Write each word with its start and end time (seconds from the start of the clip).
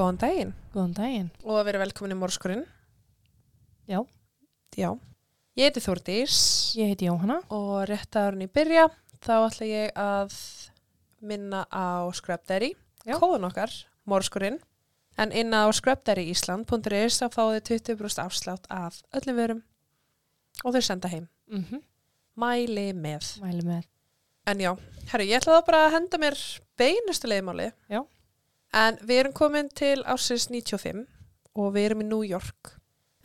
Góðan 0.00 0.16
daginn 0.16 0.52
Góðan 0.72 0.94
daginn. 0.96 1.30
og 1.44 1.58
að 1.60 1.66
vera 1.68 1.80
velkomin 1.82 2.14
í 2.14 2.16
Mórskurinn. 2.16 2.62
Já. 3.90 4.00
Já. 4.78 4.94
Ég 5.58 5.68
heiti 5.68 5.82
Þórdís 5.84 6.36
Ég 6.78 6.94
heiti 6.94 7.08
Jóhanna. 7.10 7.42
og 7.52 7.84
rétt 7.90 8.16
að 8.16 8.40
í 8.40 8.48
byrja 8.48 8.86
þá 9.20 9.34
ætla 9.44 9.66
ég 9.68 9.92
að 10.00 10.32
minna 11.20 11.66
á 11.68 12.08
Scrapdairy, 12.16 12.72
kóðun 13.04 13.44
okkar, 13.50 13.68
Mórskurinn. 14.08 14.56
En 15.20 15.32
inn 15.36 15.52
á 15.52 15.68
scrapdairyisland.is 15.68 17.18
þá 17.20 17.26
fáið 17.34 17.60
þið 17.68 17.82
20% 17.92 18.22
afslátt 18.24 18.64
af 18.72 19.02
öllum 19.12 19.36
vörum 19.36 19.62
og 20.64 20.72
þau 20.72 20.80
senda 20.80 21.08
heim. 21.08 21.28
Mm 21.50 21.64
-hmm. 21.64 21.82
Mæli 22.36 22.92
með. 22.94 23.36
Mæli 23.42 23.62
með. 23.66 23.84
En 24.46 24.58
já, 24.60 24.72
herru, 25.12 25.24
ég 25.24 25.42
ætla 25.42 25.60
þá 25.60 25.66
bara 25.66 25.86
að 25.86 25.92
henda 25.92 26.18
mér 26.18 26.60
beinustu 26.78 27.28
leiðmáli. 27.28 27.72
Já. 27.90 28.06
En 28.76 28.98
við 29.02 29.24
erum 29.24 29.34
komin 29.34 29.70
til 29.74 29.98
ásins 30.06 30.46
95 30.50 31.06
og 31.58 31.72
við 31.74 31.88
erum 31.88 32.04
í 32.04 32.08
New 32.10 32.22
York. 32.26 32.76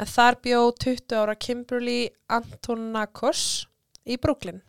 En 0.01 0.09
þar 0.09 0.39
bjó 0.43 0.61
20 0.81 1.15
ára 1.15 1.35
Kimberly 1.39 2.09
Antonakos 2.27 3.67
í 4.03 4.17
Brooklyn. 4.21 4.63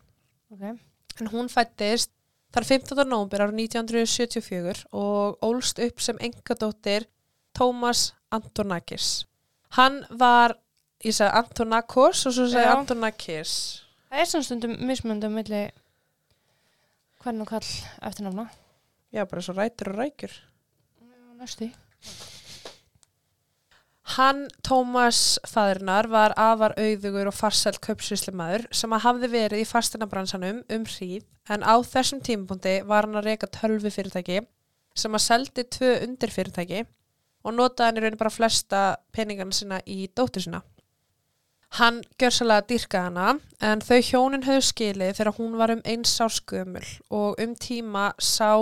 Ok. 0.52 0.77
En 1.20 1.30
hún 1.33 1.48
fættist 1.50 2.12
þar 2.55 2.68
15. 2.68 3.02
nómber 3.08 3.42
ára 3.42 3.55
1974 3.55 4.84
og 4.92 5.41
ólst 5.44 5.80
upp 5.83 6.05
sem 6.05 6.20
engadóttir 6.20 7.08
Thomas 7.56 8.12
Antonakis. 8.30 9.24
Hann 9.77 10.05
var, 10.11 10.55
ég 11.05 11.16
sagði 11.16 11.40
Antonakos 11.40 12.27
og 12.28 12.36
svo 12.36 12.46
sagði 12.52 12.68
Já. 12.68 12.77
Antonakis. 12.77 13.56
Það 14.11 14.22
er 14.22 14.30
samt 14.30 14.46
stundum 14.46 14.77
mismöndum 14.86 15.34
milli 15.36 15.64
hvern 17.24 17.42
og 17.42 17.50
kall 17.50 17.72
eftirnafna. 18.06 18.46
Já, 19.11 19.24
bara 19.24 19.42
svo 19.42 19.56
rætur 19.56 19.90
og 19.94 19.98
rækjur. 20.05 20.36
Næstu. 21.37 21.67
Hann, 24.17 24.47
Tómas 24.65 25.37
fæðurnar, 25.45 26.06
var 26.09 26.33
afar 26.41 26.73
auðugur 26.81 27.29
og 27.29 27.34
farsælt 27.37 27.83
kaupsvíslimaður 27.84 28.65
sem 28.79 28.95
að 28.97 29.03
hafði 29.05 29.29
verið 29.34 29.61
í 29.61 29.67
fastinabransanum 29.69 30.62
um 30.73 30.87
hríð 30.89 31.27
en 31.53 31.67
á 31.67 31.77
þessum 31.84 32.23
tímapunkti 32.25 32.79
var 32.89 33.05
hann 33.05 33.19
að 33.20 33.29
reyka 33.29 33.51
tölvi 33.53 33.92
fyrirtæki 33.92 34.39
sem 34.97 35.19
að 35.19 35.25
seldi 35.27 35.67
tvö 35.77 35.91
undir 36.07 36.33
fyrirtæki 36.33 36.87
og 37.45 37.59
notaði 37.59 37.91
hann 37.91 38.01
í 38.01 38.07
raun 38.07 38.19
bara 38.23 38.33
flesta 38.39 38.81
peningana 39.12 39.59
sína 39.59 39.83
í 39.84 40.07
dóttur 40.17 40.47
sína. 40.47 40.62
Hann 41.77 42.01
gjörsalega 42.17 42.64
dýrkaði 42.70 43.11
hana 43.11 43.37
en 43.61 43.84
þau 43.84 44.01
hjónin 44.01 44.48
höfðu 44.48 44.70
skilið 44.70 45.19
þegar 45.20 45.37
hún 45.42 45.61
var 45.61 45.75
um 45.75 45.84
eins 45.84 46.17
árs 46.25 46.41
gömul 46.48 46.87
og 47.11 47.37
um 47.42 47.57
tíma 47.61 48.09
sá 48.23 48.55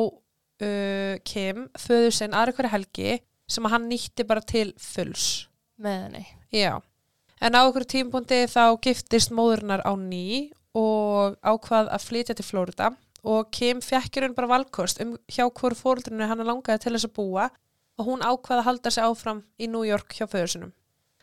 uh, 0.63 1.15
Kim 1.27 1.69
föður 1.79 2.15
sinn 2.15 2.37
aðra 2.37 2.57
hverja 2.57 2.75
helgi 2.77 3.17
sem 3.51 3.67
að 3.67 3.77
hann 3.77 3.89
nýtti 3.91 4.27
bara 4.29 4.45
til 4.45 4.71
fulls. 4.81 5.47
Með 5.81 6.03
henni. 6.07 6.27
Já. 6.55 6.79
En 7.45 7.57
á 7.59 7.67
okkur 7.67 7.85
tímpunkti 7.89 8.45
þá 8.49 8.77
giftist 8.85 9.35
móðurnar 9.35 9.83
á 9.85 9.93
ný 9.99 10.53
og 10.75 11.37
ákvað 11.43 11.91
að 11.93 12.07
flytja 12.07 12.37
til 12.39 12.47
Flórida 12.47 12.93
og 13.25 13.51
Kim 13.55 13.81
fekkir 13.85 14.27
hún 14.27 14.37
bara 14.37 14.51
valkost 14.51 15.01
um 15.03 15.15
hjá 15.31 15.45
hverju 15.47 15.79
fóruldrinu 15.79 16.29
hann 16.29 16.45
langaði 16.45 16.85
til 16.85 16.95
þess 16.95 17.09
að 17.09 17.17
búa 17.19 17.51
og 17.99 18.09
hún 18.09 18.25
ákvað 18.25 18.61
að 18.61 18.67
halda 18.69 18.91
sig 18.91 19.05
áfram 19.05 19.45
í 19.59 19.69
New 19.71 19.85
York 19.87 20.17
hjá 20.17 20.27
föðursunum. 20.27 20.73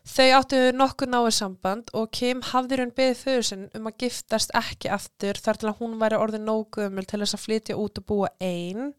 Þau 0.01 0.29
áttu 0.33 0.59
nokkuð 0.73 1.11
náið 1.13 1.33
samband 1.37 1.91
og 1.93 2.07
Kim 2.15 2.41
hafði 2.41 2.79
hún 2.81 2.93
beðið 2.97 3.19
föðursinn 3.21 3.67
um 3.77 3.89
að 3.89 3.99
giftast 4.01 4.53
ekki 4.57 4.89
aftur 4.89 5.37
þar 5.37 5.59
til 5.61 5.69
að 5.69 5.81
hún 5.81 5.99
væri 6.01 6.17
orðið 6.17 6.45
nógumul 6.47 7.05
til 7.05 7.21
þess 7.21 7.37
að 7.37 7.43
flytja 7.43 7.77
út 7.77 8.01
og 8.01 8.07
búa 8.09 8.31
einn 8.41 8.93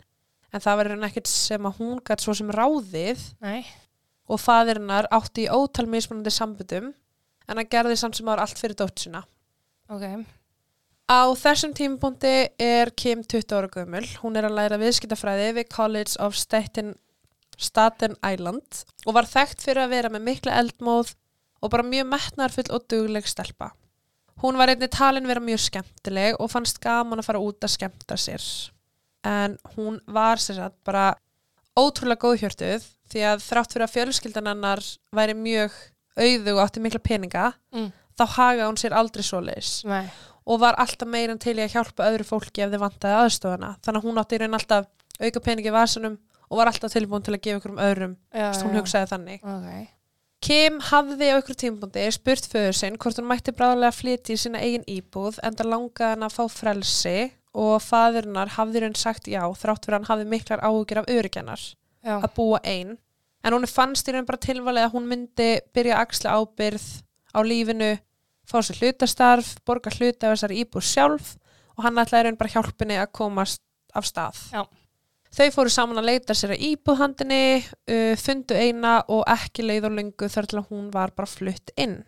en 0.53 0.61
það 0.61 0.83
hann 0.93 1.07
ekkert 1.09 1.31
sem 1.31 1.69
að 1.69 1.79
hún 1.81 2.01
gætt 2.05 2.25
svo 2.25 2.35
sem 2.37 2.51
ráðið 2.53 3.23
Nei. 3.43 3.65
og 4.29 4.41
faðirinnar 4.41 5.09
átti 5.15 5.47
í 5.47 5.51
ótal 5.53 5.89
mismunandi 5.91 6.33
sambundum 6.35 6.93
en 7.49 7.59
hann 7.59 7.71
gerði 7.73 7.99
samt 8.01 8.19
sem 8.19 8.29
var 8.29 8.43
allt 8.43 8.61
fyrir 8.61 8.77
dótt 8.79 9.03
sína. 9.03 9.25
Ok. 9.93 10.05
Á 11.12 11.29
þessum 11.37 11.75
tímapunkti 11.77 12.35
er 12.62 12.93
Kim 12.97 13.25
20 13.25 13.57
ára 13.57 13.69
gömul. 13.73 14.05
Hún 14.23 14.39
er 14.39 14.47
að 14.49 14.57
læra 14.57 14.79
viðskiptafræði 14.81 15.51
við 15.59 15.69
College 15.75 16.17
of 16.25 16.39
Staten, 16.39 16.95
Staten 17.59 18.17
Island 18.25 18.85
og 19.05 19.17
var 19.19 19.29
þekkt 19.29 19.65
fyrir 19.65 19.85
að 19.85 19.97
vera 19.97 20.12
með 20.12 20.27
mikla 20.31 20.57
eldmóð 20.62 21.12
og 21.62 21.73
bara 21.75 21.87
mjög 21.87 22.09
metnarfull 22.11 22.71
og 22.75 22.87
dugleg 22.91 23.29
stelpa. 23.29 23.73
Hún 24.43 24.57
var 24.59 24.73
einnig 24.73 24.91
talin 24.91 25.29
vera 25.29 25.43
mjög 25.43 25.61
skemmtileg 25.67 26.39
og 26.41 26.51
fannst 26.51 26.81
gaman 26.83 27.21
að 27.21 27.29
fara 27.29 27.43
út 27.43 27.62
að 27.62 27.75
skemmta 27.77 28.17
sér. 28.19 28.43
En 29.25 29.59
hún 29.77 30.00
var 30.10 30.41
sér 30.43 30.56
satt 30.59 30.75
bara 30.84 31.15
ótrúlega 31.78 32.21
góðhjörtuð 32.27 32.84
því 33.12 33.22
að 33.28 33.44
þrátt 33.47 33.72
fyrir 33.75 33.87
að 33.87 33.93
fjölskyldan 33.97 34.49
hennar 34.50 34.83
væri 35.15 35.34
mjög 35.38 35.77
auðu 36.19 36.55
og 36.56 36.60
átti 36.66 36.83
mikla 36.84 37.00
peninga 37.00 37.53
Mm. 37.72 37.93
þá 38.19 38.25
hagaði 38.37 38.66
hún 38.69 38.81
sér 38.82 38.93
aldrei 38.99 39.22
svoleiðis 39.25 39.84
Nei. 39.88 40.11
og 40.44 40.59
var 40.61 40.75
alltaf 40.77 41.09
meira 41.09 41.32
en 41.32 41.38
til 41.41 41.55
í 41.56 41.62
að 41.65 41.72
hjálpa 41.72 42.09
öðru 42.11 42.27
fólki 42.28 42.61
ef 42.66 42.71
þið 42.75 42.82
vantaði 42.82 43.16
aðstofana 43.22 43.71
þannig 43.81 44.03
að 44.03 44.06
hún 44.09 44.21
átti 44.21 44.37
í 44.37 44.41
raun 44.43 44.59
alltaf 44.59 44.87
auka 45.22 45.41
peningi 45.41 45.71
í 45.71 45.72
vasanum 45.72 46.19
og 46.50 46.59
var 46.61 46.69
alltaf 46.69 46.93
tilbúin 46.93 47.25
til 47.25 47.32
að 47.38 47.41
gefa 47.47 47.61
ykkur 47.62 47.72
um 47.72 47.81
öðrum 47.87 48.16
þess 48.34 48.62
hún 48.66 48.77
hugsaði 48.77 49.09
þannig 49.15 49.44
Ok. 49.55 49.88
Kim 50.43 50.81
hafði 50.82 51.28
á 51.32 51.38
ykkur 51.38 51.55
tímabundi 51.62 52.05
spurt 52.12 52.49
föður 52.50 52.75
sinn 52.75 52.97
hvort 52.99 53.16
hún 53.21 53.28
mætti 53.31 53.53
bráðlega 53.55 53.94
flytja 53.94 54.34
í 54.34 54.41
sína 54.43 54.59
eigin 54.61 54.84
íbúð 54.91 55.38
en 55.47 55.55
það 55.56 55.71
langaði 55.72 56.11
hann 56.16 56.27
að 56.27 56.34
fá 56.37 56.44
frelsi 56.50 57.16
og 57.53 57.83
faðurinnar 57.85 58.55
hafði 58.57 58.83
raun 58.83 58.97
sagt 58.97 59.29
já 59.29 59.43
þrátt 59.59 59.85
fyrir 59.85 59.99
hann 59.99 60.09
hafði 60.09 60.29
miklar 60.31 60.63
áhugir 60.65 61.03
af 61.03 61.11
örygjanar 61.13 61.63
Já. 62.03 62.17
að 62.19 62.31
búa 62.37 62.61
einn 62.65 62.97
en 63.43 63.57
hún 63.57 63.69
fannst 63.69 64.09
í 64.09 64.15
raun 64.15 64.29
bara 64.29 64.41
tilvalið 64.41 64.87
að 64.87 64.95
hún 64.97 65.09
myndi 65.11 65.49
byrja 65.75 65.99
að 65.99 66.05
axla 66.07 66.37
ábyrð 66.41 66.87
á 67.37 67.39
lífinu 67.45 67.91
fá 68.49 68.59
sér 68.65 68.81
hlutastarf, 68.81 69.57
borga 69.67 69.93
hluta 69.95 70.31
af 70.31 70.37
þessari 70.37 70.62
íbúð 70.65 70.87
sjálf 70.89 71.35
og 71.77 71.85
hann 71.87 72.01
ætlaði 72.03 72.29
raun 72.29 72.39
bara 72.41 72.55
hjálpinni 72.55 73.01
að 73.01 73.12
komast 73.21 73.62
af 73.95 74.09
stað 74.09 74.41
Já. 74.53 74.62
þau 75.37 75.49
fóru 75.59 75.75
saman 75.75 76.01
að 76.01 76.09
leita 76.09 76.37
sér 76.37 76.57
að 76.57 76.65
íbúðhandinni 76.71 77.43
uh, 77.61 78.15
fundu 78.21 78.57
eina 78.57 79.01
og 79.12 79.27
ekki 79.29 79.67
leið 79.67 79.91
og 79.91 79.99
lengu 80.01 80.33
þar 80.33 80.49
til 80.49 80.62
að 80.62 80.73
hún 80.73 80.89
var 80.95 81.12
bara 81.17 81.29
flutt 81.29 81.75
inn 81.77 82.01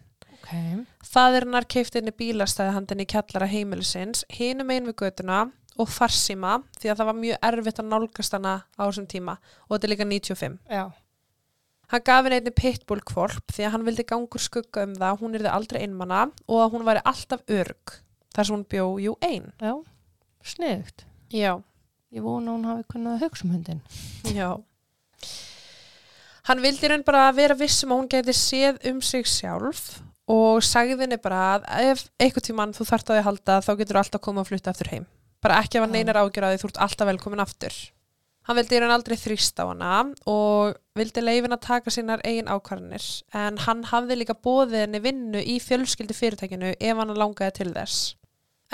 Ok. 0.45 0.85
Faðirinnar 1.09 1.65
keipti 1.65 2.01
henni 2.01 2.13
bílastæði 2.13 2.75
handinni 2.75 3.07
í 3.07 3.09
kjallara 3.09 3.49
heimilisins, 3.49 4.27
hinum 4.29 4.73
einn 4.75 4.91
við 4.91 4.99
götuna 5.01 5.47
og 5.81 5.89
farsíma 5.91 6.59
því 6.77 6.91
að 6.91 7.01
það 7.01 7.09
var 7.09 7.17
mjög 7.19 7.47
erfitt 7.49 7.81
að 7.81 7.89
nálgast 7.91 8.37
hana 8.37 8.53
á 8.77 8.83
þessum 8.85 9.09
tíma 9.11 9.39
og 9.41 9.73
þetta 9.73 9.89
er 9.89 9.93
líka 9.95 10.07
95. 10.11 10.59
Já. 10.69 10.85
Hann 11.95 12.05
gaf 12.05 12.27
henni 12.27 12.41
einni 12.41 12.53
pitbull 12.57 13.01
kvolp 13.09 13.55
því 13.55 13.67
að 13.67 13.75
hann 13.75 13.89
vildi 13.89 14.07
gangur 14.09 14.43
skugga 14.43 14.85
um 14.87 14.95
það 14.99 15.09
að 15.09 15.25
hún 15.25 15.39
yrði 15.39 15.51
aldrei 15.53 15.81
einmana 15.83 16.21
og 16.45 16.61
að 16.61 16.77
hún 16.77 16.87
væri 16.87 17.05
alltaf 17.09 17.43
örg 17.49 17.97
þar 18.35 18.49
sem 18.49 18.57
hún 18.57 18.69
bjó 18.69 18.87
jú 19.01 19.17
ein. 19.25 19.51
Já. 19.61 19.75
Sniðugt. 20.45 21.07
Já. 21.33 21.53
Ég 22.15 22.23
vona 22.25 22.55
hún 22.55 22.69
hafi 22.69 22.87
kunnað 22.93 23.17
að 23.17 23.27
hugsa 23.27 23.47
um 23.49 23.57
hundin. 23.57 23.83
Já. 24.37 24.51
Hann 26.45 26.61
vildi 26.61 26.89
raun 26.91 27.05
bara 27.07 27.31
vera 27.33 27.57
vissum 27.57 27.95
að 27.95 28.03
hún 28.03 28.11
geti 28.13 28.35
séð 28.37 28.83
um 28.91 29.01
sig 29.03 29.25
sjálf 29.27 30.04
og 30.31 30.63
sagði 30.65 31.03
henni 31.03 31.19
bara 31.21 31.41
að 31.57 31.67
ef 31.91 32.07
einhvern 32.23 32.47
tímann 32.47 32.77
þú 32.77 32.87
þarft 32.89 33.11
á 33.11 33.13
því 33.13 33.19
að 33.21 33.29
halda 33.29 33.59
þá 33.65 33.73
getur 33.81 33.97
þú 33.97 34.01
alltaf 34.03 34.21
að 34.21 34.25
koma 34.29 34.45
að 34.45 34.51
flutta 34.53 34.73
aftur 34.73 34.93
heim. 34.93 35.07
Bara 35.45 35.59
ekki 35.61 35.81
að 35.81 35.91
Já. 35.91 35.93
neinar 35.93 36.21
ágjör 36.23 36.47
að 36.47 36.55
því 36.55 36.63
þú 36.63 36.71
ert 36.71 36.81
alltaf 36.87 37.11
velkomin 37.11 37.45
aftur. 37.45 37.77
Hann 38.45 38.59
vildi 38.59 38.81
raun 38.81 38.93
aldrei 38.93 39.17
þrýst 39.17 39.61
á 39.61 39.65
hana 39.65 39.93
og 40.29 40.75
vildi 40.97 41.23
leifin 41.25 41.57
að 41.57 41.63
taka 41.65 41.93
sínar 41.93 42.25
eigin 42.25 42.51
ákvarðanir 42.53 43.07
en 43.41 43.57
hann 43.65 43.87
hafði 43.89 44.19
líka 44.21 44.37
bóðið 44.37 44.83
henni 44.83 45.01
vinnu 45.05 45.41
í 45.41 45.57
fjölskyldi 45.65 46.17
fyrirtækinu 46.17 46.75
ef 46.77 47.01
hann 47.01 47.15
langaði 47.17 47.57
til 47.61 47.73
þess. 47.73 48.13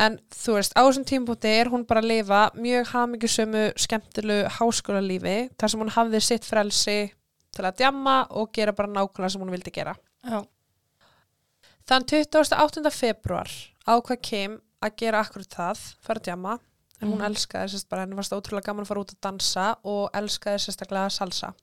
En 0.00 0.16
þú 0.32 0.56
veist, 0.56 0.74
á 0.74 0.82
þessum 0.82 1.06
tímpúti 1.06 1.50
er 1.50 1.70
hún 1.70 1.84
bara 1.86 2.02
að 2.02 2.10
lifa 2.10 2.40
mjög 2.58 2.90
hamingjusömu 2.94 3.64
skemmtilegu 3.78 4.50
háskólalífi 4.56 5.36
þar 5.58 5.72
sem 5.72 5.82
hún 5.82 5.94
hafði 5.94 6.22
sitt 6.24 6.46
frelsi 6.48 6.98
til 7.54 7.66
að 7.66 7.82
djamma 7.82 8.16
og 8.38 8.50
gera 8.54 8.74
bara 8.74 8.90
nákvæmlega 8.90 9.34
sem 9.34 9.42
hún 9.42 9.52
vildi 9.54 9.74
gera. 9.74 9.94
Já. 10.24 10.40
Þann 11.90 12.06
28. 12.06 12.90
februar 12.94 13.50
ákvað 13.90 14.20
Kim 14.22 14.58
að 14.80 14.96
gera 15.02 15.24
akkurat 15.24 15.56
það, 15.56 15.80
fara 16.04 16.20
að 16.20 16.28
djamma, 16.28 16.52
en 17.00 17.08
hún 17.10 17.18
Mhm. 17.18 17.26
elskaði 17.30 17.72
sérst 17.72 17.88
bara, 17.90 18.02
henni 18.04 18.14
varst 18.16 18.32
ótrúlega 18.32 18.68
gaman 18.70 18.84
að 18.84 18.88
fara 18.92 19.00
út 19.00 19.14
að 19.14 19.20
dansa 19.26 19.66
og 19.84 20.10
elskaði 20.14 20.60
sérstaklega 20.62 21.10
salsa. 21.10 21.54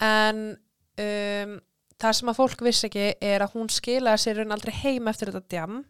En 0.00 0.56
um, 0.98 1.60
það 1.98 2.14
sem 2.14 2.28
að 2.28 2.36
fólk 2.38 2.60
vissi 2.62 2.86
ekki 2.86 3.14
er 3.20 3.40
að 3.42 3.52
hún 3.56 3.68
skilaði 3.68 4.22
sér 4.22 4.36
raun 4.38 4.52
aldrei 4.54 4.72
heim 4.74 5.08
eftir 5.08 5.32
þetta 5.32 5.48
djam 5.48 5.84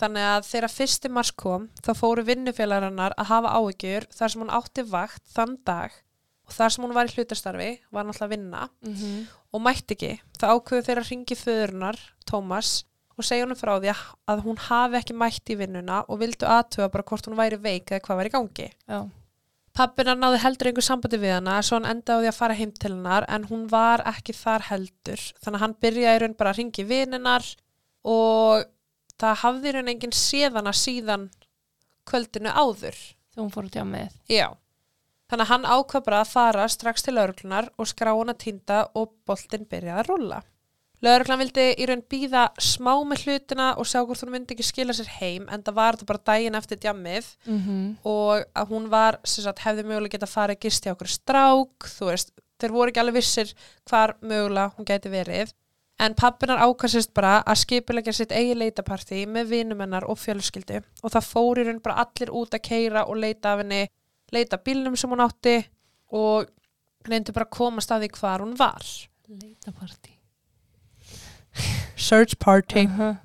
Þannig 0.00 0.24
að 0.24 0.46
þegar 0.48 0.72
fyrsti 0.72 1.08
mars 1.12 1.30
kom 1.36 1.66
þá 1.84 1.90
fóru 1.98 2.22
vinnufélagarinnar 2.24 3.12
að 3.20 3.28
hafa 3.28 3.50
áhyggjur 3.58 4.06
þar 4.16 4.30
sem 4.32 4.40
hún 4.40 4.54
átti 4.56 4.84
vakt 4.88 5.22
þann 5.34 5.58
dag 5.68 5.92
þar 6.56 6.70
sem 6.74 6.84
hún 6.84 6.94
var 6.94 7.06
í 7.10 7.14
hlutastarfi 7.16 7.70
var 7.92 8.04
náttúrulega 8.04 8.26
að 8.28 8.34
vinna 8.36 8.68
Mm 8.86 8.94
-hmm. 8.94 9.26
og 9.52 9.60
mætti 9.62 9.94
ekki. 9.96 10.12
Það 10.38 10.52
ákveðu 10.56 10.86
þeirra 10.86 11.08
ringi 11.10 11.34
föðurnar, 11.36 11.98
Tómas, 12.30 12.84
og 13.18 13.24
segja 13.24 13.44
honum 13.44 13.56
frá 13.56 13.78
því 13.80 13.88
að- 13.92 14.14
að 14.28 14.42
hún 14.44 14.58
hafi 14.58 14.96
ekki 14.96 15.14
mætt 15.14 15.50
í 15.50 15.56
vinnuna 15.56 16.04
og 16.08 16.18
vildu 16.18 16.46
aðtöfa 16.46 16.88
bara 16.92 17.02
hvort 17.04 17.26
hún 17.26 17.36
væri 17.36 17.56
veik 17.60 17.86
eða 17.90 18.00
hvað 18.00 18.16
var 18.16 18.26
í 18.26 18.30
gangi. 18.30 18.70
Já. 18.88 19.08
Pappinar 19.74 20.16
náði 20.16 20.38
heldur 20.38 20.66
einhver 20.68 20.82
sambandi 20.84 21.18
við 21.18 21.32
hana 21.34 21.62
svo 21.62 21.76
hann 21.80 21.96
endaði 21.96 22.28
að 22.28 22.34
fara 22.36 22.54
heim 22.54 22.72
til 22.72 22.90
hennar 22.92 23.24
en 23.28 23.44
hún 23.44 23.68
var 23.70 24.00
ekki 24.04 24.32
þar 24.34 24.60
heldur 24.68 25.16
þannig 25.42 25.54
að 25.56 25.60
hann 25.60 25.74
byrjaði 25.80 26.18
raun 26.20 26.34
bara 26.34 26.50
að 26.52 26.56
ringi 26.58 26.84
vininnar 26.84 27.56
og 28.04 28.64
það 29.18 29.36
hafði 29.36 29.72
raun 29.72 29.88
enginn 29.88 30.12
séðana 30.12 30.72
síðan 30.76 31.30
kvöldinu 32.06 32.50
áður 32.52 32.96
Þú 33.34 33.40
hún 33.40 33.50
fór 33.54 33.64
út 33.64 33.72
hjá 33.78 33.84
með. 33.88 34.10
Já. 34.28 34.50
Þannig 35.32 35.46
að 35.46 35.52
hann 35.54 35.62
ákvað 35.64 36.02
bara 36.04 36.16
að 36.20 36.30
fara 36.34 36.64
strax 36.68 37.06
til 37.06 37.14
lauruglunar 37.16 37.70
og 37.80 37.86
skrá 37.88 38.10
hana 38.12 38.34
týnda 38.36 38.82
og 39.00 39.14
boltinn 39.24 39.64
byrjaði 39.64 40.02
að 40.02 40.10
rulla. 40.10 40.40
Lauruglan 41.02 41.40
vildi 41.40 41.64
í 41.80 41.86
raun 41.88 42.02
býða 42.12 42.42
smá 42.62 42.92
með 43.08 43.24
hlutina 43.24 43.70
og 43.80 43.88
sjá 43.88 44.02
hvort 44.04 44.20
hún 44.22 44.30
myndi 44.34 44.52
ekki 44.54 44.66
skila 44.68 44.94
sér 44.94 45.08
heim 45.16 45.48
en 45.48 45.64
það 45.64 45.78
var 45.78 45.96
þetta 45.96 46.08
bara 46.10 46.22
daginn 46.30 46.58
eftir 46.60 46.78
djammið 46.84 47.30
Mm 47.48 47.96
og 48.04 48.44
að 48.54 48.68
hún 48.68 48.90
var, 48.92 49.18
sem 49.24 49.44
sagt, 49.44 49.64
hefði 49.64 49.82
mögulega 49.88 50.18
geta 50.18 50.28
farið 50.28 50.56
að 50.56 50.62
gisti 50.66 50.92
á 50.92 50.94
okkur 50.94 51.10
strák, 51.10 51.88
þú 51.96 52.10
veist, 52.10 52.30
þeir 52.60 52.72
voru 52.76 52.92
ekki 52.92 53.00
alveg 53.00 53.14
vissir 53.14 53.54
hvar 53.88 54.14
mögulega 54.20 54.72
hún 54.76 54.86
gæti 54.86 55.10
verið. 55.10 55.52
En 55.98 56.14
pappinar 56.14 56.60
ákvæmsist 56.60 57.14
bara 57.14 57.42
að 57.46 57.60
skipilegja 57.62 58.12
sitt 58.12 58.32
eigi 58.32 58.54
leitapartí 58.54 59.24
með 59.26 59.48
vinumennar 59.48 60.04
og 60.04 60.18
fjölskyldu 60.18 60.82
og 61.02 61.10
það 61.10 61.28
fór 61.32 61.58
í 61.62 61.66
raun 61.66 61.82
bara 61.82 62.04
allir 62.04 62.30
út 62.30 62.54
að 62.54 62.64
keira 62.68 63.04
og 63.06 63.16
leita 63.16 63.52
af 63.52 63.62
henni, 63.62 63.88
leita 64.32 64.58
bílnum 64.58 64.96
sem 64.96 65.10
hún 65.10 65.22
átti 65.24 65.58
og 66.12 66.50
reyndi 67.08 67.34
bara 67.34 67.48
að 67.48 67.56
komast 67.58 67.92
að 67.92 68.06
því 68.06 68.10
hvar 68.18 68.44
hún 68.44 68.56
var. 68.58 68.90
Leitapartí. 69.28 70.18
Search 71.96 72.38
party. 72.38 72.86
Uh 72.86 72.98
-huh. 72.98 73.16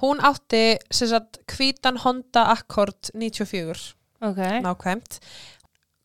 Hún 0.00 0.20
átti, 0.20 0.78
sagt, 0.90 1.38
hvítan 1.46 1.98
Honda 1.98 2.50
Accord 2.52 3.10
94. 3.14 3.94
Ok. 4.20 4.36
nákvæmt. 4.36 5.20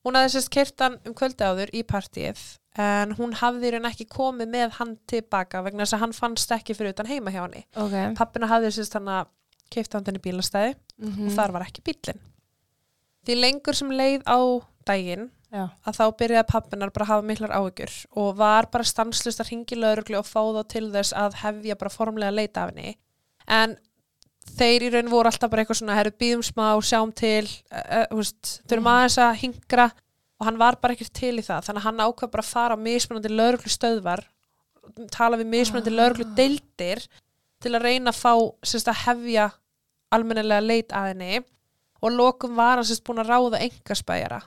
Hún 0.06 0.16
hafði 0.16 0.36
sérst 0.36 0.52
kert 0.54 0.80
hann 0.80 1.00
um 1.06 1.16
kvöldi 1.18 1.44
áður 1.44 1.72
í 1.74 1.82
partíið 1.84 2.40
en 2.78 3.16
hún 3.18 3.34
hafði 3.34 3.72
raun 3.74 3.88
ekki 3.90 4.06
komið 4.06 4.52
með 4.52 4.76
hann 4.80 4.98
tilbaka 5.08 5.64
vegna 5.66 5.84
þess 5.84 5.94
að 5.98 6.00
hann 6.00 6.14
fannst 6.14 6.52
ekki 6.52 6.76
fyrir 6.78 6.94
utan 6.94 7.10
heima 7.10 7.32
hjá 7.34 7.42
henni. 7.42 7.66
Ok. 7.76 7.96
Pappina 8.20 8.48
hafði 8.52 8.72
sérst 8.76 8.94
hann 8.94 9.08
að 9.08 9.32
keifta 9.74 10.00
hann 10.00 10.20
í 10.20 10.24
bílastæði 10.24 10.76
Mm 10.98 11.26
og 11.28 11.32
þar 11.36 11.52
var 11.52 11.66
ekki 11.66 11.82
bílinn. 11.84 12.22
Því 13.26 13.36
lengur 13.42 13.74
sem 13.78 13.90
leið 13.90 14.22
á 14.30 14.38
daginn 14.86 15.30
Já. 15.52 15.70
að 15.88 15.98
þá 15.98 16.04
byrjaði 16.20 16.48
pappinar 16.52 16.92
bara 16.94 17.06
að 17.06 17.12
hafa 17.14 17.26
miklar 17.26 17.54
áhyggjur 17.58 17.94
og 18.22 18.36
var 18.38 18.68
bara 18.72 18.84
stanslust 18.84 19.40
að 19.42 19.50
ringi 19.52 19.76
lauruglu 19.80 20.20
og 20.20 20.28
fá 20.28 20.42
þá 20.44 20.62
til 20.76 20.86
þess 20.94 21.14
að 21.18 21.38
hefja 21.42 21.78
bara 21.80 21.90
formlega 21.94 22.32
leita 22.36 22.64
af 22.66 22.74
henni. 22.74 22.96
En 23.48 23.78
þeir 24.60 24.86
í 24.86 24.92
raun 24.94 25.10
voru 25.10 25.32
alltaf 25.32 25.50
bara 25.50 25.64
eitthvað 25.64 25.80
svona, 25.82 25.96
herru, 25.98 26.12
býðum 26.22 26.44
smá, 26.46 26.68
sjáum 26.86 27.14
til, 27.18 27.48
uh, 27.72 28.06
uh, 28.12 28.16
veist, 28.20 28.60
þurfum 28.68 28.86
Mhm. 28.86 28.94
aðeins 28.94 29.18
að 29.18 29.40
hingra 29.42 29.86
og 30.40 30.46
hann 30.46 30.58
var 30.58 30.76
bara 30.82 30.94
ekkert 30.94 31.14
til 31.14 31.34
í 31.40 31.42
það. 31.46 31.64
Þannig 31.66 31.82
að 31.82 31.88
hann 31.88 31.98
ákvað 32.06 32.32
bara 32.32 32.44
að 32.44 32.52
fara 32.54 32.76
á 32.76 32.78
mismunandi 32.78 33.30
lauruglu 33.32 33.72
stöðvar, 33.72 34.24
tala 35.12 35.38
við 35.38 35.48
mismunandi 35.50 35.92
Ah. 35.94 35.98
lauruglu 35.98 36.36
deildir 36.36 37.08
til 37.62 37.72
að 37.72 37.82
reyna 37.82 38.12
að 38.12 38.20
fá, 38.22 38.34
sérst, 38.62 38.88
að 38.92 39.02
hefja 39.08 39.52
almennilega 40.12 40.62
leit 40.68 40.90
að 40.90 41.08
henni 41.14 41.44
og 42.06 42.14
lokum 42.14 42.58
var 42.58 42.84
sérst 42.86 43.06
búin 43.06 43.24
að 43.24 43.32
ráða 43.34 43.64
engaspæjara 43.66 44.42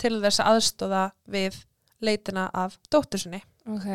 til 0.00 0.18
þess 0.20 0.40
að 0.40 0.50
aðstóða 0.54 1.04
við 1.32 1.60
leitina 2.00 2.48
af 2.56 2.76
dóttur 2.92 3.20
sinni. 3.20 3.40
Ok. 3.68 3.88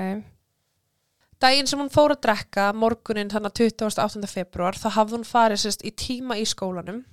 Daginn 1.42 1.68
sem 1.68 1.82
hún 1.82 1.92
fór 1.92 2.16
að 2.16 2.24
drekka 2.26 2.70
morgunin 2.78 3.30
þannig 3.30 3.52
að 3.52 3.74
28. 3.76 4.30
februar 4.32 4.78
þá 4.80 4.88
hafði 5.00 5.18
hún 5.18 5.28
farið 5.28 5.66
sérst 5.66 5.84
í 5.86 5.92
tíma 5.92 6.38
í 6.40 6.46
skólanum 6.48 7.04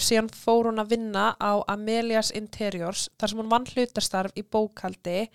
síðan 0.00 0.30
fór 0.32 0.70
hún 0.70 0.80
að 0.80 0.94
vinna 0.94 1.30
á 1.36 1.60
Amelias 1.70 2.32
Interiors 2.36 3.08
þar 3.20 3.32
sem 3.32 3.40
hún 3.42 3.52
vann 3.52 3.68
hlutastarf 3.68 4.36
í 4.36 4.44
bókaldi 4.44 5.28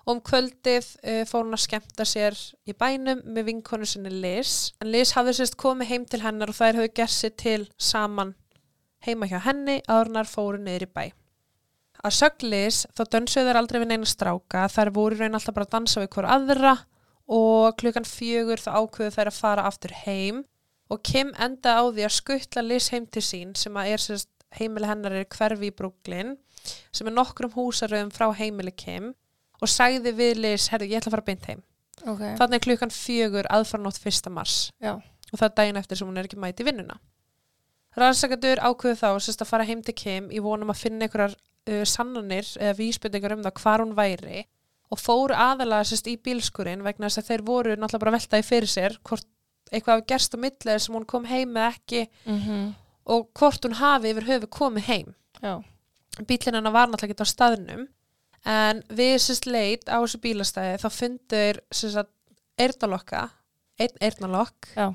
og 0.00 0.14
um 0.16 0.22
kvöldið 0.24 0.86
uh, 1.04 1.22
fór 1.28 1.44
hún 1.44 1.56
að 1.56 1.64
skemmta 1.66 2.06
sér 2.08 2.36
í 2.68 2.74
bænum 2.76 3.20
með 3.24 3.50
vinkonu 3.50 3.88
sinni 3.88 4.12
Liz 4.12 4.72
en 4.80 4.92
Liz 4.94 5.14
hafði 5.16 5.36
sérst 5.40 5.58
komið 5.60 5.92
heim 5.92 6.06
til 6.08 6.22
hennar 6.24 6.52
og 6.52 6.56
þær 6.56 6.80
höfðu 6.80 6.94
gert 7.02 7.16
sér 7.16 7.36
til 7.36 7.62
saman 7.76 8.34
heima 9.06 9.28
hjá 9.30 9.38
henni 9.46 9.78
áðurnar 9.88 10.28
fóru 10.28 10.60
niður 10.60 10.86
í 10.86 10.90
bæ. 10.94 11.04
Að 12.00 12.16
söglis 12.16 12.82
þá 12.96 13.02
dönsuðu 13.14 13.50
þær 13.50 13.58
aldrei 13.60 13.80
við 13.82 13.90
neina 13.92 14.08
stráka 14.08 14.66
þær 14.72 14.90
voru 14.96 15.18
raun 15.20 15.36
alltaf 15.36 15.54
bara 15.56 15.66
að 15.68 15.74
dansa 15.76 16.00
við 16.04 16.12
hver 16.16 16.28
aðra 16.36 16.74
og 17.30 17.76
klukkan 17.80 18.08
fjögur 18.08 18.62
þá 18.62 18.70
ákveðu 18.80 19.14
þær 19.16 19.30
að 19.30 19.36
fara 19.36 19.66
aftur 19.68 19.92
heim 20.06 20.42
og 20.90 21.02
Kim 21.06 21.34
enda 21.38 21.76
á 21.78 21.82
því 21.86 22.06
að 22.08 22.14
skuttla 22.16 22.64
Liz 22.64 22.88
heim 22.90 23.04
til 23.06 23.22
sín 23.22 23.52
sem 23.58 23.76
að 23.78 23.92
er 23.92 24.02
sérst 24.02 24.30
heimili 24.58 24.88
hennar 24.88 25.14
er 25.20 25.28
hverfi 25.30 25.68
í 25.68 25.74
Brooklyn 25.76 26.32
sem 26.90 27.06
er 27.06 27.14
nokkrum 27.14 27.52
húsaröðum 27.54 28.10
frá 28.16 28.26
heimili 28.34 28.72
Kim 28.74 29.12
og 29.60 29.68
sagði 29.68 30.14
við 30.16 30.40
Liz, 30.40 30.70
herðu 30.72 30.88
ég 30.90 30.98
ætla 31.02 31.12
að 31.12 31.16
fara 31.18 31.28
beint 31.28 31.46
heim 31.52 31.62
Ok. 32.08 32.24
þannig 32.40 32.64
klukkan 32.64 32.90
fjögur 32.96 33.46
aðfarnótt 33.52 34.00
fyrsta 34.00 34.32
mars 34.32 34.70
Já. 34.80 34.96
og 34.96 35.36
það 35.36 35.46
er 35.50 35.56
daginn 35.60 35.78
eftir 35.84 36.00
sem 36.00 36.08
hún 36.08 36.16
er 36.16 36.24
ekki 36.26 36.40
mæti 36.40 36.64
vinnuna 36.64 36.96
Rannsakadur 37.98 38.62
ákveðu 38.62 38.98
þá 39.00 39.08
sérst 39.18 39.42
að 39.42 39.50
fara 39.50 39.66
heim 39.66 39.82
til 39.82 39.96
Kim 39.98 40.30
í 40.30 40.42
vonum 40.42 40.70
að 40.70 40.82
finna 40.84 41.06
einhverjar 41.06 41.34
uh, 41.34 41.82
sannanir 41.88 42.46
eða 42.60 42.76
vísbendingar 42.78 43.34
um 43.36 43.44
það 43.46 43.62
hvar 43.64 43.84
hún 43.84 43.96
væri 43.98 44.44
og 44.90 44.98
fóru 44.98 45.34
aðalega 45.34 45.88
sérst 45.90 46.10
í 46.10 46.16
bílskurinn 46.18 46.84
vegna 46.86 47.08
þess 47.08 47.22
að 47.22 47.32
þeir 47.32 47.44
voru 47.46 47.74
náttúrulega 47.76 48.04
bara 48.04 48.16
veltaði 48.18 48.46
fyrir 48.46 48.70
sér 48.70 48.96
hvort 49.06 49.26
eitthvað 49.70 50.06
gerst 50.10 50.34
á 50.34 50.38
millega 50.42 50.82
sem 50.82 50.94
hún 50.94 51.06
kom 51.06 51.26
heim 51.30 51.52
með 51.54 51.74
ekki 51.74 52.06
Mm 52.26 52.70
og 53.10 53.30
hvort 53.34 53.64
hún 53.64 53.74
hafi 53.74 54.12
yfir 54.12 54.26
höfu 54.28 54.46
komið 54.46 54.84
heim. 54.86 55.14
Já. 55.42 55.56
Bílinn 56.28 56.58
hennar 56.58 56.74
var 56.74 56.90
náttúrulega 56.90 57.16
ekki 57.16 57.26
á 57.26 57.32
staðnum 57.32 57.86
en 58.46 58.82
við 58.86 59.16
sérst 59.24 59.48
leit 59.48 59.88
á 59.88 59.98
þessu 59.98 60.20
bílastæði 60.22 60.78
þá 60.82 60.88
fundur 60.94 61.60
sérst 61.74 62.00
að 62.02 62.10
eyrnalokka, 62.60 63.24
einn 63.80 63.96
eyrnalokk 64.04 64.70
Já. 64.76 64.92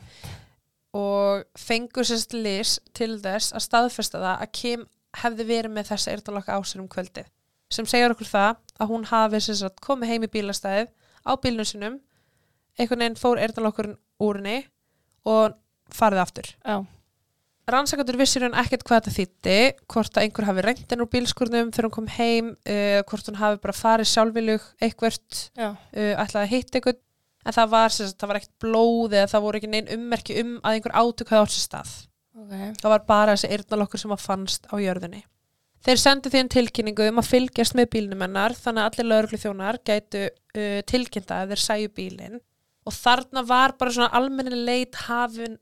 Og 0.95 1.45
fengur 1.59 2.07
sérst 2.07 2.35
lis 2.37 2.77
til 2.95 3.17
þess 3.23 3.55
að 3.55 3.65
staðfesta 3.67 4.21
það 4.21 4.43
að 4.45 4.53
Kim 4.59 4.85
hefði 5.21 5.47
verið 5.49 5.75
með 5.75 5.91
þessa 5.91 6.13
eyrnalokka 6.15 6.55
á 6.55 6.59
sér 6.63 6.83
um 6.83 6.91
kvöldið 6.91 7.31
sem 7.75 7.87
segjar 7.89 8.13
okkur 8.13 8.29
það 8.29 8.57
að 8.79 8.91
hún 8.91 9.07
hafi 9.09 9.41
sérst 9.43 9.81
komið 9.83 10.13
heim 10.13 10.27
í 10.27 10.31
bílastæðið 10.31 10.91
á 11.25 11.31
bílnum 11.41 11.67
sinum 11.67 11.99
einhvern 12.79 13.01
veginn 13.01 13.19
fór 13.19 13.41
eyrnalokkurinn 13.41 13.97
úr 14.23 14.39
henni 14.39 14.59
og 15.25 15.55
farið 15.93 16.21
aftur. 16.23 16.51
Já. 16.61 16.83
Rannsakandur 17.65 18.19
vissir 18.19 18.43
hún 18.45 18.57
ekkert 18.61 18.83
hvað 18.85 18.99
þetta 19.07 19.13
þýtti, 19.15 19.55
hvort 19.89 20.17
að 20.17 20.27
einhver 20.27 20.45
hafi 20.45 20.63
reynt 20.65 20.91
henn 20.91 21.01
úr 21.01 21.09
bílskurnum 21.09 21.71
þegar 21.73 21.87
hún 21.87 21.95
kom 21.95 22.09
heim, 22.13 22.51
uh, 22.69 22.99
hvort 23.09 23.31
hún 23.31 23.39
hafi 23.39 23.61
bara 23.63 23.73
farið 23.73 24.11
sjálfviljug 24.11 24.67
eitthvert, 24.85 25.39
Já. 25.57 25.71
uh, 25.73 26.11
ætlaði 26.21 26.43
að 26.43 26.51
hitta 26.51 26.77
einhvern, 26.79 26.99
en 27.45 27.55
það 27.55 27.71
var, 27.75 27.93
sem 27.93 28.09
sagt, 28.09 28.19
það 28.21 28.31
var 28.31 28.39
ekkert 28.41 28.65
blóð 28.65 29.15
eða 29.19 29.29
það 29.31 29.45
voru 29.45 29.61
ekki 29.61 29.71
neinn 29.71 29.93
ummerki 29.95 30.39
um 30.41 30.57
að 30.63 30.77
einhver 30.77 30.97
átök 30.97 31.31
hafi 31.31 31.45
átt 31.45 31.55
sér 31.55 31.65
stað. 31.67 31.93
Ok. 32.35 32.53
Það 32.81 32.91
var 32.95 33.05
bara 33.07 33.35
þessi 33.35 33.51
eyrnalokkur 33.55 34.01
sem 34.01 34.15
að 34.15 34.25
fannst 34.25 34.67
á 34.67 34.75
jörðinni. 34.81 35.21
Þeir 35.85 36.01
sendu 36.01 36.31
því 36.33 36.41
en 36.41 36.49
tilkynningu 36.49 37.07
um 37.11 37.21
að 37.21 37.29
fylgjast 37.29 37.75
með 37.77 37.91
bílnum 37.93 38.23
hennar 38.25 38.55
þannig 38.57 38.81
að 38.81 38.87
allir 38.89 39.09
lögreglu 39.11 39.39
þjónar 39.43 39.77
gætu 39.85 40.23
uh, 40.25 40.79
tilkynnta 40.89 41.43
að 41.43 41.53
þeir 41.53 41.61
sæju 41.61 41.91
bílinn 41.99 42.39
og 42.85 42.93
þarna 42.93 43.43
var 43.45 43.75
bara 43.79 43.93
svona 43.93 44.09
almennileg 44.17 44.65
leit 44.65 44.99
hafin 45.05 45.59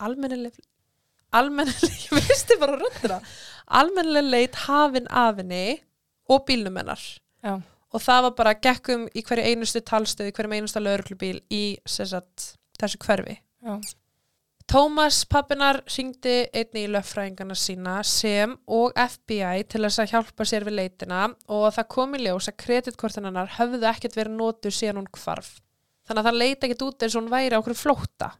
almennileg 0.00 0.56
almennileg, 1.36 1.98
ég 2.06 2.16
veisti 2.16 2.56
bara 2.60 2.78
röndina 2.80 3.20
almennileg 3.80 4.32
leit 4.32 4.62
hafin 4.64 5.10
af 5.12 5.40
henni 5.42 5.80
og 6.30 6.46
bílnum 6.48 6.80
hennar 6.80 7.04
Já. 7.44 7.60
Og 7.90 8.02
það 8.04 8.26
var 8.26 8.36
bara 8.38 8.58
gekkum 8.66 9.08
í 9.14 9.22
hverju 9.26 9.52
einustu 9.52 9.82
talstöð 9.86 10.30
í 10.30 10.34
hverjum 10.36 10.58
einustu 10.58 10.82
lögreglubíl 10.82 11.40
í 11.50 11.64
sagt, 11.88 12.54
þessu 12.80 13.00
hverfi 13.02 13.40
Já. 13.60 13.80
Tómas 14.70 15.24
pappinar 15.26 15.80
ringdi 15.90 16.44
einni 16.54 16.84
í 16.84 16.90
löffræðingarna 16.94 17.56
sína 17.58 17.96
sem 18.06 18.52
og 18.70 18.92
FBI 18.94 19.64
til 19.66 19.80
þess 19.82 19.98
að 20.04 20.12
hjálpa 20.12 20.46
sér 20.46 20.62
við 20.68 20.76
leitina 20.78 21.24
og 21.50 21.64
það 21.74 21.88
kom 21.90 22.14
í 22.14 22.20
ljós 22.22 22.46
að 22.52 22.56
kreditkortinannar 22.62 23.50
höfðu 23.56 23.88
ekkert 23.90 24.14
verið 24.14 24.36
nótu 24.38 24.70
síðan 24.70 25.00
hún 25.00 25.10
hvarf. 25.18 25.56
Þannig 26.06 26.22
að 26.22 26.28
það 26.28 26.38
leita 26.38 26.68
ekkert 26.68 26.84
út 26.86 27.02
eins 27.02 27.16
og 27.16 27.24
hún 27.24 27.32
væri 27.34 27.58
á 27.58 27.60
okkur 27.60 27.78
flótta. 27.80 28.30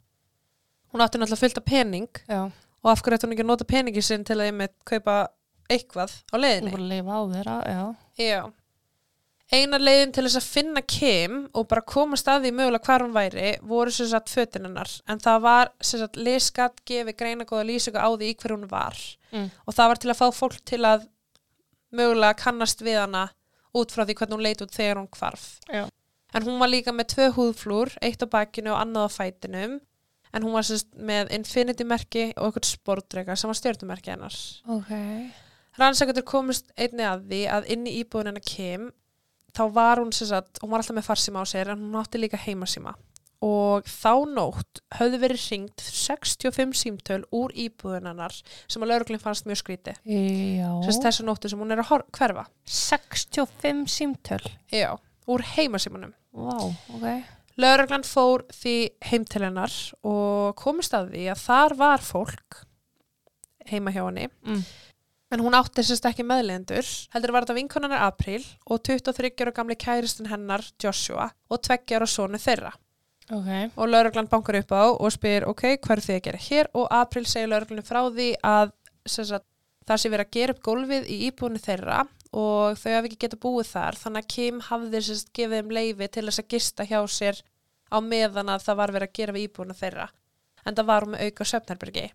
Hún 0.95 1.03
átti 1.03 1.19
náttúrulega 1.19 1.43
fullt 1.43 1.59
af 1.59 1.67
pening 1.67 2.23
Já. 2.31 2.41
og 2.47 2.93
af 2.95 3.03
hverju 3.03 3.19
ætti 3.19 3.27
hún 3.27 3.35
ekki 3.35 3.47
að 3.49 3.51
nota 3.51 3.69
peningi 3.75 4.07
sinn 4.07 4.29
til 4.31 4.39
að 4.39 4.53
einmitt 4.53 4.77
kaupa 4.87 5.19
eitthvað 5.67 6.15
á 6.31 6.37
leiðinni. 6.39 6.77
að 6.79 6.89
lifa 6.95 7.19
á 7.19 7.23
þeirra, 7.35 7.59
já. 7.67 7.83
Já. 8.23 8.41
Eina 9.51 9.81
leiðin 9.83 10.13
til 10.15 10.23
þess 10.29 10.39
að 10.39 10.45
finna 10.47 10.81
Kim 10.87 11.39
og 11.59 11.65
bara 11.71 11.83
koma 11.83 12.15
staði 12.21 12.53
mögulega 12.55 12.87
hvar 12.87 13.03
hún 13.03 13.15
væri 13.17 13.57
voru 13.67 13.91
sem 13.91 14.07
sagt 14.07 14.31
fötinunnar 14.31 14.93
en 15.11 15.19
það 15.19 15.41
var 15.43 15.73
sem 15.83 15.99
sagt 16.05 16.21
leskat 16.23 16.79
gefi 16.87 17.15
greina 17.19 17.47
góða 17.49 17.65
lýsingu 17.67 17.99
á 17.99 18.07
því 18.15 18.29
í 18.31 18.37
hver 18.39 18.55
hún 18.57 18.69
var 18.71 18.99
Mm. 19.31 19.47
og 19.67 19.75
það 19.75 19.89
var 19.89 19.99
til 20.03 20.11
að 20.11 20.19
fá 20.19 20.29
fólk 20.35 20.57
til 20.67 20.81
að 20.83 21.05
mögulega 21.95 22.35
kannast 22.35 22.81
við 22.83 22.97
hana 22.99 23.29
út 23.75 23.93
frá 23.95 24.03
því 24.03 24.17
hvernig 24.19 24.35
hún 24.35 24.43
leit 24.43 24.63
út 24.65 24.73
þegar 24.75 24.99
hún 24.99 25.07
hvarf. 25.15 25.45
Já. 25.71 25.85
En 26.35 26.43
hún 26.43 26.59
var 26.59 26.67
líka 26.71 26.91
með 26.91 27.07
tvö 27.15 27.29
húðflúr, 27.37 27.93
eitt 28.03 28.23
á 28.23 28.27
bakinu 28.27 28.73
og 28.75 28.81
annað 28.83 29.07
á 29.07 29.11
fætinum 29.15 29.77
en 30.35 30.43
hún 30.43 30.53
var 30.53 30.67
sem 30.67 30.79
sagt 30.83 30.99
með 30.99 31.31
infinity 31.39 31.87
merki 31.87 32.25
og 32.37 32.49
eitthvað 32.51 32.67
sportreika 32.73 33.37
sem 33.39 33.47
var 33.51 33.59
stjörnumerki 33.61 34.11
hennar. 34.11 34.35
Ok. 34.67 34.91
Rannsakendur 35.79 36.27
komist 36.27 36.73
einni 36.77 37.07
að 37.07 37.23
því 37.31 37.41
að 37.55 37.71
inn 37.71 37.87
í 37.87 37.95
íbúðin 38.03 38.33
hennar 38.33 38.47
Kim 38.47 38.91
þá 39.57 39.63
var 39.75 40.01
hún 40.03 40.13
sem 40.15 40.29
sagt, 40.31 40.61
hún 40.63 40.71
var 40.73 40.83
alltaf 40.83 40.97
með 40.97 41.09
farsíma 41.09 41.43
á 41.43 41.47
sér 41.49 41.73
en 41.75 41.87
hún 41.87 41.99
átti 42.01 42.21
líka 42.21 42.41
heimasíma 42.41 42.95
og 43.41 43.87
þá 43.89 44.13
nótt 44.29 44.83
höfðu 44.99 45.19
verið 45.23 45.45
ringt 45.49 45.81
65 45.81 46.75
símtöl 46.77 47.23
úr 47.33 47.55
íbúðin 47.57 48.11
hennar 48.11 48.35
sem 48.69 48.83
að 48.85 48.91
lauruglinn 48.93 49.23
fannst 49.23 49.47
mjög 49.49 49.63
skríti 49.63 49.95
þessu 51.07 51.25
nóttu 51.25 51.49
sem 51.49 51.61
hún 51.63 51.73
er 51.73 51.81
að 51.81 52.05
hverfa 52.13 52.45
65 52.69 53.89
símtöl. 53.89 54.43
Já, 54.69 54.93
úr 55.27 55.45
heimasímanum 55.57 56.13
Vá, 56.37 56.59
ok. 56.95 57.07
Lauruglan 57.61 58.05
fór 58.07 58.45
því 58.55 58.75
heim 59.09 59.25
til 59.25 59.43
hennar 59.43 59.73
og 60.07 60.55
komist 60.61 60.95
að 60.97 61.11
því 61.17 61.25
að 61.33 61.41
þar 61.49 61.75
var 61.81 62.05
fólk 62.05 62.61
heima 63.73 63.93
hjá 63.95 64.05
henni 64.05 64.29
Mm. 64.45 64.63
En 65.31 65.43
hún 65.45 65.55
átti 65.55 65.85
sérst 65.87 66.07
ekki 66.11 66.27
meðlendur 66.27 66.87
heldur 67.15 67.33
var 67.35 67.47
þetta 67.47 67.59
vinkonarnar 67.59 68.07
April 68.09 68.43
og 68.67 68.83
23 68.87 69.33
ára 69.45 69.55
gamli 69.55 69.77
kæristinn 69.79 70.31
hennar 70.31 70.65
Joshua 70.83 71.31
og 71.49 71.63
2 71.67 71.97
ára 71.97 72.09
sonu 72.11 72.41
þeirra. 72.41 72.73
Ok. 73.31 73.77
og 73.79 73.87
lauruglan 73.87 74.27
bankar 74.27 74.57
upp 74.59 74.73
á 74.75 74.91
og 74.91 75.13
spyr 75.15 75.45
ok, 75.47 75.77
hvað 75.79 75.93
er 75.97 76.01
þið 76.03 76.17
að 76.17 76.25
gera 76.25 76.41
hér? 76.49 76.71
Og 76.75 76.89
April 76.91 77.27
segir 77.31 77.51
lauruglan 77.53 77.87
frá 77.87 78.01
því 78.11 78.33
að 78.43 78.73
sagt, 79.07 79.47
það 79.87 80.01
sé 80.03 80.11
verið 80.11 80.27
að 80.27 80.35
gera 80.37 80.55
upp 80.57 80.65
gólfið 80.67 81.07
í 81.07 81.19
íbúinu 81.29 81.63
þeirra 81.63 82.01
og 82.31 82.79
þau 82.79 82.91
hafi 82.97 83.11
ekki 83.11 83.21
getað 83.25 83.43
búið 83.45 83.71
þar. 83.71 83.99
Þannig 84.03 84.25
að 84.25 84.33
Kim 84.35 84.61
hafði 84.67 85.03
sagt, 85.07 85.31
gefið 85.39 85.61
þeim 85.61 85.75
leifi 85.79 86.09
til 86.11 86.27
þess 86.27 86.43
að 86.43 86.51
gista 86.57 86.87
hjá 86.91 86.99
sér 87.07 87.43
á 87.91 87.99
meðan 88.03 88.51
að 88.51 88.67
það 88.67 88.81
var 88.83 88.95
verið 88.99 89.11
að 89.13 89.17
gera 89.21 89.37
við 89.37 89.47
íbúinu 89.47 89.79
þeirra. 89.79 90.09
En 90.67 90.75
það 90.75 90.91
var 90.91 91.07
með 91.07 91.29
auka 91.29 91.49
söfnarbergi 91.53 92.11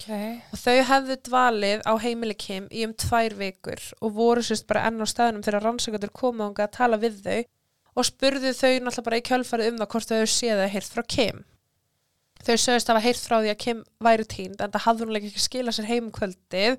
Ok. 0.00 0.10
og 0.54 0.60
þau 0.62 0.76
hefðu 0.88 1.16
dvalið 1.28 1.82
á 1.84 1.92
heimili 2.00 2.36
Kim 2.40 2.68
í 2.72 2.86
um 2.86 2.94
tvær 2.96 3.36
vikur 3.36 3.82
og 4.00 4.14
voru 4.16 4.44
sérst 4.44 4.66
bara 4.70 4.86
enn 4.88 5.02
á 5.02 5.06
staðnum 5.08 5.44
þegar 5.44 5.66
rannsökundur 5.66 6.12
komu 6.16 6.46
ánga 6.46 6.66
að 6.66 6.76
tala 6.78 7.00
við 7.00 7.20
þau 7.24 7.40
og 8.00 8.06
spurðu 8.08 8.52
þau 8.56 8.72
náttúrulega 8.80 9.06
bara 9.06 9.20
í 9.20 9.24
kjölfarið 9.28 9.72
um 9.72 9.80
það 9.80 9.90
hvort 9.92 10.10
þau 10.10 10.16
hefur 10.16 10.34
séð 10.34 10.54
eða 10.56 10.70
heyrt 10.74 10.94
frá 10.94 11.02
Kim. 11.16 11.40
Þau 12.40 12.56
sögðust 12.56 12.92
hafa 12.92 13.04
heyrt 13.04 13.24
frá 13.26 13.36
því 13.40 13.50
að 13.52 13.60
Kim 13.64 13.82
væri 14.00 14.28
tínd 14.30 14.62
en 14.62 14.72
það 14.72 14.86
hafði 14.86 15.08
hún 15.08 15.20
ekki 15.20 15.44
skilað 15.44 15.76
sér 15.76 15.90
heim 15.90 16.06
um 16.06 16.14
kvöldið 16.16 16.78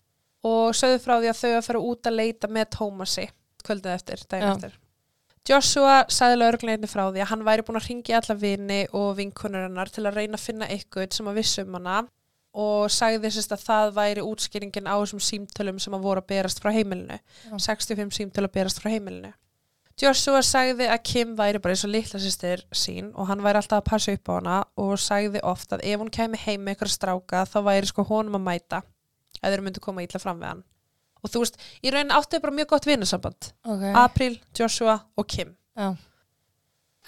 og 0.50 0.78
sögðu 0.78 1.02
frá 1.04 1.16
því 1.20 1.30
að 1.30 1.42
þau 1.42 1.52
að 1.52 1.68
fara 1.68 1.84
út 1.92 2.10
að 2.10 2.18
leita 2.18 2.50
með 2.50 2.72
Tómasi 2.78 3.28
kvöldið 3.62 3.94
eftir, 3.94 4.24
daginn 4.32 4.48
Já. 4.48 4.56
eftir. 4.56 4.80
Joshua 5.50 5.94
sagði 6.14 6.38
laurugleginni 6.38 6.90
frá 6.90 7.04
því 7.10 7.22
að 7.22 7.30
hann 7.32 7.46
væri 7.46 7.66
búin 7.66 7.78
að 7.80 7.88
ringi 7.90 8.14
alla 8.18 8.36
vini 8.38 8.82
og 8.98 9.16
vinkunur 9.18 9.68
hennar 9.68 9.90
til 9.94 10.06
að 10.06 10.18
reyna 10.20 10.38
að 10.38 10.46
finna 10.48 10.70
eitthvað 10.70 11.16
sem 11.18 11.30
að 11.30 11.40
vissu 11.42 11.66
um 11.66 11.78
hana 11.78 12.02
og 12.54 12.90
sagði 12.92 13.32
sérst 13.32 13.54
að 13.56 13.66
það 13.68 13.94
væri 13.96 14.24
útskýringin 14.28 14.90
á 14.90 14.96
þessum 15.00 15.22
símtölum 15.24 15.80
sem 15.80 15.94
að 15.96 16.08
voru 16.08 16.24
að 16.24 16.32
berast 16.34 16.60
frá 16.64 16.72
heimilinu. 16.76 17.20
Já. 17.48 17.56
65 17.68 18.18
símtöl 18.18 18.48
að 18.48 18.54
berast 18.58 18.82
frá 18.82 18.92
heimilinu. 18.92 19.32
Joshua 20.02 20.42
sagði 20.42 20.88
að 20.90 21.04
Kim 21.06 21.36
væri 21.38 21.60
bara 21.62 21.76
eins 21.76 21.84
og 21.86 21.92
litla 21.94 22.20
sýstir 22.20 22.64
sín 22.74 23.12
og 23.14 23.28
hann 23.30 23.44
væri 23.44 23.62
alltaf 23.62 23.84
að 23.84 23.90
passa 23.92 24.16
upp 24.16 24.32
á 24.32 24.34
hana 24.34 24.58
og 24.82 24.94
sagði 25.00 25.44
oft 25.46 25.76
að 25.76 25.84
ef 25.86 26.02
hún 26.02 26.12
kemi 26.14 26.40
heim 26.42 26.64
með 26.66 26.78
ykkur 26.80 26.92
stráka 26.92 27.44
þá 27.46 27.58
væri 27.68 27.90
sko 27.92 28.06
honum 28.10 28.40
að 28.40 28.48
mæta 28.48 28.82
eða 29.42 29.54
þeir 29.54 29.66
myndu 29.68 29.84
koma 29.84 30.06
ítla 30.06 30.22
fram 30.24 30.42
við 30.42 30.54
hann. 30.54 30.64
Og 31.22 31.30
þú 31.30 31.44
veist, 31.44 31.60
í 31.86 31.92
raunin 31.94 32.16
áttu 32.16 32.38
þau 32.38 32.46
bara 32.48 32.58
mjög 32.58 32.72
gott 32.72 32.88
vinnusamband. 32.90 33.52
Ok. 33.70 33.84
April, 34.02 34.40
Joshua 34.58 34.98
og 35.16 35.28
Kim. 35.30 35.54
Já. 35.78 35.94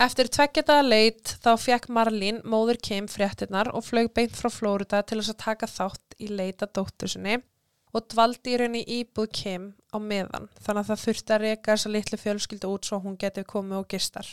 Eftir 0.02 0.26
tveggjadaða 0.34 0.84
leit 0.88 1.36
þá 1.44 1.52
fekk 1.62 1.90
Marlín 1.94 2.40
móður 2.50 2.80
Kim 2.82 3.06
fréttinnar 3.12 3.70
og 3.78 3.86
flög 3.86 4.10
beint 4.18 4.34
frá 4.36 4.50
Flórida 4.50 5.04
til 5.06 5.20
þess 5.22 5.34
að 5.36 5.42
taka 5.44 5.70
þátt 5.70 6.16
í 6.18 6.30
leita 6.34 6.66
dóttur 6.66 7.12
sinni 7.14 7.36
og 7.94 8.08
dvaldi 8.10 8.56
í 8.56 8.58
rauninni 8.58 8.82
í 8.90 9.04
íbúð 9.04 9.30
Kim 9.38 9.68
á 9.94 10.02
meðan 10.02 10.48
þannig 10.66 10.82
að 10.82 10.88
það 10.90 11.04
þurfti 11.04 11.36
að 11.36 11.44
reka 11.46 11.76
þessa 11.76 11.92
litlu 11.94 12.18
fjölskyldu 12.24 12.72
út 12.74 12.90
svo 12.90 13.00
hún 13.04 13.20
geti 13.22 13.44
komið 13.46 13.84
og 13.84 13.88
gistar. 13.94 14.26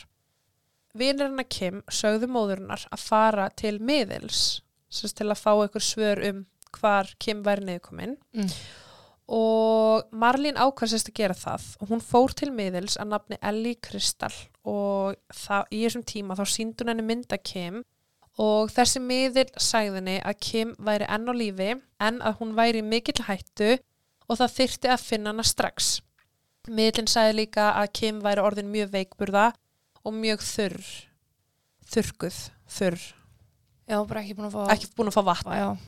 Vinir 0.97 1.29
hennar 1.29 1.45
Kim 1.47 1.83
sögðu 1.93 2.27
móðurinnar 2.33 2.87
að 2.91 3.05
fara 3.05 3.45
til 3.53 3.77
miðils 3.79 4.61
sem 4.91 5.13
til 5.13 5.29
að 5.29 5.39
fá 5.45 5.51
ykkur 5.67 5.85
svör 5.85 6.23
um 6.31 6.41
hvar 6.79 7.13
Kim 7.21 7.45
væri 7.45 7.67
niðurkominn 7.69 8.17
Mm. 8.33 8.49
og 9.31 10.09
Marlín 10.11 10.57
ákvæmsist 10.57 11.11
að 11.11 11.19
gera 11.21 11.37
það 11.37 11.69
og 11.79 11.93
hún 11.93 12.01
fór 12.03 12.33
til 12.35 12.49
miðils 12.51 12.97
að 12.99 13.13
nafni 13.13 13.37
Ellie 13.41 13.77
Kristall 13.77 14.33
og 14.67 15.17
það, 15.33 15.63
í 15.73 15.81
þessum 15.85 16.05
tíma 16.07 16.37
þá 16.37 16.43
síndi 16.49 16.83
hún 16.83 16.93
henni 16.93 17.05
mynda 17.07 17.39
Kim 17.41 17.81
og 18.41 18.71
þessi 18.71 19.01
miðil 19.03 19.47
sagði 19.57 19.97
henni 19.99 20.17
að 20.21 20.39
Kim 20.47 20.75
væri 20.79 21.07
enn 21.09 21.29
á 21.29 21.33
lífi 21.35 21.71
en 22.01 22.21
að 22.21 22.37
hún 22.39 22.53
væri 22.57 22.83
mikill 22.85 23.25
hættu 23.27 23.73
og 24.27 24.39
það 24.39 24.57
þyrfti 24.57 24.91
að 24.93 25.05
finna 25.05 25.33
hana 25.33 25.45
strax. 25.45 25.99
Miðlinn 26.69 27.09
sagði 27.09 27.39
líka 27.41 27.71
að 27.73 27.89
Kim 27.97 28.21
væri 28.23 28.45
orðin 28.45 28.69
mjög 28.71 28.93
veikburða 28.93 29.47
og 30.05 30.13
mjög 30.15 30.45
þurr, 30.45 30.85
þurrkuð, 31.91 32.37
þurr, 32.69 33.09
Já, 33.91 33.97
bara 34.07 34.21
ekki 34.21 34.37
búin 34.37 34.47
að 34.47 34.53
fá... 34.55 34.61
ekki 34.71 34.89
búin 34.95 35.09
að 35.11 35.17
fá 35.17 35.23
vatn. 35.27 35.79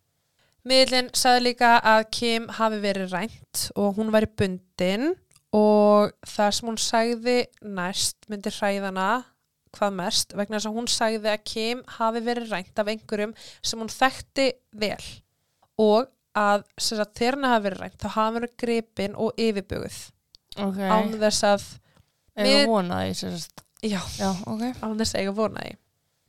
Miðlinn 0.67 1.09
sagði 1.15 1.43
líka 1.45 1.75
að 1.79 2.01
Kim 2.15 2.47
hafi 2.57 2.79
verið 2.83 3.13
rænt 3.15 3.63
og 3.79 3.97
hún 3.97 4.11
væri 4.11 4.29
bundin 4.39 5.13
og 5.53 6.13
það 6.25 6.50
sem 6.57 6.69
hún 6.72 6.79
sagði 6.81 7.38
næst 7.62 8.27
myndi 8.31 8.53
hræðana 8.55 9.10
hvað 9.74 9.93
mest 9.98 10.33
vegna 10.38 10.57
þess 10.60 10.69
að 10.69 10.75
hún 10.79 10.89
sagði 10.93 11.29
að 11.33 11.43
Kim 11.50 11.83
hafi 11.98 12.22
verið 12.25 12.51
rænt 12.53 12.79
af 12.83 12.89
einhverjum 12.93 13.36
sem 13.65 13.79
hún 13.81 13.89
þekkti 13.93 14.48
vel 14.83 15.05
og 15.81 16.10
að 16.38 16.65
þegar 16.81 17.38
hann 17.38 17.50
hafi 17.51 17.63
verið 17.67 17.81
rænt 17.83 18.01
þá 18.01 18.10
hafi 18.17 18.36
verið 18.39 18.55
gripin 18.63 19.15
og 19.15 19.33
yfirböguð 19.38 20.00
Ok. 20.62 20.77
án 20.77 21.15
þess 21.22 21.43
að 21.50 21.63
Ef 22.33 22.48
Mið- 22.48 22.63
að 22.63 22.67
vona 22.72 22.95
því, 23.03 23.13
sérst. 23.13 23.60
já, 23.86 24.00
Já, 24.17 24.29
ok. 24.50 24.62
án 24.81 24.98
þess 24.98 25.13
að 25.13 25.19
eiga 25.22 25.33
vona 25.38 25.62
því. 25.62 25.74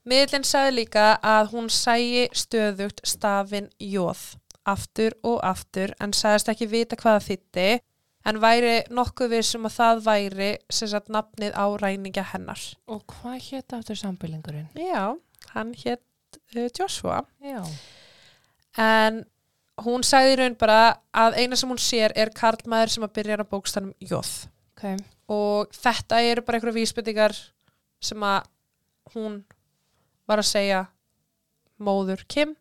Miðlinn 0.04 0.45
sagði 0.45 0.73
líka 0.76 1.04
að 1.25 1.47
hún 1.54 1.69
sæi 1.73 2.28
stöðugt 2.37 3.00
stafin 3.09 3.71
jóð 3.81 4.37
aftur 4.69 5.12
og 5.25 5.38
aftur 5.43 5.95
en 6.00 6.12
sagðist 6.12 6.49
ekki 6.52 6.69
vita 6.69 6.97
hvað 7.00 7.16
það 7.16 7.28
þýtti 7.31 7.81
en 8.25 8.40
væri 8.40 8.75
nokkuð 8.95 9.35
við 9.35 9.45
sem 9.50 9.69
að 9.69 9.76
það 9.76 10.02
væri 10.07 10.49
sem 10.73 10.90
sagt 10.90 11.12
nafnið 11.12 11.54
á 11.57 11.66
ræningja 11.81 12.25
hennar. 12.33 12.62
Og 12.88 13.04
hvað 13.12 13.38
hétt 13.50 13.76
aftur 13.76 14.00
sambylingurinn? 14.00 14.69
Já, 14.78 15.14
hann 15.52 15.75
hétt 15.85 16.38
uh, 16.57 16.69
Joshua 16.78 17.23
Já. 17.45 17.61
en 18.81 19.25
hún 19.85 20.07
sagði 20.07 20.37
í 20.37 20.38
raun 20.40 20.57
bara 20.59 20.97
að 21.12 21.40
eina 21.43 21.59
sem 21.59 21.71
hún 21.71 21.83
sér 21.83 22.14
er 22.16 22.33
karlmaður 22.35 22.95
sem 22.95 23.07
að 23.07 23.14
byrja 23.19 23.43
á 23.43 23.52
bókstænum 23.52 23.95
jóð. 24.00 24.33
Ok. 24.75 24.85
og 25.31 25.71
þetta 25.73 26.19
eru 26.26 26.43
bara 26.45 26.59
einhverju 26.59 26.75
vísbyttingar 26.81 27.35
sem 28.02 28.23
að 28.26 28.49
hún 29.14 29.38
var 30.28 30.43
að 30.43 30.50
segja 30.50 30.81
móður 31.78 32.25
Kim 32.28 32.57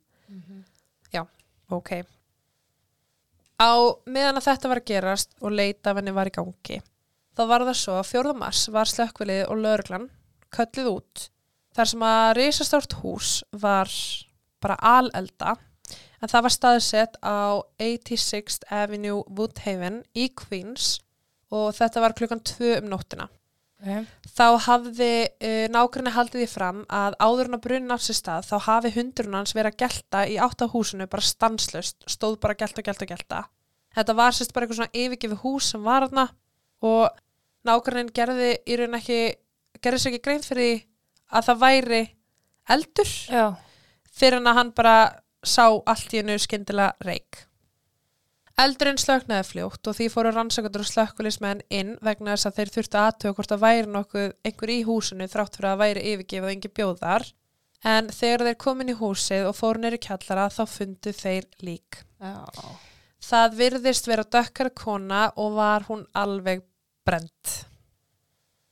ok 1.73 1.91
á 3.59 3.73
meðan 4.05 4.39
að 4.39 4.47
þetta 4.49 4.71
var 4.71 4.81
að 4.81 4.89
gerast 4.89 5.35
og 5.41 5.55
leita 5.55 5.91
af 5.91 5.99
henni 5.99 6.15
var 6.15 6.29
í 6.29 6.35
gangi 6.35 6.79
þá 7.33 7.43
var 7.49 7.65
það 7.67 7.79
svo 7.79 7.99
að 7.99 8.09
4. 8.11 8.33
mars 8.37 8.63
var 8.73 8.89
slökkvilið 8.89 9.43
og 9.49 9.61
lögreglan 9.63 10.09
kölluð 10.53 10.89
út 10.93 11.27
þar 11.73 11.89
sem 11.89 12.07
að 12.07 12.31
risastórt 12.39 12.97
hús 13.01 13.31
var 13.51 13.91
bara 14.63 14.77
alelda 14.79 15.55
en 16.23 16.31
það 16.31 16.45
var 16.45 16.55
staðsett 16.55 17.17
á 17.19 17.59
86th 17.81 18.67
Avenue 18.71 19.23
Woodhaven 19.27 20.03
í 20.15 20.29
Queens 20.37 20.99
og 21.53 21.73
þetta 21.77 22.03
var 22.03 22.15
klukkan 22.17 22.43
2 22.45 22.77
um 22.79 22.91
nóttina 22.93 23.27
Ok. 23.83 24.05
þá 24.31 24.45
hafði 24.63 25.11
uh, 25.27 25.65
nákvæmni 25.73 26.13
haldið 26.15 26.43
því 26.43 26.47
fram 26.47 26.83
að 26.87 27.17
áður 27.19 27.49
en 27.49 27.57
að 27.57 27.63
brunni 27.65 27.95
á 27.95 27.99
sér 27.99 28.15
stað 28.15 28.47
þá 28.47 28.55
hafi 28.69 28.93
hundurinn 28.95 29.35
hans 29.35 29.55
verið 29.57 29.73
að 29.73 29.81
gelta 29.83 30.23
í 30.31 30.37
átt 30.39 30.63
á 30.63 30.71
húsinu 30.71 31.09
bara 31.11 31.27
stanslust, 31.27 31.99
stóð 32.07 32.39
bara 32.39 32.55
gelta 32.55 32.79
og 32.79 32.87
gelta 32.87 33.03
og 33.03 33.11
gelta. 33.11 33.41
Þetta 33.93 34.15
var 34.17 34.33
sérst 34.33 34.55
bara 34.55 34.65
eitthvað 34.65 34.79
svona 34.79 35.03
yfirgefi 35.03 35.39
hús 35.43 35.69
sem 35.73 35.83
var 35.83 36.07
þarna 36.07 36.29
og 36.87 37.19
nákvæmni 37.67 38.15
gerði 38.15 38.51
í 38.63 38.79
raun 38.79 38.97
ekki, 38.97 39.19
gerði 39.83 40.01
sér 40.01 40.13
ekki 40.13 40.23
grein 40.23 40.45
fyrir 40.47 40.85
að 41.33 41.49
það 41.49 41.63
væri 41.65 42.03
eldur 42.73 43.11
Já. 43.27 43.45
fyrir 44.13 44.39
en 44.39 44.49
að 44.49 44.59
hann 44.61 44.71
bara 44.77 44.97
sá 45.43 45.67
allt 45.67 46.13
í 46.15 46.21
hennu 46.21 46.39
skyndilega 46.39 46.95
reik. 47.03 47.43
Eldurinn 48.61 48.99
slöknaði 49.01 49.47
fljótt 49.47 49.87
og 49.89 49.95
því 49.97 50.07
fóru 50.13 50.31
rannsakandur 50.33 50.83
og 50.83 50.89
slökkulismenn 50.89 51.63
inn 51.73 51.95
vegna 52.05 52.35
þess 52.35 52.49
að 52.51 52.59
þeir 52.59 52.71
þurftu 52.75 52.99
aðtöða 53.01 53.37
hvort 53.39 53.53
að 53.55 53.63
væri 53.63 53.87
nokkuð 53.89 54.27
einhver 54.45 54.73
í 54.73 54.75
húsinu 54.85 55.27
þrátt 55.31 55.57
fyrir 55.57 55.69
að 55.71 55.81
væri 55.81 56.03
yfirgefið 56.11 56.45
og 56.45 56.53
engi 56.53 56.71
bjóðar. 56.77 57.25
En 57.83 58.11
þegar 58.13 58.45
þeir 58.47 58.59
komin 58.61 58.93
í 58.93 58.97
húsið 58.99 59.49
og 59.49 59.57
fóru 59.57 59.81
neyri 59.81 59.99
kjallara 60.05 60.45
þá 60.53 60.63
fundu 60.69 61.15
þeir 61.17 61.49
lík. 61.65 62.03
Já. 62.21 62.45
Það 63.23 63.59
virðist 63.63 64.07
vera 64.07 64.29
dökkara 64.37 64.73
kona 64.77 65.25
og 65.39 65.57
var 65.57 65.89
hún 65.89 66.05
alveg 66.13 66.61
brent. 67.07 67.57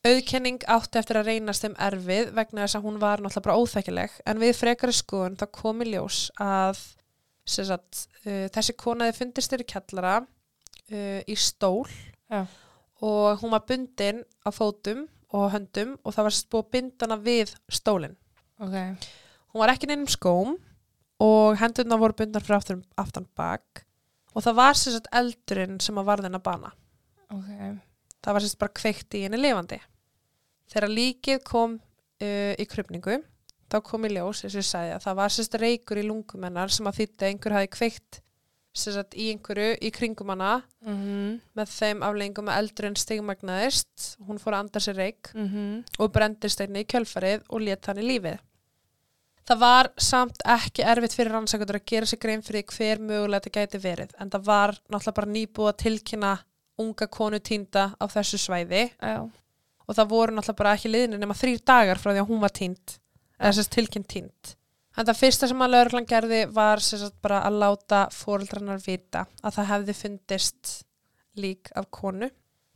Auðkenning 0.05 0.61
átti 0.69 0.97
eftir 1.01 1.19
að 1.19 1.27
reynast 1.29 1.65
þeim 1.65 1.75
erfið 1.89 2.31
vegna 2.37 2.63
þess 2.63 2.77
að 2.77 2.85
hún 2.85 3.01
var 3.01 3.21
náttúrulega 3.21 3.47
bara 3.49 3.57
óþekkileg 3.61 4.15
en 4.29 4.41
við 4.41 4.57
frekari 4.57 4.95
skoðun 4.97 5.37
þá 5.41 5.45
kom 5.57 5.83
í 5.85 5.91
ljós 5.91 6.23
að 6.41 6.81
sagt, 7.51 8.03
uh, 8.25 8.47
þessi 8.53 8.75
konaði 8.79 9.17
fundist 9.17 9.55
í 9.55 9.67
kjallara 9.67 10.19
uh, 10.21 11.21
í 11.25 11.35
stól 11.37 11.85
Já. 12.31 12.45
og 13.03 13.41
hún 13.43 13.53
var 13.53 13.65
bundin 13.67 14.23
á 14.45 14.49
fótum 14.55 15.05
og 15.31 15.51
höndum 15.53 15.95
og 16.03 16.15
það 16.15 16.27
var 16.27 16.39
búið 16.51 16.63
að 16.63 16.71
binda 16.75 17.07
hana 17.07 17.19
við 17.23 17.53
stólinn. 17.71 18.17
Ok. 18.61 18.75
Hún 19.51 19.63
var 19.63 19.73
ekki 19.73 19.89
neinum 19.89 20.09
skóm 20.11 20.57
og 21.21 21.59
hendurna 21.61 21.99
voru 22.01 22.17
bundnar 22.17 22.43
frá 22.45 22.57
aftan, 22.57 22.83
aftan 22.99 23.27
bak 23.37 23.85
og 24.35 24.45
það 24.45 24.59
var 24.59 24.77
sérst 24.79 25.09
eldurinn 25.15 25.79
sem 25.83 25.97
að 25.99 26.09
varðin 26.09 26.39
að 26.39 26.45
bana. 26.45 26.73
Ok. 27.31 27.49
Það 28.21 28.35
var 28.35 28.45
sérst 28.45 28.59
bara 28.61 28.79
kveikt 28.79 29.17
í 29.17 29.25
henni 29.25 29.39
lifandi. 29.39 29.79
Þegar 30.71 30.93
líkið 30.93 31.41
kom 31.47 31.77
uh, 31.79 32.53
í 32.55 32.67
krupningu, 32.69 33.19
þá 33.71 33.77
kom 33.87 34.05
í 34.05 34.09
ljós, 34.11 34.43
eins 34.43 34.55
og 34.55 34.61
ég 34.61 34.67
sagði 34.67 34.91
að 34.97 35.05
það 35.05 35.15
var 35.21 35.29
sérst 35.37 35.55
reykur 35.61 35.97
í 36.01 36.07
lungum 36.07 36.43
hennar 36.43 36.69
sem 36.75 36.85
að 36.89 36.97
þýtti 36.99 37.23
að 37.25 37.29
einhver 37.31 37.55
hafi 37.57 37.71
kveikt 37.77 38.21
sérst 38.75 39.15
í 39.19 39.25
einhverju 39.33 39.71
í 39.83 39.89
kringum 39.91 40.29
hana 40.31 40.63
Mhm. 40.85 41.41
með 41.55 41.67
þeim 41.79 42.03
afleggingum 42.07 42.47
að 42.51 42.59
eldurinn 42.61 42.95
stigmagnaðist, 42.95 44.15
hún 44.27 44.39
fór 44.39 44.53
að 44.55 44.59
anda 44.65 44.79
sér 44.79 44.95
reik 44.95 45.31
Mhm. 45.35 45.83
og 45.99 46.11
brendist 46.13 46.61
einni 46.61 46.83
í 46.83 46.87
kjölfarið 46.87 47.43
og 47.49 47.61
let 47.61 47.85
hann 47.85 47.97
í 47.97 48.07
lífið. 48.07 48.39
Það 49.47 49.59
var 49.59 49.89
samt 49.97 50.37
ekki 50.45 50.83
erfitt 50.85 51.15
fyrir 51.17 51.31
rannsakundur 51.33 51.79
að 51.79 51.85
gera 51.85 52.05
sér 52.05 52.19
grein 52.19 52.41
fyrir 52.45 52.63
hver 52.63 52.99
mögulega 52.99 53.41
þetta 53.41 53.57
gæti 53.57 53.81
verið 53.81 54.11
en 54.19 54.29
það 54.29 54.43
var 54.45 54.77
náttúrulega 54.89 55.13
bara 55.15 55.27
nýbúið 55.27 55.71
að 55.73 55.77
tilkynna 55.83 56.39
unga 56.79 57.07
konu 57.07 57.39
týnda 57.39 57.95
á 57.99 58.05
þessu 58.07 58.37
svæði 58.39 58.91
Já. 59.01 59.29
og 59.87 59.95
það 59.95 60.07
voru 60.13 60.31
náttúrulega 60.37 60.55
bara 60.61 60.75
ekki 60.77 60.91
liðinu 60.93 61.19
nema 61.19 61.33
þrýr 61.35 61.65
dagar 61.65 61.97
frá 61.97 62.13
því 62.13 62.21
að 62.23 62.29
hún 62.29 62.39
var 62.39 62.49
týnd 62.49 62.99
eða 63.41 63.57
sérst 63.57 63.73
tilkynnt 63.75 64.09
týnd. 64.11 64.55
En 64.97 65.07
það 65.07 65.21
fyrsta 65.21 65.47
sem 65.47 65.63
að 65.63 65.73
lauruglan 65.75 66.07
gerði 66.07 66.41
var 66.53 66.83
sérst 66.83 67.15
bara 67.23 67.41
að 67.47 67.59
láta 67.63 68.01
fóreldrarnar 68.15 68.81
vita 68.83 69.25
að 69.41 69.57
það 69.57 69.69
hefði 69.71 69.97
fundist 69.97 70.73
lík 71.39 71.71
af 71.79 71.87
konu 71.95 72.27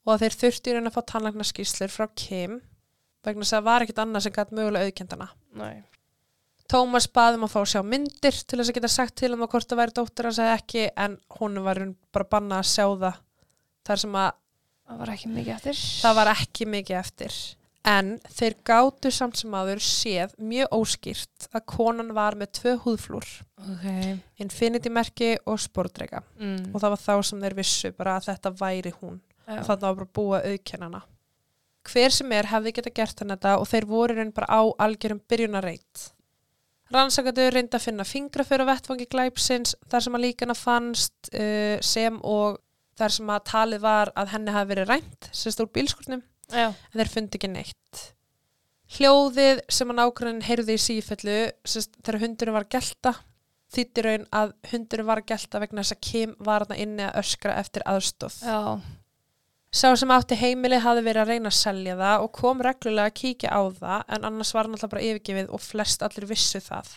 og 0.05 0.13
að 0.13 0.23
þeir 0.23 0.37
þurfti 0.43 0.71
í 0.71 0.77
raun 0.77 0.89
að 0.89 0.95
fá 0.95 1.01
tannlæknarskíslur 1.11 1.91
frá 1.91 2.07
Kim 2.15 2.61
vegna 3.25 3.43
þess 3.43 3.55
að 3.55 3.59
það 3.59 3.67
var 3.67 3.85
ekkit 3.85 4.01
annað 4.03 4.25
sem 4.25 4.35
gæti 4.35 4.55
mögulega 4.55 4.87
auðkendana. 4.87 5.27
Nei. 5.59 5.75
Tómas 6.71 7.05
baði 7.13 7.37
um 7.37 7.45
að 7.45 7.53
fá 7.53 7.59
að 7.61 7.71
sjá 7.73 7.81
myndir 7.85 8.39
til 8.41 8.57
þess 8.59 8.71
að 8.71 8.77
geta 8.79 8.89
sagt 8.89 9.15
til 9.21 9.33
um 9.35 9.43
að 9.45 9.51
hvort 9.53 9.69
það 9.69 9.81
væri 9.81 9.95
dóttir 9.99 10.29
hans 10.29 10.39
eða 10.41 10.55
ekki 10.57 10.87
en 11.05 11.19
hún 11.37 11.59
var 11.65 11.81
bara 12.15 12.29
bannað 12.31 12.63
að 12.63 12.71
sjá 12.71 12.85
það 13.03 13.19
þar 13.85 14.01
sem 14.01 14.17
að 14.23 14.31
Það 16.01 16.17
var 16.19 16.31
ekki 16.35 16.67
mikið 16.69 16.97
eftir. 16.99 17.37
Það. 17.85 17.91
En 17.93 18.11
þeir 18.33 18.55
gátu 18.65 19.11
samt 19.13 19.39
sem 19.39 19.53
aður 19.55 19.81
séð 19.83 20.35
mjög 20.41 20.73
óskýrt 20.75 21.47
að 21.51 21.65
konan 21.69 22.13
var 22.17 22.37
með 22.39 22.55
tvö 22.59 22.75
húðflúr, 22.85 23.27
Ok. 23.65 23.85
Infinity 24.43 24.89
merki 24.89 25.35
og 25.45 25.59
sportreika. 25.63 26.21
Mm. 26.39 26.73
Og 26.73 26.81
það 26.81 26.95
var 26.95 27.01
þá 27.01 27.13
sem 27.29 27.45
þeir 27.45 27.55
vissu 27.57 27.91
bara 27.95 28.17
að 28.19 28.27
þetta 28.31 28.51
væri 28.59 28.91
hún. 28.99 29.21
Já. 29.45 29.59
Og 29.59 29.69
þetta 29.69 29.85
var 29.85 29.95
bara 30.17 30.39
að 30.39 30.49
auðkennana. 30.51 31.01
Hver 31.85 32.11
sem 32.11 32.31
er 32.33 32.49
hefði 32.49 32.73
geta 32.73 32.93
gert 32.93 33.21
hann 33.21 33.33
þetta 33.35 33.55
og 33.61 33.67
þeir 33.69 33.85
voru 33.89 34.17
raun 34.17 34.33
bara 34.35 34.49
á 34.49 34.61
algjörum 34.87 35.21
byrjunarreit. 35.29 36.11
Rannsakaðu 36.93 37.47
reyndi 37.53 37.77
að 37.77 37.85
finna 37.87 38.05
fingra 38.05 38.45
fyrir 38.45 38.67
vettfangi 38.69 39.07
glæpsins 39.09 39.73
þar 39.89 40.05
sem 40.05 40.17
að 40.17 40.25
líkana 40.25 40.55
fannst 40.57 41.29
uh, 41.33 41.77
sem 41.81 42.17
og 42.21 42.59
þar 42.97 43.15
sem 43.17 43.31
að 43.33 43.45
talið 43.49 43.83
var 43.85 44.11
að 44.17 44.31
henni 44.35 44.53
hafi 44.55 44.71
verið 44.71 44.91
rænt, 44.91 45.29
sérst 45.33 45.61
úr 45.63 45.71
bílskurnum 45.73 46.21
Já. 46.51 46.67
en 46.71 46.99
þeir 46.99 47.13
fundi 47.13 47.39
ekki 47.39 47.51
neitt. 47.51 48.03
Hljóðið 48.95 49.63
sem 49.73 49.89
að 49.91 49.97
nákvæmlega 50.01 50.49
heyrði 50.49 50.75
í 50.75 50.81
sífellu 50.81 51.39
þegar 51.65 52.21
hundurinn 52.21 52.55
var 52.55 52.67
að 52.67 52.75
gelta 52.77 53.15
þýtti 53.75 54.03
raun 54.05 54.27
að 54.35 54.53
hundurinn 54.71 55.07
var 55.09 55.21
að 55.21 55.31
gelta 55.33 55.61
vegna 55.63 55.83
þess 55.83 55.95
að 55.95 56.03
Kim 56.05 56.35
var 56.43 56.65
þarna 56.65 56.77
inni 56.83 57.07
að 57.07 57.17
öskra 57.21 57.55
eftir 57.61 57.85
aðstóð. 57.89 58.37
Já. 58.45 58.59
Sá 59.75 59.89
sem 59.99 60.11
átti 60.15 60.37
heimili 60.39 60.77
hafði 60.79 61.01
verið 61.03 61.21
að 61.25 61.31
reyna 61.33 61.51
að 61.51 61.57
selja 61.57 61.95
það 61.99 62.21
og 62.23 62.29
kom 62.37 62.61
reglulega 62.63 63.11
að 63.11 63.17
kíkja 63.19 63.49
á 63.51 63.61
það 63.75 64.13
en 64.15 64.27
annars 64.29 64.53
var 64.55 64.67
hann 64.67 64.77
alltaf 64.77 64.93
bara 64.93 65.03
yfirgefið 65.03 65.49
og 65.51 65.63
flest 65.63 66.05
allir 66.05 66.29
vissu 66.29 66.61
það. 66.63 66.93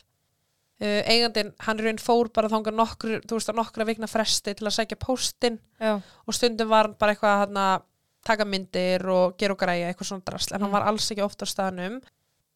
Uh, 0.78 1.00
eigandinn, 1.10 1.50
hann 1.66 1.80
raun 1.82 1.98
fór 1.98 2.28
bara 2.30 2.50
þangað 2.52 2.76
nokkur, 2.78 3.14
þú 3.26 3.34
veist 3.34 3.50
að 3.50 3.56
nokkra 3.58 3.86
vikna 3.88 4.06
fresti 4.06 4.52
til 4.54 4.68
að 4.68 4.76
sækja 4.76 4.98
póstinn 5.02 5.56
Já. 5.82 5.96
og 5.98 6.36
stundum 6.36 6.70
var 6.70 6.86
hann 6.86 6.94
bara 7.00 7.16
eitthvað 7.16 7.40
hann 7.40 7.58
að 7.58 7.87
taka 8.28 8.44
myndir 8.48 9.04
og 9.12 9.34
gera 9.40 9.56
og 9.56 9.60
græja 9.64 9.88
eitthvað 9.90 10.10
svona 10.12 10.26
drasl 10.28 10.54
en 10.54 10.60
hann 10.62 10.70
Mm. 10.70 10.76
var 10.78 10.86
alls 10.92 11.08
ekki 11.10 11.24
ofta 11.24 11.48
á 11.48 11.52
staðnum 11.54 11.98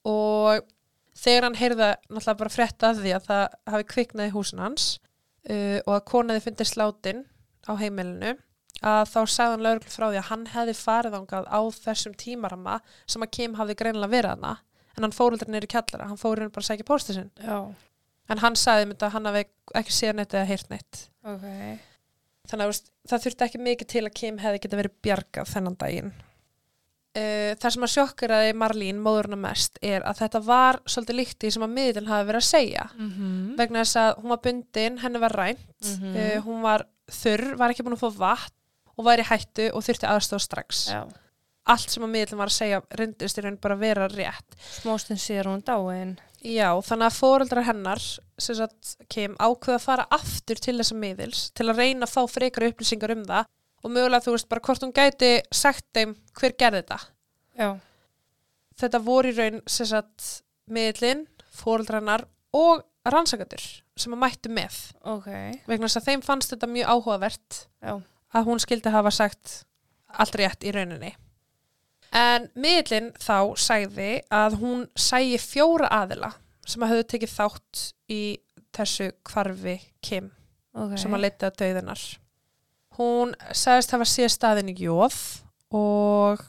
og 0.08 0.62
þegar 1.16 1.46
hann 1.48 1.58
heyrða 1.60 1.88
náttúrulega 2.08 2.38
bara 2.40 2.52
frétta 2.56 2.90
að 2.92 3.02
því 3.04 3.12
að 3.16 3.26
það 3.28 3.42
hafi 3.74 3.88
kviknað 3.92 4.30
í 4.30 4.34
húsin 4.36 4.62
hans 4.62 4.86
uh, 5.50 5.78
og 5.86 5.92
að 5.98 6.06
konaði 6.12 6.44
fyndi 6.46 6.66
slátin 6.68 7.24
á 7.68 7.72
heimilinu 7.78 8.32
að 8.82 9.04
þá 9.12 9.18
sagði 9.30 9.52
hann 9.54 9.64
lögreglu 9.66 9.92
frá 9.92 10.06
því 10.10 10.18
að 10.22 10.28
hann 10.32 10.44
hefði 10.56 10.74
farið 10.80 11.16
ángað 11.20 11.44
á 11.52 11.60
þessum 11.84 12.14
tímarama 12.18 12.80
sem 13.06 13.22
að 13.22 13.30
Kim 13.36 13.54
hafði 13.60 13.76
greinilega 13.78 14.10
verið 14.16 14.32
hana 14.34 14.54
en 14.96 15.06
hann 15.06 15.14
fór 15.14 15.32
aldrei 15.36 15.52
neyri 15.54 15.68
kjallara, 15.70 16.08
hann 16.10 16.18
fór 16.20 16.40
hérna 16.40 16.52
bara 16.52 16.64
að 16.64 16.70
sækja 16.72 16.88
póstið 16.88 17.18
sinn 17.20 17.30
Já. 17.44 17.60
en 18.32 18.42
hann 18.42 18.56
sagði 18.58 18.88
mynda 18.90 19.06
að 19.06 19.14
hann 19.14 19.28
hafi 19.30 19.44
ekki 19.78 19.94
séð 20.00 20.16
neitt 20.18 20.34
eða 20.34 20.48
heyrt 20.50 20.72
neitt 20.72 21.04
Ok. 21.22 21.46
Þannig 22.52 22.68
að 22.70 22.82
það 23.10 23.24
þurfti 23.26 23.46
ekki 23.48 23.62
mikið 23.66 23.90
til 23.94 24.04
að 24.06 24.14
Kim 24.20 24.38
hefði 24.42 24.60
geta 24.66 24.78
verið 24.82 24.94
bjargað 25.08 25.50
þennan 25.56 25.78
daginn. 25.80 26.12
Uh, 27.12 27.52
það 27.60 27.72
sem 27.74 27.82
að 27.84 27.90
sjokkeraði 27.92 28.52
Marlín, 28.56 29.00
móðurna 29.04 29.36
mest, 29.36 29.74
er 29.84 30.00
að 30.08 30.22
þetta 30.22 30.40
var 30.46 30.78
svolítið 30.88 31.18
líkt 31.18 31.44
í 31.44 31.50
sem 31.52 31.64
að 31.66 31.74
miðlinn 31.76 32.08
hafi 32.08 32.24
verið 32.30 32.40
að 32.40 32.46
segja. 32.48 32.86
Mhm. 32.96 33.34
Vegna 33.58 33.82
þess 33.84 33.98
að 34.00 34.12
hún 34.22 34.32
var 34.32 34.40
bundin, 34.46 34.96
henni 35.02 35.20
var 35.20 35.36
rænt, 35.36 35.66
Mhm. 35.84 36.14
uh, 36.16 36.38
hún 36.46 36.62
var 36.64 36.86
þurr, 37.10 37.56
var 37.60 37.68
ekki 37.74 37.84
búin 37.84 37.98
að 37.98 38.04
fá 38.06 38.16
vatn 38.16 38.56
og 38.96 39.04
var 39.04 39.18
í 39.20 39.28
hættu 39.28 39.68
og 39.74 39.84
þurfti 39.84 40.08
aðstóð 40.08 40.40
strax. 40.46 40.88
Já. 40.88 41.04
Allt 41.66 41.90
sem 41.90 42.02
að 42.02 42.10
miðlinn 42.16 42.38
var 42.40 42.48
að 42.48 42.56
segja 42.58 42.80
reyndist 42.96 43.38
í 43.38 43.42
raun 43.44 43.60
bara 43.60 43.76
vera 43.76 44.08
rétt. 44.08 44.56
Smóstinn 44.80 45.20
sér 45.20 45.44
hún 45.44 45.62
dáin. 45.62 46.16
Já, 46.42 46.74
þannig 46.82 47.06
að 47.06 47.18
fóreldrar 47.20 47.66
hennar, 47.68 48.02
sem 48.42 48.56
sagt 48.58 48.96
Kim, 49.12 49.36
ákveða 49.38 49.78
að 49.78 49.84
fara 49.84 50.06
aftur 50.10 50.58
til 50.58 50.74
þessa 50.80 50.96
miðils 50.98 51.42
til 51.54 51.68
að 51.70 51.82
reyna 51.84 52.08
að 52.08 52.14
fá 52.16 52.22
frekar 52.30 52.66
upplýsingar 52.66 53.14
um 53.14 53.22
það 53.28 53.46
og 53.82 53.92
mögulega 53.94 54.24
þú 54.24 54.34
veist 54.34 54.48
bara 54.50 54.64
hvort 54.66 54.82
hún 54.82 54.94
gæti 54.96 55.32
sagt 55.54 55.86
þeim 55.94 56.16
hver 56.38 56.56
gerði 56.58 56.82
þetta. 56.82 56.98
Já. 57.58 57.68
Þetta 58.82 59.02
voru 59.04 59.30
í 59.30 59.36
raun, 59.36 59.60
sem 59.70 59.86
sagt, 59.86 60.28
miðlinn, 60.72 61.26
fóreldrar 61.54 62.02
hennar 62.02 62.26
og 62.56 62.82
rannsakandur 63.06 63.62
sem 63.98 64.14
að 64.14 64.22
mættu 64.22 64.52
með. 64.52 64.78
Ok. 65.14 65.28
Vegna 65.68 65.88
þess 65.88 66.00
að 66.00 66.08
þeim 66.10 66.24
fannst 66.26 66.54
þetta 66.54 66.70
mjög 66.70 66.94
áhugavert 66.94 67.58
Já. 67.82 67.94
að 68.34 68.48
hún 68.48 68.62
skildi 68.62 68.94
hafa 68.94 69.12
sagt 69.14 69.60
allt 70.12 70.38
rétt 70.38 70.66
í 70.66 70.74
rauninni. 70.74 71.14
En 72.12 72.50
miðlinn 72.54 73.12
þá 73.16 73.56
sagði 73.56 74.20
að 74.30 74.58
hún 74.60 74.82
sægi 74.98 75.38
fjóra 75.40 75.88
aðila 76.02 76.32
sem 76.68 76.82
að 76.84 76.92
höfðu 76.92 77.06
tekið 77.14 77.32
þátt 77.38 77.84
í 78.12 78.22
þessu 78.76 79.06
kvarfi 79.24 79.78
Kim 80.04 80.30
Ok. 80.76 80.96
sem 81.00 81.12
að 81.16 81.20
leita 81.24 81.48
að 81.50 81.56
döðunar. 81.62 82.02
Hún 82.98 83.32
sagðist 83.56 83.90
hafa 83.96 84.04
séð 84.08 84.30
staðin 84.34 84.68
í 84.72 84.76
jóð 84.84 85.16
og 85.72 86.44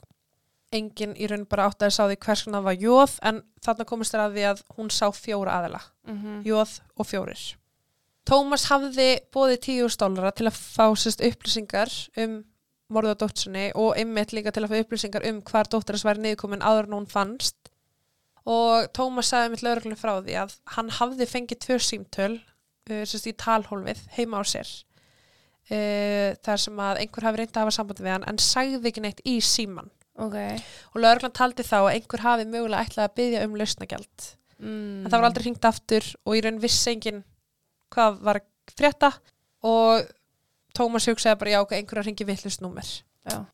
enginn 0.74 1.14
í 1.16 1.26
raun 1.30 1.46
bara 1.48 1.68
átt 1.70 1.84
að 1.86 1.92
sá 1.96 2.02
því 2.10 2.16
hvers 2.24 2.44
konar 2.44 2.64
var 2.66 2.76
jóð 2.76 3.18
en 3.22 3.42
þarna 3.64 3.86
komist 3.88 4.12
þér 4.14 4.24
að 4.26 4.34
því 4.36 4.46
að 4.50 4.62
hún 4.76 4.90
sá 4.92 5.06
fjóra 5.16 5.58
aðila 5.60 5.80
Mhm. 6.06 6.42
jóð 6.44 6.80
og 6.98 7.06
fjórir. 7.06 7.44
Tómas 8.26 8.68
hafði 8.68 9.20
bóðið 9.32 9.60
tíu 9.60 9.88
stólara 9.92 10.32
til 10.34 10.46
að 10.48 10.56
fá 10.56 10.86
sérst 10.96 11.20
upplýsingar 11.24 11.90
um 12.16 12.44
morðu 12.92 13.14
á 13.16 13.20
dótsinni 13.22 13.66
og 13.80 13.94
einmitt 13.96 14.34
líka 14.36 14.52
til 14.52 14.64
að 14.66 14.74
fá 14.74 14.80
upplýsingar 14.84 15.24
um 15.30 15.40
hvar 15.48 15.68
dóttir 15.72 15.96
þess 15.96 16.04
væri 16.08 16.24
niðurkomin 16.24 16.64
áður 16.64 16.88
en 16.90 16.96
hún 16.98 17.06
fannst 17.10 17.70
og 18.44 18.90
Tómas 18.92 19.30
sagði 19.32 19.54
mitt 19.54 19.62
lögreglunni 19.64 19.96
frá 19.96 20.18
því 20.20 20.34
að 20.42 20.56
hann 20.76 20.90
hafði 20.98 21.26
fengið 21.30 21.62
tvö 21.64 21.78
símtöl 21.80 22.34
uh, 22.36 23.04
sérst 23.08 23.30
í 23.30 23.32
talhólfið 23.40 24.02
heima 24.18 24.40
á 24.40 24.42
sér 24.44 24.68
uh, 25.72 26.30
þar 26.44 26.60
sem 26.66 26.80
að 26.84 27.00
einhver 27.04 27.24
hafi 27.28 27.40
reyndið 27.40 27.56
að 27.58 27.64
hafa 27.64 27.76
sambandi 27.78 28.04
við 28.04 28.14
hann 28.18 28.26
en 28.28 28.40
sagði 28.42 28.90
ekki 28.92 29.04
neitt 29.04 29.22
í 29.24 29.38
síman 29.44 29.88
Ok. 30.14 30.36
og 30.94 31.00
lögreglan 31.02 31.32
taldi 31.34 31.64
þá 31.66 31.78
að 31.80 31.92
einhver 31.96 32.22
hafi 32.22 32.44
mögulega 32.46 32.84
ætlað 32.86 33.08
að 33.08 33.14
byggja 33.20 33.44
um 33.48 33.60
lausnagjald 33.60 34.32
Mm. 34.54 35.02
en 35.02 35.10
það 35.10 35.18
var 35.18 35.24
aldrei 35.26 35.42
hringt 35.48 35.64
aftur 35.66 36.04
og 36.24 36.36
í 36.38 36.40
raun 36.44 36.60
vissi 36.62 36.92
enginn 36.92 37.24
hvað 37.92 38.20
var 38.22 38.38
frétta 38.78 39.08
og 39.66 40.04
Tómas 40.74 41.06
hugsaði 41.08 41.38
bara 41.40 41.50
já, 41.54 41.60
ok, 41.62 41.72
einhver 41.78 42.00
að 42.02 42.06
ringi 42.08 42.24
vittlust 42.28 42.60
númer. 42.64 42.88
Já. 43.30 43.44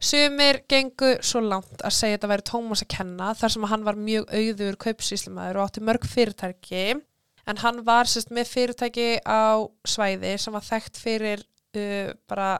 Sumir 0.00 0.60
gengu 0.70 1.16
svo 1.26 1.40
langt 1.42 1.80
að 1.82 1.90
segja 1.96 2.14
að 2.14 2.20
þetta 2.20 2.30
væri 2.30 2.46
Tómas 2.46 2.82
að 2.84 2.90
kenna 2.94 3.32
þar 3.34 3.50
sem 3.54 3.64
að 3.66 3.72
hann 3.72 3.86
var 3.88 3.96
mjög 3.98 4.28
auður 4.30 4.76
kaupsýslumæður 4.84 5.58
og 5.58 5.64
átti 5.66 5.82
mörg 5.88 6.06
fyrirtæki 6.06 6.84
en 7.48 7.60
hann 7.64 7.80
var 7.88 8.06
sérst 8.06 8.30
með 8.30 8.46
fyrirtæki 8.52 9.08
á 9.26 9.58
svæði 9.88 10.36
sem 10.38 10.54
var 10.54 10.62
þekkt 10.68 11.00
fyrir 11.02 11.42
uh, 11.42 12.12
bara, 12.30 12.52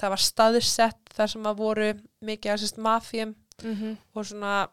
það 0.00 0.14
var 0.14 0.24
staðsett 0.24 1.12
þar 1.18 1.32
sem 1.34 1.50
að 1.50 1.60
voru 1.60 1.90
mikið 2.24 2.54
að 2.54 2.62
sérst 2.64 2.80
mafjum 2.80 3.36
Mhm. 3.60 3.98
og 4.16 4.24
svona 4.24 4.68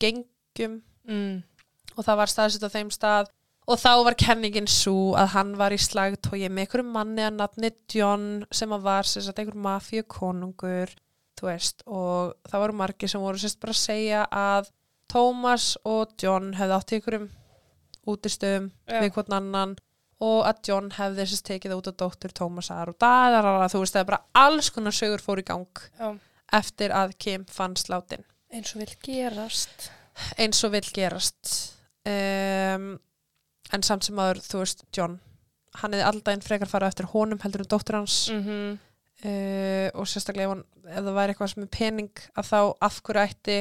gengum 0.00 0.82
Mm. 1.08 1.42
og 1.98 2.04
það 2.06 2.16
var 2.16 2.30
staðsett 2.30 2.62
á 2.64 2.70
þeim 2.70 2.90
stað 2.94 3.26
og 3.64 3.78
þá 3.80 3.90
var 4.04 4.16
kenningin 4.20 4.66
svo 4.68 5.14
að 5.16 5.30
hann 5.34 5.54
var 5.60 5.72
í 5.72 5.78
slagtói 5.80 6.42
með 6.48 6.66
einhverjum 6.66 6.90
manni 6.92 7.24
að 7.24 7.38
nafni 7.38 7.70
John 7.94 8.26
sem 8.52 8.72
að 8.76 8.84
var 8.84 9.08
sagt 9.08 9.38
einhver 9.40 9.56
mafíu 9.66 10.04
konungur 10.10 10.92
þú 11.38 11.48
veist 11.48 11.80
og 11.86 12.34
það 12.50 12.62
voru 12.64 12.76
margir 12.82 13.10
sem 13.10 13.22
voru 13.24 13.40
sérst 13.40 13.60
bara 13.62 13.74
að 13.74 13.80
segja 13.80 14.26
að 14.30 14.68
Thomas 15.10 15.70
og 15.84 16.12
John 16.22 16.52
hefði 16.58 16.76
átt 16.76 16.92
í 16.92 16.98
einhverjum 16.98 17.26
útistöðum 18.14 18.68
Já. 18.90 19.00
við 19.00 19.10
hvern 19.16 19.36
annan 19.38 19.74
og 20.24 20.44
að 20.48 20.60
John 20.68 20.90
hefði 20.94 21.26
sérst 21.30 21.46
tekið 21.48 21.74
út 21.78 21.88
á 21.90 21.92
dóttur 22.04 22.34
Thomasar 22.36 22.92
og 22.92 22.98
daðarara 23.02 23.70
þú 23.72 23.80
veist 23.82 23.96
það 23.96 24.04
er 24.04 24.10
bara 24.12 24.22
alls 24.44 24.70
konar 24.74 24.94
sögur 24.96 25.24
fór 25.24 25.40
í 25.42 25.46
gang 25.48 25.82
Já. 25.98 26.12
eftir 26.60 26.94
að 26.94 27.16
Kim 27.18 27.48
fann 27.50 27.76
sláttinn 27.80 28.24
Eins 28.54 28.74
og 28.76 28.84
vil 28.84 28.92
gerast. 29.02 29.88
eins 30.38 30.60
og 30.62 30.70
vill 30.76 30.86
gerast 30.94 31.54
um, 32.06 32.92
en 33.74 33.86
samt 33.86 34.06
sem 34.06 34.18
aður 34.18 34.42
þú 34.44 34.62
veist 34.62 34.84
John 34.96 35.20
hann 35.80 35.94
hefði 35.94 36.08
alltaf 36.08 36.34
einn 36.34 36.44
frekar 36.44 36.70
farið 36.70 36.92
eftir 36.92 37.10
honum 37.12 37.40
heldur 37.42 37.64
um 37.64 37.70
dóttur 37.74 38.00
hans. 38.00 38.18
Mm 38.32 38.76
uh, 39.24 39.88
og 39.94 40.08
sérstaklega 40.10 40.50
ef, 40.50 40.52
hann, 40.52 40.64
ef 40.90 41.00
það 41.06 41.16
væri 41.16 41.32
eitthvað 41.32 41.50
sem 41.52 41.64
er 41.64 41.70
pening 41.72 42.24
að 42.34 42.48
þá 42.50 42.58
af 42.88 43.00
hverju 43.06 43.22
ætti 43.22 43.58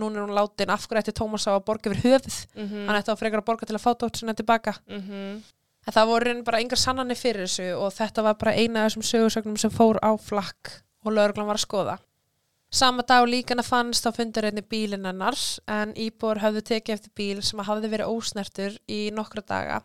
núna 0.00 0.18
er 0.18 0.24
hún 0.24 0.34
látin, 0.34 0.72
af 0.72 0.86
hverju 0.88 1.02
ætti 1.02 1.14
Tómas 1.14 1.46
á 1.46 1.52
að 1.52 1.64
borga 1.68 1.90
yfir 1.90 2.02
höfuð, 2.06 2.38
-hmm. 2.54 2.86
hann 2.88 2.98
ætti 2.98 3.12
á 3.12 3.20
frekar 3.20 3.42
að 3.42 3.48
borga 3.50 3.66
til 3.66 3.76
að 3.76 3.84
fá 3.84 3.90
dóttur 3.92 4.22
sinna 4.22 4.34
tilbaka. 4.34 4.74
Mm 4.88 5.40
en 5.86 5.94
það 5.96 6.10
voru 6.10 6.34
bara 6.44 6.60
engar 6.60 6.80
sannanir 6.80 7.18
fyrir 7.18 7.46
þessu 7.46 7.70
og 7.80 7.92
þetta 7.96 8.24
var 8.26 8.38
bara 8.40 8.52
eina 8.52 8.84
af 8.84 8.90
þessum 8.90 9.06
sögursögnum 9.10 9.56
sem 9.60 9.72
fór 9.72 9.96
á 10.04 10.12
flakk 10.20 10.74
og 11.04 11.14
lögreglan 11.16 11.48
var 11.48 11.56
að 11.56 11.64
skoða 11.64 11.94
Sama 12.70 13.02
dag 13.02 13.26
líkana 13.26 13.64
fannst 13.66 14.06
á 14.06 14.14
fundur 14.14 14.46
einni 14.46 14.62
bílinn 14.62 15.06
hennars 15.08 15.58
en 15.66 15.90
íbúar 15.98 16.38
höfðu 16.38 16.60
tekið 16.68 16.94
eftir 16.94 17.12
bíl 17.18 17.40
sem 17.42 17.58
hafði 17.66 17.90
verið 17.90 18.12
ósnertur 18.12 18.76
í 18.86 19.00
nokkra 19.10 19.42
daga. 19.42 19.80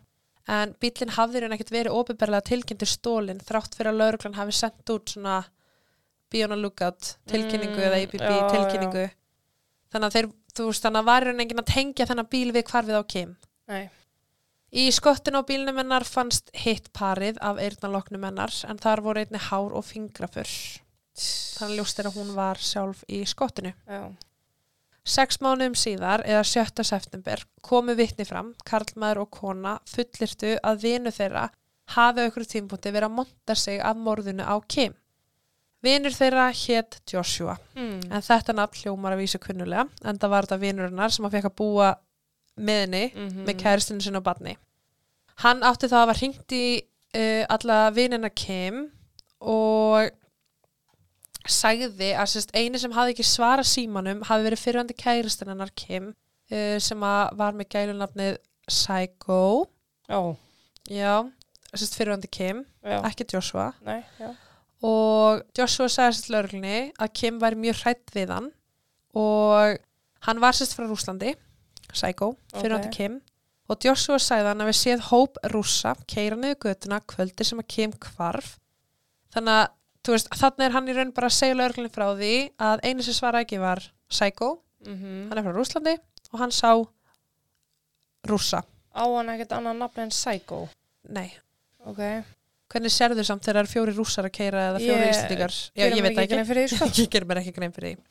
En 0.45 0.75
bílinn 0.77 1.15
hafði 1.15 1.41
raun 1.41 1.55
ekkert 1.57 1.73
verið 1.73 1.97
óbyrberlega 1.97 2.45
tilkynntur 2.51 2.91
stólinn 2.91 3.41
þrátt 3.41 3.73
fyrir 3.73 3.89
að 3.89 4.01
lauruglan 4.03 4.37
hafi 4.37 4.53
sendt 4.53 4.93
út 4.93 5.15
svona 5.15 5.39
be 6.29 6.45
on 6.45 6.53
a 6.53 6.59
lookout 6.61 7.15
tilkynningu 7.25 7.81
Mm, 7.81 7.87
eða 7.89 8.01
IBB 8.05 8.21
já, 8.21 8.47
tilkynningu. 8.53 9.09
Þannig 9.89 10.07
að 10.07 10.15
þeir, 10.19 10.31
þú 10.53 10.69
veist, 10.69 10.85
þannig 10.85 11.01
að 11.01 11.09
var 11.09 11.25
raun 11.25 11.41
enginn 11.41 11.65
að 11.65 11.73
tengja 11.73 12.05
þennan 12.05 12.29
bíl 12.29 12.51
við 12.53 12.69
hvarfið 12.69 13.01
á 13.01 13.03
Kim. 13.09 13.35
Nei. 13.65 13.89
Í 14.75 14.91
skottinu 14.93 15.41
á 15.41 15.47
bílnum 15.47 15.81
hennar 15.81 16.05
fannst 16.05 16.53
hitt 16.53 16.93
parið 16.93 17.41
af 17.41 17.57
eyrnaloknum 17.57 18.29
hennar 18.29 18.53
en 18.69 18.77
þar 18.77 19.01
voru 19.01 19.25
einni 19.25 19.41
hár 19.41 19.73
og 19.73 19.85
fingrafur 19.87 20.49
þannig 21.15 21.73
að 21.73 21.77
ljóst 21.79 21.99
er 21.99 22.09
að 22.09 22.17
hún 22.19 22.31
var 22.35 22.57
sjálf 22.59 23.03
í 23.07 23.21
skottinu 23.25 23.73
Já. 23.87 24.11
Sex 25.05 25.37
mánuðum 25.37 25.75
síðar, 25.77 26.23
eða 26.25 26.41
7. 26.49 26.81
september, 26.83 27.43
komu 27.61 27.93
vitni 27.93 28.25
fram, 28.25 28.55
karlmaður 28.65 29.19
og 29.21 29.29
kona, 29.37 29.75
fullirtu 29.85 30.55
að 30.65 30.79
vinu 30.81 31.11
þeirra 31.13 31.43
hafi 31.93 32.23
á 32.25 32.27
ykkur 32.31 32.47
tímpúti 32.49 32.89
verið 32.89 33.11
að 33.11 33.17
monta 33.19 33.55
sig 33.55 33.77
af 33.85 33.99
morðinu 34.01 34.41
á 34.41 34.57
Kim. 34.67 34.95
Vinur 35.85 36.09
þeirra 36.09 36.47
hétt 36.49 36.97
Joshua, 37.05 37.59
Mm. 37.75 38.01
en 38.09 38.21
þetta 38.25 38.55
nafn 38.57 38.81
hljómar 38.81 39.13
að 39.13 39.21
vísa 39.21 39.37
kunnulega, 39.37 39.85
en 40.03 40.17
það 40.17 40.29
var 40.33 40.43
þetta 40.47 40.59
vinurinnar 40.59 41.11
sem 41.13 41.25
að 41.25 41.31
fekk 41.37 41.45
að 41.51 41.55
búa 41.61 41.95
með 42.57 42.79
henni 42.81 43.11
-hmm. 43.13 43.45
með 43.45 43.57
kæristinu 43.61 44.01
sinna 44.01 44.17
og 44.17 44.23
badni. 44.23 44.57
Hann 45.37 45.61
átti 45.61 45.85
þá 45.85 45.93
að 45.93 46.07
hafa 46.07 46.17
hringt 46.17 46.51
í 46.51 46.81
uh, 47.15 47.45
alla 47.49 47.91
vinina 47.91 48.29
Kim 48.29 48.89
og 49.39 50.09
sagði 51.51 52.11
að 52.17 52.31
sérst, 52.31 52.53
eini 52.57 52.79
sem 52.81 52.93
hafði 52.95 53.15
ekki 53.15 53.25
svara 53.27 53.65
símanum 53.67 54.23
hafi 54.25 54.45
verið 54.47 54.61
fyrirvændi 54.63 54.97
kæristin 54.97 55.51
hennar 55.51 55.71
Kim 55.77 56.11
uh, 56.11 56.77
sem 56.81 57.05
var 57.05 57.57
með 57.57 57.69
gælunafnið 57.75 58.39
Psycho 58.65 59.67
Já. 60.09 60.19
já, 60.89 61.13
sérst 61.73 61.97
fyrirvændi 61.99 62.31
Kim 62.33 62.63
Já. 62.81 62.99
ekki 63.05 63.27
Joshua 63.33 63.71
Nei, 63.85 64.01
og 64.85 65.45
Joshua 65.57 65.89
sagði 65.89 66.17
sérst 66.17 66.31
lögreglunni 66.33 66.79
að 66.97 67.13
Kim 67.21 67.39
væri 67.41 67.61
mjög 67.61 67.83
hrætt 67.83 68.15
við 68.15 68.33
hann 68.33 68.49
og 69.15 69.77
hann 70.25 70.41
var 70.41 70.57
sérst 70.57 70.75
frá 70.77 70.87
Rúslandi 70.89 71.35
Psycho, 71.93 72.33
fyrirvændi 72.57 72.89
Ok. 72.89 72.97
Kim 72.97 73.21
og 73.69 73.81
Joshua 73.85 74.17
sagði 74.21 74.51
hann 74.51 74.61
að 74.65 74.69
við 74.71 74.79
séð 74.81 75.07
hóp 75.11 75.39
rússa 75.53 75.95
keira 76.09 76.37
niður 76.37 76.59
götuna 76.67 77.01
kvöldi 77.05 77.45
sem 77.45 77.61
að 77.61 77.69
Kim 77.77 77.93
hvarf 78.01 78.55
þannig 79.33 79.61
að 79.61 79.73
veist, 80.13 80.29
þannig 80.37 80.65
er 80.67 80.71
hann 80.75 80.87
í 80.87 80.93
raun 80.95 81.11
bara 81.15 81.27
að 81.31 81.37
segja 81.39 81.55
lögreglunni 81.57 81.89
frá 81.93 82.05
því 82.19 82.33
að 82.61 82.83
einu 82.85 83.01
sem 83.03 83.13
svara 83.17 83.41
ekki 83.45 83.57
var 83.61 83.81
Psycho, 84.11 84.59
Mm 84.85 85.29
hann 85.31 85.37
er 85.39 85.43
frá 85.47 85.53
Rúslandi 85.55 85.95
og 86.33 86.39
hann 86.39 86.51
sá 86.53 86.69
rússa. 88.27 88.61
Á 88.95 89.03
hann 89.05 89.29
ekkert 89.33 89.53
annað 89.57 89.77
nafn 89.81 89.99
en 90.05 90.09
Psycho. 90.13 90.67
nei, 91.09 91.31
Ok. 91.85 91.99
hvernig 92.69 92.91
serðu 92.91 93.23
samt 93.25 93.43
þegar 93.45 93.55
það 93.55 93.63
eru 93.63 93.71
fjóri 93.73 93.95
rússar 93.95 94.25
að 94.25 94.31
keira 94.33 94.61
eða 94.71 94.79
fjóri 94.81 95.09
íslendingar? 95.09 95.53
já, 95.75 95.85
ég 95.85 96.01
veit 96.01 96.17
ekki, 96.17 96.67
sko. 96.75 96.85
ég 97.01 97.09
ger 97.09 97.25
mér 97.25 97.37
ekki 97.41 97.53
grein 97.53 97.71
fyrir 97.73 97.95
því. 97.95 98.03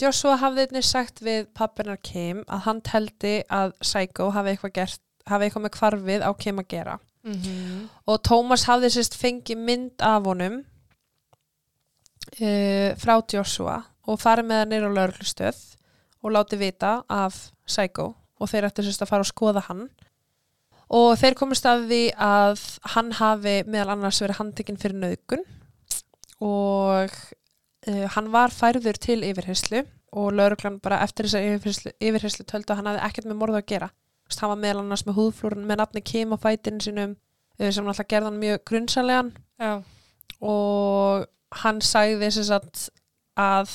Joshua 0.00 0.36
hafði 0.40 0.66
einnig 0.66 0.84
sagt 0.88 1.20
við 1.20 1.46
pappinar 1.52 1.98
Kim 2.02 2.44
að 2.48 2.60
hann 2.66 2.80
teldi 2.80 3.42
að 3.52 3.74
Psycho 3.80 4.30
hafi 4.32 4.54
eitthvað 4.54 4.72
gert 4.72 5.00
hafi 5.28 5.44
eitthvað 5.46 5.62
með 5.66 5.76
hvarfið 5.78 6.22
á 6.24 6.30
Kim 6.40 6.58
að 6.62 6.68
gera. 6.68 6.98
Mm 7.22 7.88
og 8.08 8.22
Tómas 8.26 8.64
hafði 8.66 8.88
sérst 8.90 9.14
fengið 9.14 9.60
mynd 9.60 10.00
af 10.02 10.24
honum 10.26 10.62
uh, 12.40 12.92
frá 13.00 13.14
Joshua 13.32 13.78
og 14.08 14.18
farið 14.20 14.48
með 14.48 14.62
hann 14.62 14.72
nýr 14.74 14.88
á 14.88 14.96
lauruglustöð 14.96 15.60
og 16.22 16.34
látið 16.36 16.64
vita 16.66 16.92
af 17.10 17.38
Psycho 17.66 18.12
og 18.42 18.50
þeir 18.50 18.68
ættu 18.68 18.84
sérst 18.86 19.04
að 19.04 19.12
fara 19.12 19.24
og 19.24 19.30
skoða 19.30 19.62
hann. 19.68 19.86
Og 20.92 21.14
þeir 21.16 21.36
komist 21.38 21.66
að 21.68 21.86
því 21.88 22.02
að 22.20 22.62
hann 22.94 23.12
hafi 23.16 23.54
meðal 23.70 23.94
annars 23.94 24.20
verið 24.22 24.40
handtekinn 24.40 24.80
fyrir 24.80 24.98
nöðgun 24.98 25.44
og 26.42 27.14
uh, 27.88 28.06
hann 28.16 28.30
var 28.34 28.54
færður 28.54 28.98
til 29.00 29.22
yfirherslu 29.24 29.84
og 30.12 30.34
lauruglan 30.36 30.80
bara 30.82 31.00
eftir 31.06 31.28
þessa 31.28 31.40
yfirherslu, 31.54 31.94
yfirherslu 31.96 32.46
töldu 32.48 32.74
að 32.74 32.82
hann 32.82 32.90
hafði 32.90 33.04
ekkert 33.08 33.30
með 33.30 33.38
morðu 33.40 33.60
að 33.62 33.68
gera. 33.72 33.92
Hann 34.32 34.48
var 34.48 34.60
meðal 34.60 34.82
annars 34.82 35.04
með 35.04 35.18
húðflúrun 35.18 35.66
með 35.68 35.80
nafni 35.82 36.02
Kim 36.08 36.32
á 36.32 36.38
fætinu 36.40 36.82
sínum 36.82 37.14
uh, 37.14 37.70
sem 37.70 37.84
náttúrulega 37.84 38.10
gerði 38.10 38.30
hann 38.30 38.42
mjög 38.42 38.64
grunnsalegan 38.68 39.32
Já. 39.60 39.72
og 40.40 41.26
hann 41.62 41.80
sagði 41.84 42.30
sagt 42.32 42.86
að 43.38 43.68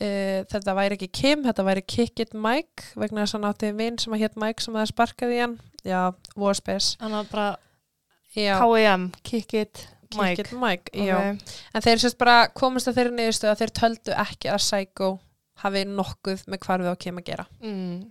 uh, 0.00 0.40
þetta 0.50 0.74
væri 0.78 0.96
ekki 0.98 1.10
Kim, 1.20 1.44
þetta 1.46 1.66
væri 1.66 1.84
Kick 1.86 2.20
It 2.24 2.34
Mike 2.34 2.92
vegna 2.98 3.24
þess 3.24 3.34
að 3.36 3.38
hann 3.40 3.50
átti 3.52 3.70
vinn 3.78 3.98
sem 4.02 4.16
að 4.16 4.24
hétt 4.24 4.36
Mike 4.40 4.64
sem 4.64 4.74
það 4.78 4.90
sparkaði 4.92 5.38
hann 5.42 5.56
já, 5.84 6.02
já, 8.36 8.54
K.I.M. 8.60 9.08
Kick 9.22 9.54
it, 9.54 9.86
Kick 10.10 10.20
Mike. 10.20 10.42
It 10.42 10.52
Mike 10.52 10.92
já. 11.06 11.16
Ok. 11.16 11.56
en 11.74 11.82
þeir 11.86 12.02
sérst 12.04 12.18
bara 12.20 12.36
komist 12.54 12.88
að 12.90 13.00
þeirri 13.00 13.16
niðurstöð 13.18 13.52
að 13.54 13.62
þeir 13.62 13.74
töldu 13.80 14.14
ekki 14.26 14.52
að 14.52 14.62
Psycho 14.64 15.10
hafi 15.64 15.82
nokkuð 15.90 16.44
með 16.46 16.62
hvarfið 16.66 16.92
á 16.92 16.96
Kim 17.02 17.18
að 17.18 17.28
gera 17.32 17.48
Mm. 17.60 18.10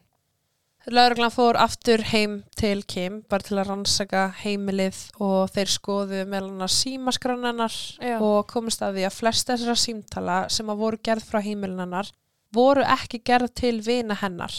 Lauruglan 0.88 1.34
fór 1.34 1.58
aftur 1.60 2.00
heim 2.14 2.38
til 2.56 2.80
Kim 2.88 3.18
bara 3.28 3.44
til 3.44 3.58
að 3.60 3.68
rannsaka 3.68 4.22
heimilið 4.40 5.00
og 5.20 5.50
þeir 5.52 5.72
skoðu 5.74 6.22
meðal 6.30 6.54
annars 6.54 6.78
símaskránennar 6.80 7.76
Já. 8.00 8.16
og 8.24 8.48
komist 8.48 8.84
að 8.86 8.96
því 9.02 9.04
að 9.10 9.18
flest 9.18 9.52
þessara 9.52 9.76
símtala 9.82 10.38
sem 10.54 10.70
að 10.72 10.80
voru 10.80 11.02
gerð 11.04 11.26
frá 11.28 11.42
heimilinennar 11.44 12.14
voru 12.56 12.86
ekki 12.88 13.20
gerð 13.28 13.52
til 13.60 13.82
vina 13.84 14.16
hennar 14.22 14.56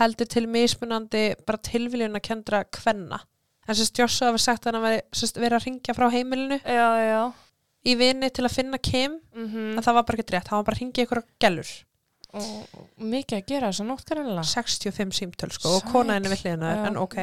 heldur 0.00 0.26
til 0.34 0.48
mismunandi 0.50 1.36
bara 1.46 1.62
tilviljun 1.70 2.18
að 2.18 2.26
kendra 2.26 2.64
kvenna 2.66 3.22
en 3.68 3.78
sérst 3.78 4.02
Joshua 4.02 4.32
hefur 4.32 4.42
sagt 4.42 4.66
að 4.66 4.80
hann 4.80 4.98
verið 5.14 5.58
að 5.60 5.64
ringja 5.68 5.94
frá 5.94 6.08
heimilinu 6.10 6.58
Já, 6.66 6.88
já. 7.06 7.22
í 7.86 7.94
vini 8.02 8.34
til 8.34 8.48
að 8.48 8.58
finna 8.58 8.82
Kim 8.82 9.20
Mm 9.30 9.78
en 9.78 9.82
það 9.82 9.94
var 9.94 10.04
bara 10.10 10.18
ekki 10.18 10.34
rétt, 10.34 10.48
hann 10.50 10.58
var 10.58 10.66
bara 10.66 10.76
að 10.76 10.82
ringja 10.82 11.06
ykkur 11.06 11.22
gælur 11.38 11.70
Og 11.70 11.91
og 12.32 12.86
mikið 12.98 13.38
að 13.38 13.46
gera 13.50 13.68
þess 13.70 13.82
að 13.84 13.88
nótt 13.90 14.04
kannilega. 14.08 14.44
65 14.48 15.12
símtöl 15.18 15.50
sko 15.52 15.74
og 15.76 15.82
kona 15.92 16.14
henni 16.16 16.30
við 16.32 16.44
hliðina 16.44 16.70
en 16.88 16.96
ok 16.96 17.16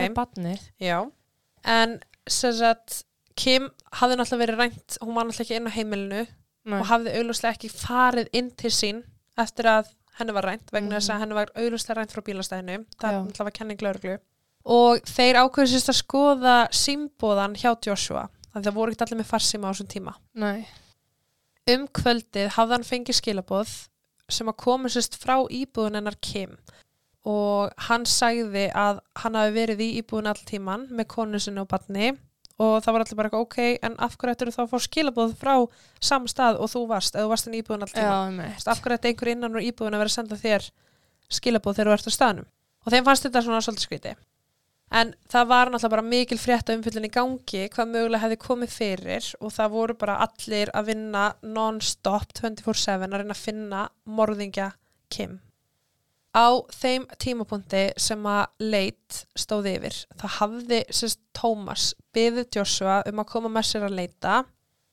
en 1.65 1.99
sem 2.29 2.53
sagt, 2.53 3.03
Kim 3.39 3.69
hafði 3.95 4.17
náttúrulega 4.19 4.43
verið 4.43 4.59
rænt, 4.59 4.97
hún 5.01 5.15
var 5.15 5.25
náttúrulega 5.25 5.45
ekki 5.47 5.55
inn 5.55 5.67
á 5.71 5.77
heimilinu 5.77 6.21
Nei. 6.69 6.79
og 6.79 6.85
hafði 6.89 7.13
augljóslega 7.17 7.55
ekki 7.55 7.69
farið 7.71 8.27
inn 8.33 8.49
til 8.59 8.69
sín 8.75 9.03
eftir 9.39 9.65
að 9.71 9.87
henni 10.19 10.33
var 10.35 10.43
rænt 10.43 10.71
vegna 10.75 10.97
þess 10.99 11.09
Mhm. 11.09 11.15
að 11.15 11.19
henni 11.23 11.33
var 11.39 11.51
augljóslega 11.55 11.97
rænt 11.97 12.11
frá 12.11 12.21
bílastæðinu, 12.21 12.85
það 12.99 13.11
Já. 13.11 13.19
náttúrulega 13.23 13.43
var 13.47 13.51
kenning 13.51 13.81
lauruglu 13.81 14.17
og 14.65 14.99
þeir 15.07 15.35
ákveðu 15.39 15.71
sérst 15.71 15.89
að 15.89 16.01
skoða 16.03 16.55
símbóðan 16.75 17.55
hjá 17.55 17.71
Joshua 17.87 18.29
það 18.53 18.73
voru 18.75 18.91
ekki 18.91 19.05
allir 19.07 19.21
með 19.23 19.29
farsíma 19.31 19.65
á 19.65 19.71
þessum 19.71 19.87
tíma 19.87 20.13
Nei. 20.35 20.67
um 21.67 21.87
kvöldið 21.87 22.49
hafði 22.57 22.71
hann 22.75 22.83
fengið 22.83 23.15
skilaboð 23.21 23.71
sem 24.29 24.49
að 24.49 24.59
komu 24.63 24.91
sérst 24.91 25.17
frá 25.19 25.35
íbúðun 25.45 25.99
hennar 25.99 26.17
Kim. 26.21 26.55
Og 27.27 27.73
hann 27.89 28.05
sagði 28.07 28.69
að 28.71 29.01
hann 29.21 29.37
hafi 29.37 29.55
verið 29.57 29.83
í 29.85 29.89
íbúðun 30.01 30.31
all 30.31 30.43
tíman 30.47 30.87
með 30.89 31.09
konu 31.13 31.41
sinni 31.41 31.61
og 31.63 31.69
batni 31.71 32.13
og 32.59 32.81
það 32.83 32.95
var 32.95 33.03
allir 33.05 33.19
bara 33.19 33.39
ok 33.39 33.57
en 33.87 33.95
af 34.03 34.17
hverju 34.19 34.35
ættir 34.35 34.51
þá 34.51 34.61
að 34.65 34.71
fá 34.73 34.79
skilaboð 34.83 35.35
frá 35.39 35.53
sam 36.03 36.25
stað 36.27 36.59
og 36.59 36.71
þú 36.71 36.81
varst, 36.89 37.15
eða 37.15 37.27
þú 37.27 37.31
varst 37.31 37.47
inn 37.47 37.55
í 37.55 37.61
íbúðun 37.61 37.85
all 37.85 37.93
Já, 37.93 37.99
tíman 37.99 38.39
með. 38.39 38.65
af 38.67 38.81
hverju 38.83 38.97
ætti 38.99 39.11
einhver 39.11 39.31
innan 39.33 39.55
úr 39.55 39.67
íbúðun 39.67 39.95
að 39.95 40.03
vera 40.03 40.11
að 40.11 40.17
senda 40.17 40.39
þér 40.39 40.67
skilaboð 41.39 41.77
þegar 41.77 41.91
þú 41.91 41.95
ert 41.95 42.09
á 42.11 42.17
staðnum? 42.17 42.49
Og 42.83 42.93
þeim 42.93 43.07
fannst 43.07 43.27
þetta 43.27 43.43
svona 43.45 43.61
svolítið 43.63 43.87
skríti 43.87 44.15
En 44.89 45.11
það 45.29 45.49
var 45.51 45.69
náttúrulega 45.69 45.93
bara 45.93 46.09
mikil 46.09 46.39
frétta 46.41 46.73
umfyllin 46.73 47.05
í 47.05 47.11
gangi 47.13 47.67
hvað 47.69 47.91
mögulega 47.91 48.23
hefði 48.23 48.37
komið 48.41 48.71
fyrir 48.73 49.27
og 49.37 49.51
það 49.53 49.75
voru 49.75 49.95
bara 50.01 50.15
allir 50.25 50.71
að 50.73 50.89
vinna 50.89 51.25
non-stop 51.45 52.33
24-7 52.39 52.95
að 53.05 53.19
reyna 53.19 53.35
að 53.35 53.43
finna 53.43 53.83
morðingja 54.09 54.71
Kim. 55.13 55.39
Á 56.33 56.61
þeim 56.73 57.05
tímapunkti 57.21 57.83
sem 58.01 58.25
að 58.29 58.65
leit 58.73 59.19
stóð 59.37 59.71
yfir, 59.75 59.95
það 60.17 60.35
hafði 60.37 60.79
sérst 60.93 61.21
Tómas 61.37 61.89
byðið 62.13 62.49
Joshua 62.57 62.99
um 63.09 63.21
að 63.21 63.29
koma 63.31 63.51
með 63.53 63.67
sér 63.69 63.85
að 63.87 63.97
leita 63.97 64.35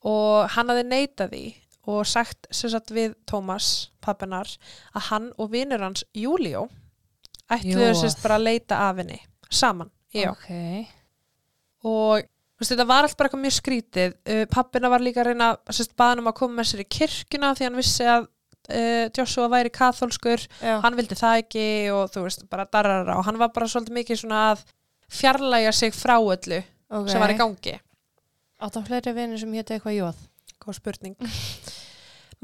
og 0.07 0.49
hann 0.55 0.73
hafði 0.73 0.87
neitað 0.89 1.33
því 1.33 1.45
og 1.93 2.09
sagt 2.09 2.49
sérst 2.51 2.93
við 2.93 3.15
Tómas, 3.29 3.91
pappinar, 4.05 4.49
að 4.93 5.09
hann 5.11 5.31
og 5.37 5.53
vinur 5.53 5.85
hans 5.85 6.05
Júlió 6.17 6.67
ætluðu 7.53 7.93
Jóa. 7.93 7.99
sérst 8.01 8.25
bara 8.25 8.37
að 8.41 8.49
leita 8.49 8.81
af 8.89 9.01
henni 9.01 9.21
saman, 9.51 9.91
já. 10.15 10.31
Ok. 10.31 10.49
og 11.87 12.23
veist, 12.59 12.73
þetta 12.73 12.87
var 12.89 13.07
allt 13.07 13.17
bara 13.19 13.29
eitthvað 13.29 13.45
mjög 13.45 13.57
skrítið. 13.59 14.17
Uh, 14.27 14.45
pappina 14.53 14.91
var 14.93 15.05
líka 15.05 15.23
að 15.23 15.33
reyna 15.33 15.51
sérst 15.71 15.97
baðan 15.99 16.25
um 16.25 16.31
að 16.33 16.39
koma 16.41 16.61
með 16.61 16.71
sér 16.71 16.85
í 16.87 16.89
kirkuna 16.99 17.53
því 17.57 17.69
hann 17.69 17.81
vissi 17.81 18.09
að 18.11 18.29
uh, 18.29 19.07
Joshua 19.17 19.51
væri 19.53 19.73
katholskur 19.75 20.47
Já. 20.61 20.79
hann 20.85 20.97
vildi 20.99 21.19
það 21.19 21.43
ekki 21.45 21.67
og 21.95 22.15
þú 22.15 22.27
veist, 22.27 22.47
bara 22.51 22.69
darrara 22.71 23.19
og 23.21 23.27
hann 23.29 23.41
var 23.41 23.53
bara 23.55 23.69
svolítið 23.71 24.01
mikið 24.01 24.23
svona 24.23 24.47
að 24.53 24.65
fjarlæga 25.07 25.75
sig 25.77 25.95
frá 25.95 26.17
öllu 26.19 26.63
ok. 26.63 27.11
sem 27.13 27.23
var 27.23 27.35
í 27.35 27.39
gangi. 27.39 27.77
Áttu 28.57 28.81
hann 28.81 28.89
fleiri 28.89 29.13
vinir 29.15 29.39
sem 29.39 29.53
hétu 29.55 29.77
eitthvað 29.77 30.01
jóð? 30.01 30.25
góð 30.67 30.81
spurning. 30.81 31.17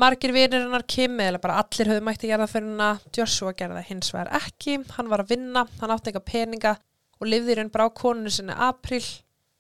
Margir 0.01 0.33
vinir 0.33 0.62
hennar 0.62 0.87
Kim 0.88 1.19
eða 1.21 1.41
bara 1.43 1.59
allir 1.61 1.91
höfðu 1.91 2.05
mætti 2.07 2.31
gera 2.31 2.47
það 2.47 2.55
fyrir 2.55 2.69
hennar 2.71 3.03
Joshua 3.17 3.53
gerði 3.57 3.81
það 3.81 3.88
hins 3.91 4.12
vegar 4.15 4.31
ekki. 4.38 4.79
Hann 4.97 5.11
var 5.12 5.25
að 5.25 5.35
vinna, 5.35 5.67
hann 5.81 5.95
átti 5.95 6.11
eitthvað 6.11 6.29
peninga 6.31 6.75
og 7.22 7.30
lifði 7.30 7.54
í 7.54 7.58
raun 7.61 7.72
bara 7.72 7.87
á 7.87 7.98
koninu 8.02 8.32
sinni 8.35 8.56
april 8.68 9.02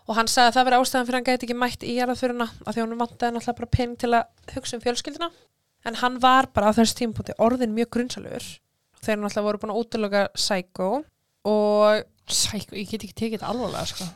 og 0.08 0.18
hann 0.18 0.30
sagði 0.30 0.50
að 0.50 0.56
það 0.58 0.68
veri 0.68 0.80
ástæðan 0.82 1.08
fyrir 1.08 1.18
hann 1.20 1.28
gæti 1.30 1.48
ekki 1.48 1.58
mætt 1.58 1.86
í 1.86 1.96
jarðaföruna 2.00 2.48
af 2.66 2.74
því 2.74 2.82
hann 2.82 2.98
vantaði 2.98 3.36
náttúrulega 3.36 3.58
bara 3.60 3.74
pening 3.78 3.98
til 4.02 4.12
að 4.18 4.56
hugsa 4.56 4.76
um 4.76 4.84
fjölskylduna 4.84 5.30
en 5.86 5.98
hann 6.02 6.18
var 6.22 6.50
bara 6.54 6.74
á 6.74 6.76
þessu 6.76 6.98
tímpúti 6.98 7.38
orðin 7.42 7.74
mjög 7.76 7.92
grunnsalur 7.96 8.48
þeir 9.02 9.22
náttúrulega 9.22 9.46
voru 9.46 9.62
búin 9.62 9.74
að 9.74 9.84
útiloka 9.84 10.24
Psycho 10.34 10.90
og 11.48 12.02
Sæk, 12.30 12.70
ég 12.76 12.90
get 12.90 13.02
ekki 13.02 13.16
tekið 13.16 13.40
þetta 13.40 13.48
alvarlega, 13.50 13.86
sko. 13.90 14.06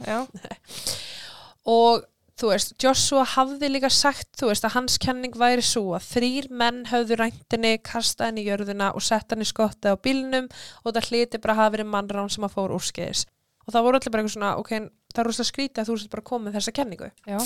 Og 1.76 2.04
þú 2.38 2.50
veist, 2.52 2.74
Joshua 2.82 3.24
hafði 3.32 3.70
líka 3.72 3.90
sagt, 3.92 4.28
þú 4.38 4.50
veist, 4.52 4.66
að 4.68 4.76
hans 4.76 4.98
kenning 5.02 5.36
væri 5.36 5.64
svo 5.64 5.96
að 5.96 6.06
þrýr 6.12 6.50
menn 6.54 6.84
höfðu 6.90 7.18
ræntinni, 7.20 7.76
kastað 7.84 8.30
henni 8.30 8.44
í 8.44 8.50
jörðina 8.50 8.92
og 8.94 9.04
sett 9.04 9.32
henni 9.32 9.48
skottið 9.48 9.96
á 9.96 10.02
bílnum 10.04 10.50
og 10.84 10.92
það 10.92 11.10
hliti 11.10 11.40
bara 11.42 11.56
að 11.56 11.62
hafa 11.62 11.74
verið 11.76 11.90
mannrán 11.94 12.32
sem 12.32 12.46
að 12.46 12.54
fór 12.54 12.76
úrskeiðis. 12.76 13.24
Og 13.66 13.74
það 13.74 13.86
voru 13.86 13.98
allir 13.98 14.14
bara 14.14 14.22
eitthvað 14.22 14.36
svona, 14.36 14.52
ok, 14.60 14.72
það 15.12 15.22
er 15.22 15.28
rosalega 15.30 15.50
skrítið 15.50 15.82
að 15.82 15.88
þú 15.90 15.98
sett 15.98 16.12
bara 16.14 16.26
komið 16.30 16.58
þessa 16.58 16.74
kenningu. 16.76 17.10
Já. 17.26 17.38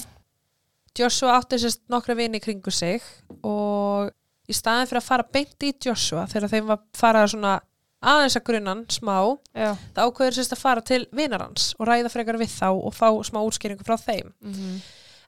Joshua 0.98 1.36
átti 1.38 1.60
sérst 1.62 1.82
nokkra 1.92 2.16
vini 2.18 2.40
kringu 2.42 2.72
sig 2.74 3.04
og 3.46 4.10
í 4.50 4.56
staðin 4.56 4.90
fyrir 4.90 5.00
að 5.00 5.06
fara 5.06 5.26
beint 5.32 5.66
í 5.66 5.72
Joshua 5.86 6.26
þegar 6.28 6.52
þeim 6.52 6.70
var 6.72 6.80
farað 6.98 7.28
svona 7.34 7.52
aðeins 8.00 8.36
að 8.40 8.46
grunnan 8.48 8.86
smá, 8.90 9.16
Já. 9.54 9.74
það 9.94 10.08
ákveður 10.08 10.36
sérst 10.38 10.56
að 10.56 10.62
fara 10.64 10.84
til 10.84 11.04
vinar 11.14 11.44
hans 11.44 11.70
og 11.78 11.86
ræða 11.88 12.10
frekar 12.12 12.40
við 12.40 12.52
þá 12.56 12.68
og 12.72 12.96
fá 12.96 13.06
smá 13.28 13.40
útskýringu 13.44 13.86
frá 13.86 13.96
þeim. 14.00 14.34
Mm 14.40 14.80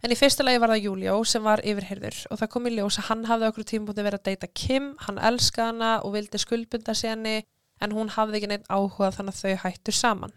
En 0.02 0.11
í 0.11 0.16
fyrsta 0.18 0.42
lagi 0.42 0.59
var 0.59 0.72
það 0.72 0.87
Júlió 0.88 1.18
sem 1.31 1.44
var 1.46 1.61
yfirheyrður 1.62 2.16
og 2.35 2.38
það 2.40 2.48
kom 2.50 2.64
í 2.66 2.72
ljós 2.74 2.96
að 2.98 3.05
hann 3.07 3.20
hafði 3.28 3.48
okkur 3.52 3.66
tímabúti 3.70 4.02
verið 4.02 4.18
að 4.18 4.24
deyta 4.28 4.48
Kim, 4.50 4.88
hann 5.05 5.20
elskaði 5.31 5.68
hana 5.68 5.90
og 6.02 6.16
vildi 6.16 6.40
skuldbunda 6.42 6.94
sér 6.98 7.12
henni 7.14 7.35
en 7.83 7.94
hún 7.94 8.11
hafði 8.11 8.40
ekki 8.40 8.48
neitt 8.50 8.66
áhuga 8.66 9.12
þannig 9.14 9.37
að 9.37 9.44
þau 9.44 9.62
hættu 9.62 9.94
saman. 9.94 10.35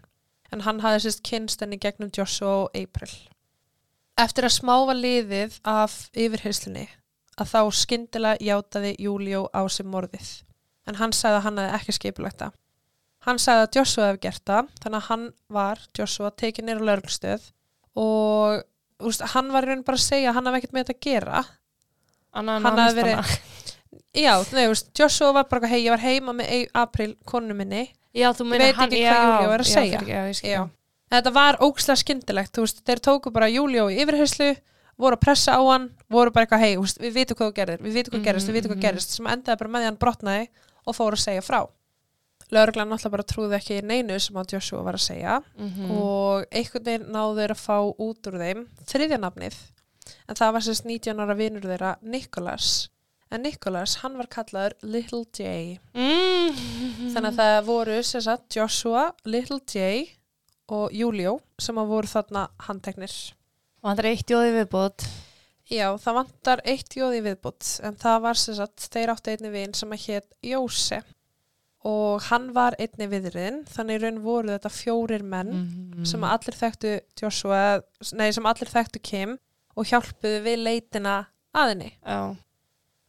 En 0.54 0.62
hann 0.66 0.80
hafði 0.84 1.06
sérst 1.06 1.22
kynst 1.26 1.60
henni 1.64 1.78
gegnum 1.82 2.10
Joshua 2.14 2.52
og 2.66 2.76
April. 2.78 3.10
Eftir 4.16 4.46
að 4.48 4.54
smá 4.56 4.74
var 4.88 4.96
liðið 4.96 5.58
af 5.68 5.96
yfirheyrslunni 6.16 6.86
að 7.36 7.50
þá 7.52 7.60
skyndilega 7.76 8.40
játaði 8.46 8.94
Júlió 9.02 9.42
á 9.52 9.60
sem 9.68 9.88
morðið. 9.92 10.28
En 10.88 10.96
hann 11.00 11.12
sagði 11.12 11.40
að 11.40 11.44
hann 11.48 11.58
hefði 11.60 11.76
ekki 11.80 11.96
skipulagt 11.98 12.38
það. 12.40 12.54
Hann 13.26 13.40
sagði 13.42 13.64
að 13.66 13.76
Joshua 13.80 14.06
hefði 14.08 14.22
gert 14.22 14.44
það, 14.46 14.70
þannig 14.84 15.00
að 15.02 15.08
hann 15.10 15.26
var, 15.58 15.82
Joshua, 15.98 16.30
tekið 16.30 16.68
nýra 16.68 16.86
lögreglstöð 16.86 17.48
og 17.98 18.62
úst, 19.10 19.24
hann 19.34 19.50
var 19.52 19.66
í 19.66 19.72
raun 19.72 19.82
bara 19.84 19.98
að 19.98 20.04
segja 20.06 20.30
að 20.30 20.38
hann 20.38 20.48
hafði 20.48 20.60
ekkert 20.62 20.76
með 20.76 20.84
þetta 20.86 20.96
að 20.96 21.06
gera. 21.10 21.42
Anna, 22.36 22.58
Hann 22.62 22.78
hafði 22.80 23.02
verið- 23.02 23.36
Já, 24.16 24.32
nei, 24.56 24.66
úst, 24.72 24.88
Joshua 24.96 25.32
var 25.36 25.44
bara, 25.50 25.68
hei, 25.68 25.82
ég 25.84 25.90
var 25.92 26.00
heima 26.06 26.32
með 26.36 26.70
April, 26.74 27.14
konu 27.28 27.54
minni. 27.56 27.90
Já, 28.16 28.28
þú 28.32 28.46
meina 28.48 28.64
veit 28.70 28.76
hann, 28.80 28.88
ekki 28.90 29.02
já, 29.02 29.12
hvað 29.12 29.26
Júlíu 29.36 29.52
er 29.54 29.60
að 29.60 29.68
já, 29.68 29.74
segja. 29.74 29.98
fyrir- 30.00 30.08
Já, 30.08 30.22
ég. 30.32 30.40
Já. 30.56 30.68
Þetta 31.12 31.32
var 31.36 31.56
ógslega 31.62 32.00
skyndilegt, 32.02 32.52
þú 32.56 32.64
veist, 32.64 32.80
þeir 32.88 33.00
tóku 33.06 33.32
bara 33.32 33.46
Júlió 33.52 33.84
í 33.92 34.00
yfirherslu, 34.02 34.48
voru 34.98 35.16
að 35.18 35.20
pressa 35.26 35.52
á 35.54 35.62
hann, 35.68 35.90
voru 36.10 36.32
bara 36.32 36.46
eitthvað, 36.46 36.64
hei, 36.64 36.76
við 36.76 37.12
vitum 37.14 37.36
hvað 37.36 37.50
þú 37.52 37.54
gerðir, 37.60 37.80
við 37.84 37.92
vitum 38.00 38.12
hvað 38.14 38.18
Mhm, 38.22 38.24
gerist, 38.30 38.48
við 38.48 38.54
vitum 38.58 38.70
hvað 38.72 38.80
mhm. 38.80 38.86
gerist, 38.88 39.10
sem 39.16 39.26
endaði 39.26 39.58
bara 39.60 39.70
með 39.76 39.84
hann 39.84 39.96
brotnaði 40.00 40.48
og 40.86 40.94
fór 40.96 41.12
að 41.12 41.22
segja 41.26 41.42
frá. 41.44 41.60
Lörglan 42.54 42.88
náttúrulega 42.88 43.10
bara 43.10 43.26
trúði 43.26 43.56
ekki 43.58 43.82
neinu 43.82 44.18
sem 44.22 44.36
að 44.38 44.52
Joshua 44.54 44.82
var 44.86 44.94
að 44.94 45.02
segja 45.02 45.42
Mhm. 45.58 45.90
og 45.90 46.44
einhvern 46.52 46.84
veginn 46.84 47.10
náðu 47.10 47.36
þeir 47.40 47.50
að 47.54 47.64
fá 47.66 47.78
út 47.98 48.22
úr 48.30 48.36
þeim 48.38 48.66
þriðja 48.86 49.18
nafnið 49.18 49.54
en 50.28 50.34
það 50.36 50.52
var 50.52 50.60
sérst 50.62 50.84
19 50.86 51.18
ára 51.18 51.34
vinur 51.36 51.60
þeirra 51.66 51.96
Nicholas 52.02 52.88
en 53.30 53.42
Nicholas 53.42 53.96
hann 54.02 54.16
var 54.18 54.26
kallaður 54.30 54.74
Little 54.82 55.24
J 55.34 55.78
Mm. 55.94 56.56
þannig 57.14 57.32
að 57.32 57.38
það 57.40 57.64
voru 57.66 57.98
sérst 58.06 58.56
Joshua, 58.56 59.12
Little 59.24 59.60
J 59.66 60.16
og 60.68 60.90
Júlió 60.92 61.38
sem 61.58 61.76
að 61.78 61.90
voru 61.94 62.06
þarna 62.10 62.48
handteknir 62.68 63.12
Og 63.82 63.90
hann 63.92 63.98
er 64.02 64.08
eitt 64.16 64.26
jóði 64.32 64.50
viðbót. 64.56 65.04
Já, 65.70 65.92
það 65.98 66.14
vantar 66.16 66.60
eitt 66.64 66.94
jóði 66.96 67.20
viðbútt 67.22 67.68
en 67.86 67.94
það 67.98 68.20
var 68.24 68.34
sérst 68.38 68.86
þeir 68.90 69.12
áttu 69.12 69.30
einni 69.34 69.50
vin 69.52 69.74
sem 69.74 69.90
að 69.94 70.04
hétt 70.06 70.32
Jóse 70.42 71.02
og 71.86 72.22
hann 72.30 72.48
var 72.54 72.74
einni 72.82 73.06
viðriðin 73.10 73.60
þannig 73.70 74.00
raun 74.02 74.22
voru 74.24 74.48
þetta 74.54 74.70
fjórir 74.74 75.22
menn 75.22 75.52
Mm. 75.52 76.06
sem 76.06 76.20
að 76.22 76.32
allir 76.38 76.56
þekktu 76.62 76.94
Joshua, 77.20 77.82
nei 78.14 78.30
sem 78.32 78.46
allir 78.46 78.70
þekktu 78.70 79.02
Kim 79.02 79.36
og 79.76 79.84
hjálpuðu 79.86 80.42
við 80.42 80.58
leitina 80.64 81.26
að 81.54 81.68
henni. 81.74 81.92
Já. 82.06 82.36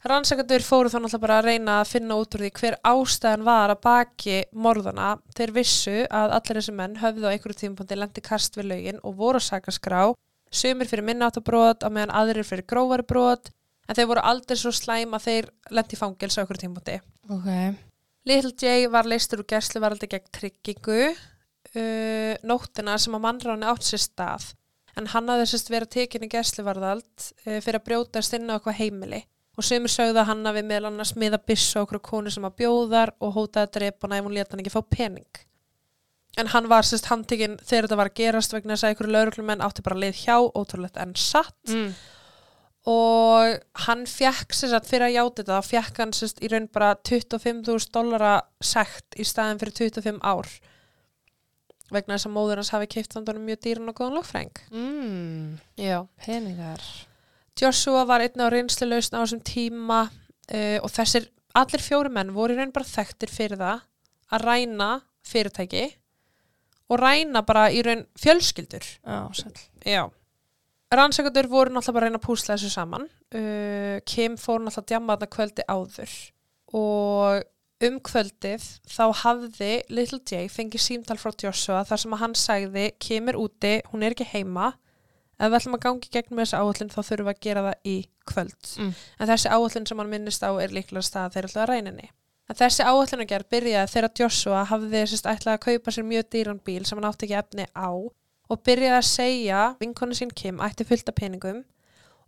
Rannsakandur 0.06 0.62
fóru 0.62 0.92
þá 0.94 1.00
náttúrulega 1.00 1.24
bara 1.24 1.38
að 1.42 1.48
reyna 1.48 1.76
að 1.82 1.90
finna 1.90 2.16
út 2.22 2.36
úr 2.38 2.44
því 2.46 2.52
hver 2.60 2.76
ástæðan 2.86 3.46
var 3.48 3.72
að 3.74 3.80
baki 3.82 4.36
morðana. 4.54 5.08
Þeir 5.34 5.54
vissu 5.56 5.96
að 6.06 6.36
allir 6.38 6.60
þessi 6.60 6.74
menn 6.78 6.98
höfðu 7.02 7.26
á 7.26 7.34
einhverju 7.34 7.60
tímapunkti 7.64 7.98
lendi 7.98 8.22
kast 8.22 8.60
við 8.60 8.70
lögin 8.72 9.00
og 9.02 9.16
voru 9.18 9.42
að 9.42 9.48
sakaskrá, 9.48 10.02
sumir 10.54 10.90
fyrir 10.90 11.08
minnáttabrót 11.08 11.82
á 11.82 11.90
meðan 11.90 12.14
aðrir 12.14 12.46
fyrir 12.46 12.68
grófari 12.70 13.08
brot, 13.10 13.50
en 13.90 13.98
þeir 13.98 14.10
voru 14.12 14.24
aldrei 14.30 14.60
svo 14.62 14.72
slæm 14.76 15.16
að 15.18 15.26
þeir 15.26 15.50
lendi 15.74 16.00
fangils 16.00 16.38
á 16.38 16.42
einhverju 16.44 16.64
tímapunkti. 16.68 17.00
Ok. 17.34 17.50
Little 18.28 18.54
J 18.54 18.92
var 18.92 19.10
leistur 19.10 19.42
úr 19.42 19.50
gæsluvaraldi 19.50 20.10
gegn 20.12 20.30
tryggingu 20.36 21.00
uh, 21.08 22.34
nóttina 22.46 23.00
sem 23.02 23.16
að 23.18 23.24
mannráni 23.24 23.66
átt 23.72 23.88
sér 23.88 24.04
stað 24.04 24.52
en 24.98 25.10
hann 25.14 25.32
hafði 25.32 25.50
sérst 25.54 25.72
verið 25.72 25.94
tekin 25.96 26.28
í 26.28 26.30
gæsluvarðald 26.34 27.08
uh, 27.48 27.58
fyrir 27.64 27.80
að 27.80 27.86
brjótast 27.88 28.36
inn 28.36 28.52
á 28.52 28.58
eitthvað 28.58 28.80
heimili 28.82 29.22
og 29.58 29.66
sömur 29.66 29.90
sögðu 29.90 30.22
að 30.22 30.28
hann 30.30 30.46
hafi 30.46 30.62
meðal 30.64 30.92
annars 30.92 31.16
miða 31.18 31.40
byssu 31.42 31.80
á 31.80 31.84
okkur 31.86 32.00
konu 32.06 32.30
sem 32.34 32.46
að 32.46 32.58
bjóðar 32.62 33.12
og 33.20 33.34
hótaði 33.38 33.66
að 33.68 33.74
drepa 33.80 34.08
hana 34.08 34.20
ef 34.22 34.28
hún 34.28 34.36
leta 34.38 34.54
hann 34.54 34.62
ekki 34.66 34.76
fá 34.76 34.84
pening 34.94 35.42
en 36.38 36.52
hann 36.54 36.68
var 36.70 36.86
sérst 36.86 37.08
handtekinn 37.10 37.58
þegar 37.66 37.88
þetta 37.88 37.98
var 37.98 38.12
að 38.12 38.18
gerast 38.20 38.54
vegna 38.54 38.76
þess 38.76 38.86
að 38.86 38.92
einhverju 38.94 39.14
lauruglumenn 39.16 39.64
átti 39.66 39.82
bara 39.88 39.98
leið 40.04 40.20
hjá, 40.26 40.36
ótrúlegt 40.54 41.00
en 41.02 41.16
satt 41.18 41.74
Mm. 41.74 41.96
og 42.88 43.58
hann 43.88 44.06
fekk 44.08 44.54
sem 44.56 44.70
sagt 44.72 44.88
fyrir 44.88 45.08
að 45.10 45.16
játa 45.18 45.42
þetta 45.42 45.58
þá 45.58 45.68
fekk 45.74 45.98
hann 46.04 46.14
sagt 46.16 46.40
í 46.46 46.52
raun 46.54 46.70
bara 46.72 46.92
25.000 47.10 47.90
dollara 47.98 48.36
sekt 48.64 49.18
í 49.20 49.26
staðin 49.28 49.60
fyrir 49.60 49.74
25 49.82 50.22
ár 50.24 50.48
vegna 51.92 52.16
þess 52.16 52.28
að 52.30 52.36
móður 52.38 52.62
hans 52.62 52.72
hafi 52.76 52.88
keipt 52.94 53.16
þannig 53.18 53.42
mjög 53.48 53.60
dýran 53.66 53.90
og 53.92 53.98
góðan 54.00 54.18
lögfræng 54.20 54.62
Mm. 54.72 55.58
Já. 55.80 56.06
Peningar. 56.24 56.82
Joshua 57.58 58.06
var 58.06 58.22
einn 58.26 58.44
á 58.44 58.48
reynslu 58.54 58.88
lausn 58.90 59.18
á 59.18 59.22
þessum 59.24 59.42
tíma 59.46 60.04
uh, 60.08 60.78
og 60.84 60.90
þessir 60.94 61.30
allir 61.58 61.82
fjóri 61.82 62.12
menn 62.14 62.36
voru 62.36 62.58
raun 62.58 62.74
bara 62.76 62.86
þekktir 62.88 63.34
fyrir 63.34 63.62
það 63.62 63.82
að 64.36 64.46
ræna 64.46 64.90
fyrirtæki 65.26 65.88
og 66.92 67.02
ræna 67.02 67.42
bara 67.48 67.68
í 67.74 67.82
raun 67.86 68.06
fjölskyldur. 68.20 68.86
Rannsakandur 70.94 71.50
voru 71.52 71.74
náttúrulega 71.74 71.98
bara 71.98 72.06
að 72.06 72.08
reyna 72.08 72.22
að 72.22 72.28
púsla 72.30 72.56
þessu 72.56 72.72
saman. 72.72 73.10
Uh, 73.34 74.00
Kim 74.08 74.38
fór 74.40 74.62
náttúrulega 74.62 74.86
að 74.86 74.90
djamma 74.94 75.18
þarna 75.18 75.34
kvöldi 75.36 75.68
áður 75.68 76.18
og 76.78 77.44
um 77.88 78.00
kvöldið 78.02 78.64
þá 78.90 79.04
hafði 79.24 79.72
Little 79.94 80.22
J 80.26 80.48
fengið 80.52 80.84
símtal 80.84 81.18
frá 81.20 81.34
Joshua 81.44 81.84
þar 81.88 82.02
sem 82.02 82.16
að 82.16 82.22
hann 82.24 82.36
sagði 82.38 82.86
Kim 83.04 83.30
er 83.30 83.38
úti, 83.40 83.78
hún 83.92 84.06
er 84.06 84.16
ekki 84.16 84.28
heima 84.32 84.72
ef 85.38 85.50
við 85.52 85.58
ætlum 85.60 85.78
að 85.78 85.84
gangi 85.88 86.14
gegnum 86.14 86.44
þessi 86.44 86.60
áhullin 86.60 86.94
þá 86.94 87.00
þurfum 87.02 87.28
við 87.28 87.34
að 87.34 87.44
gera 87.48 87.66
það 87.68 87.90
í 87.94 87.98
kvöld. 88.28 88.72
Mm. 88.78 88.94
en 89.20 89.32
þessi 89.32 89.52
áhullin 89.54 89.90
sem 89.90 90.02
hann 90.02 90.14
minnist 90.14 90.46
á 90.46 90.52
er 90.58 90.74
líklega 90.74 91.06
stað 91.06 91.36
þeir 91.36 91.50
ætla 91.50 91.66
að 91.66 91.70
reyninni 91.74 92.10
En 92.48 92.56
þessi 92.56 92.86
áætlunagerð 92.88 93.50
byrjaði 93.52 93.92
þegar 93.92 94.14
Joshua 94.22 94.60
hafði 94.70 95.02
sérst 95.12 95.26
ætlaði 95.28 95.58
að 95.58 95.64
kaupa 95.66 95.92
sér 95.92 96.06
mjög 96.08 96.30
dýran 96.32 96.62
bíl 96.64 96.86
sem 96.88 96.96
hann 96.96 97.08
átti 97.10 97.28
ekki 97.28 97.36
efni 97.42 97.66
á 97.76 97.92
og 97.92 98.62
byrjaði 98.64 98.96
að 98.96 99.10
segja 99.10 99.64
vinkonu 99.82 100.16
sín 100.16 100.32
Kim 100.32 100.62
ætti 100.64 100.88
fullt 100.88 101.12
af 101.12 101.18
peningum 101.18 101.66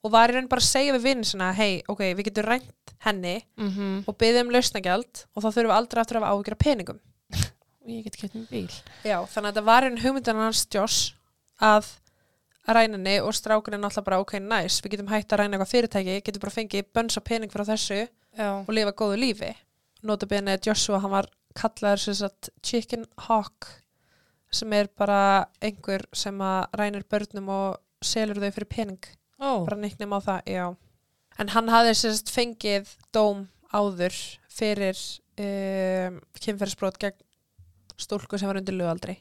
og 0.04 0.12
var 0.12 0.32
í 0.32 0.36
raun 0.36 0.50
bara 0.52 0.64
að 0.64 0.68
segja 0.68 0.96
við 0.98 1.06
vinn 1.08 1.24
sinna 1.28 1.54
hei, 1.56 1.80
ok, 1.88 2.04
við 2.18 2.30
getum 2.30 2.48
rænt 2.50 2.94
henni 3.06 3.38
Mm 3.56 4.04
og 4.08 4.18
byggðum 4.20 4.50
um 4.50 4.54
lausnagjald 4.56 5.24
og 5.36 5.44
þá 5.44 5.48
þurfum 5.48 5.72
við 5.72 5.78
aldrei 5.78 6.02
aftur 6.02 6.20
að 6.20 6.24
hafa 6.24 6.34
áhyggjur 6.36 6.60
að 12.68 12.82
henni 12.84 13.16
og 13.24 13.34
strákunni 13.34 13.80
náttúrulega 13.80 14.06
bara 14.06 14.20
ok, 14.24 14.36
nice, 14.44 14.82
við 14.84 14.96
getum 14.96 15.12
hægt 15.12 15.34
að 15.34 15.42
ræna 15.42 15.58
eitthvað 15.58 15.74
fyrirtæki, 15.74 16.22
getum 16.26 16.44
bara 16.44 16.56
fengið 16.56 16.90
bönns 16.94 17.18
á 17.18 17.22
pening 17.24 17.52
frá 17.54 17.64
þessu 17.68 18.00
Já. 18.04 18.50
og 18.62 18.72
lifa 18.74 18.94
góðu 18.94 19.20
lífi. 19.20 19.54
Notabene 20.04 20.58
Joshua, 20.64 21.00
hann 21.04 21.12
var 21.12 21.30
kallaður 21.58 22.04
sem 22.04 22.18
sagt 22.22 22.52
chicken 22.64 23.06
hawk 23.28 23.68
sem 24.52 24.74
er 24.74 24.90
bara 24.98 25.48
einhver 25.62 26.06
sem 26.16 26.38
að 26.42 26.78
rænir 26.80 27.06
börnum 27.10 27.50
og 27.54 27.80
selur 28.02 28.40
þau 28.42 28.52
fyrir 28.56 28.70
pening. 28.70 29.10
Ó. 29.40 29.66
Bara 29.66 29.80
nicknum 29.80 30.16
á 30.16 30.20
það, 30.20 30.40
já. 30.50 30.66
En 31.40 31.52
hann 31.54 31.72
hafði 31.72 31.96
sem 31.96 32.16
sagt 32.16 32.34
fengið 32.34 32.94
dóm 33.16 33.48
áður 33.72 34.16
fyrir 34.52 34.98
um, 35.40 36.20
kynferðisbrot 36.40 37.00
gegn 37.00 37.20
stúlku 38.00 38.40
sem 38.40 38.50
var 38.50 38.60
undir 38.60 38.76
lögaldri. 38.76 39.20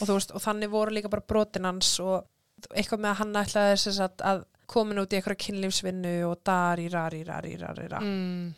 Og, 0.00 0.10
veist, 0.10 0.32
og 0.36 0.42
þannig 0.44 0.72
voru 0.72 0.94
líka 0.94 1.10
bara 1.12 1.24
brotin 1.24 1.68
hans 1.68 1.94
og 2.04 2.26
eitthvað 2.74 3.02
með 3.04 3.10
að 3.10 3.20
hann 3.22 3.42
ætlaði 3.42 3.76
sem 3.82 3.96
sagt 3.96 4.24
að 4.26 4.44
komin 4.70 5.00
út 5.02 5.12
í 5.12 5.18
eitthvað 5.18 5.40
kynlífsvinnu 5.44 6.14
og 6.28 6.40
dari, 6.46 6.88
rari, 6.92 7.24
rari, 7.26 7.56
rari, 7.58 7.86
rari. 7.90 8.06
Mm. 8.10 8.50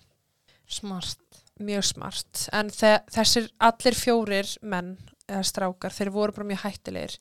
Smart. 0.72 1.18
mjög 1.62 1.84
smart. 1.84 2.46
En 2.56 2.70
þe 2.72 2.94
þessir 3.12 3.50
allir 3.62 3.94
fjórir 3.94 4.48
menn 4.66 4.94
eða 5.28 5.42
strákar, 5.46 5.92
þeir 5.94 6.10
voru 6.14 6.34
bara 6.34 6.48
mjög 6.48 6.64
hættilegir. 6.64 7.18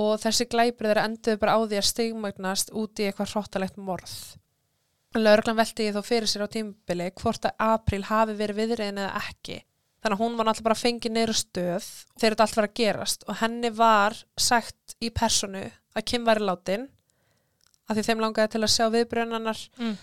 Og 0.00 0.16
þessi 0.18 0.48
glæpir 0.50 0.88
þeirra 0.88 1.04
enduðu 1.06 1.38
bara 1.42 1.54
á 1.54 1.60
því 1.62 1.78
að 1.78 1.90
stigmagnast 1.90 2.72
út 2.74 2.98
í 2.98 3.06
eitthvað 3.06 3.34
hróttalegt 3.34 3.76
morð. 3.78 4.14
Lörglan 5.14 5.60
velti 5.60 5.92
þó 5.94 6.00
fyrir 6.02 6.26
sér 6.26 6.48
á 6.48 6.48
tímubili 6.50 7.12
hvort 7.20 7.46
að 7.46 7.54
April 7.62 8.02
hafi 8.08 8.34
verið 8.40 8.58
viðriðin 8.62 8.98
eða 9.04 9.20
ekki. 9.20 9.60
Þannig 10.02 10.18
að 10.18 10.24
hún 10.24 10.34
var 10.36 10.48
náttúrulega 10.48 10.66
bara 10.66 10.80
fengið 10.80 11.14
neyru 11.14 11.36
stöð. 11.38 11.86
Þegar 12.18 12.34
þetta 12.34 12.46
allt 12.48 12.58
var 12.58 12.66
að 12.66 12.74
gerast. 12.80 13.24
Og 13.28 13.38
henni 13.40 13.70
var 13.72 14.18
sagt 14.34 14.96
í 14.98 15.12
personu 15.14 15.62
að 15.96 16.04
Kim 16.10 16.24
væri 16.26 16.44
látin 16.48 16.88
af 17.88 17.96
því 17.98 18.04
þeim 18.08 18.22
langaði 18.24 18.52
til 18.54 18.62
að 18.64 18.72
sjá 18.74 18.86
viðbröðunarnar 18.94 19.60
Mm. 19.78 19.96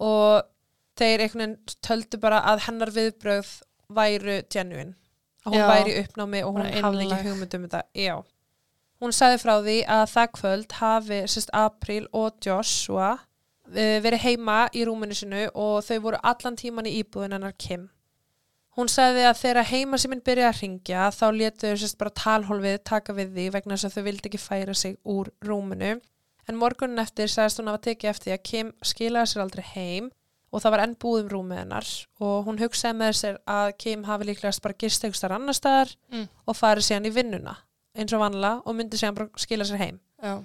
og 0.00 0.42
þeir 0.98 1.20
einhvern 1.24 1.42
veginn 1.44 1.76
töldu 1.86 2.20
bara 2.20 2.40
að 2.52 2.64
hennar 2.66 2.90
viðbröð 2.94 3.50
væru 3.94 4.38
genuine 4.50 4.94
að 5.46 5.52
hún 5.54 5.60
Já. 5.62 5.68
væri 5.70 5.94
uppnámi 6.02 6.42
og 6.44 6.54
hún 6.56 6.66
hafði 6.82 7.06
ekki 7.06 7.28
hugmynd 7.30 7.54
um 7.54 7.66
þetta 7.68 7.82
já. 7.94 8.16
hún 9.00 9.12
sagði 9.14 9.38
frá 9.44 9.54
því 9.62 9.76
að 9.86 10.04
það 10.14 10.32
kvöld 10.40 10.72
hafi 10.80 11.20
sérst 11.30 11.50
April 11.54 12.08
og 12.12 12.40
Joshua 12.44 13.12
eh, 13.74 14.00
verið 14.02 14.24
heima 14.24 14.58
í 14.74 14.84
rúminu 14.88 15.14
sinu 15.14 15.44
og 15.54 15.84
þau 15.86 15.98
voru 16.08 16.18
allan 16.22 16.56
tíman 16.56 16.86
í 16.90 16.96
íbúðin 17.02 17.36
hennar 17.38 17.54
Kim 17.56 17.88
hún 18.78 18.88
sagði 18.92 19.24
að 19.26 19.40
þegar 19.42 19.68
heima 19.72 19.98
sem 19.98 20.12
minn 20.12 20.22
byrjaði 20.24 20.48
að 20.52 20.60
ringja 20.62 21.06
þá 21.14 21.24
létu 21.34 21.70
þau 21.72 21.80
sérst 21.82 21.98
bara 21.98 22.14
talhólfið 22.22 22.76
taka 22.86 23.16
við 23.16 23.32
því 23.34 23.46
vegna 23.56 23.74
þess 23.76 23.88
að 23.88 23.96
þau 23.98 24.04
vildi 24.08 24.30
ekki 24.30 24.40
færa 24.42 24.74
sig 24.78 24.94
úr 25.04 25.32
rúminu 25.44 25.96
en 26.48 26.56
morgunin 26.60 27.02
eftir 27.02 27.28
sagðist 27.32 27.58
hún 27.60 27.72
að 27.72 27.80
tekið 27.88 28.10
eftir 28.12 28.36
að 28.36 28.44
Kim 28.48 28.70
skilaði 28.86 29.32
sér 29.32 29.42
aldrei 29.44 29.64
heim 29.74 30.10
og 30.48 30.62
það 30.64 30.72
var 30.72 30.82
enn 30.86 30.94
búð 31.02 31.18
um 31.24 31.30
rúmið 31.34 31.58
hennar 31.60 31.88
og 32.24 32.46
hún 32.46 32.60
hugsaði 32.62 32.96
með 33.02 33.16
sér 33.18 33.40
að 33.52 33.72
Kim 33.82 34.06
hafi 34.08 34.28
líklegast 34.30 34.62
bara 34.64 34.78
gist 34.80 35.04
einhverstar 35.04 35.34
annar 35.36 35.58
staðar 35.58 35.90
Mm. 36.08 36.28
og 36.48 36.56
farið 36.56 36.86
síðan 36.88 37.08
í 37.10 37.12
vinnuna 37.18 37.56
eins 37.98 38.14
og 38.16 38.22
vanlega 38.22 38.62
og 38.64 38.76
myndi 38.78 38.96
síðan 38.96 39.18
bara 39.18 39.28
skila 39.42 39.64
sér 39.68 39.82
heim. 39.82 39.98
Já. 40.22 40.38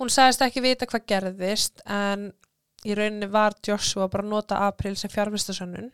Hún 0.00 0.10
sagðist 0.10 0.42
ekki 0.42 0.60
vita 0.60 0.86
hvað 0.90 1.06
gerðist 1.06 1.80
en 1.86 2.32
í 2.84 2.94
rauninni 2.98 3.28
var 3.30 3.54
Joshua 3.64 4.08
bara 4.12 4.26
nota 4.26 4.58
April 4.66 4.96
sem 4.98 5.08
fjárvistasönnun 5.12 5.88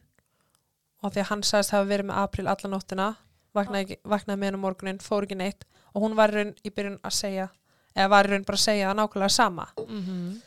og 1.01 1.15
því 1.15 1.23
að 1.23 1.31
hann 1.31 1.43
sagðist 1.47 1.75
hafa 1.75 1.89
verið 1.89 2.11
með 2.11 2.21
April 2.23 2.47
alla 2.53 2.71
nóttina, 2.73 3.09
vaknaði, 3.57 3.97
vaknaði 4.05 4.41
með 4.41 4.51
hennar 4.51 4.63
morgunin, 4.65 5.01
fór 5.03 5.27
ekki 5.27 5.39
neitt 5.41 5.67
og 5.95 6.05
hún 6.05 6.15
var 6.19 6.33
í 6.33 6.39
raun 6.39 6.53
í 6.63 6.73
byrjun 6.75 7.01
að 7.03 7.17
segja, 7.17 7.49
eða 7.97 8.13
var 8.13 8.29
í 8.29 8.35
raun 8.35 8.47
bara 8.47 8.61
að 8.61 8.67
segja 8.67 8.95
nákvæmlega 8.95 9.35
sama. 9.35 9.69
Mm 9.87 10.39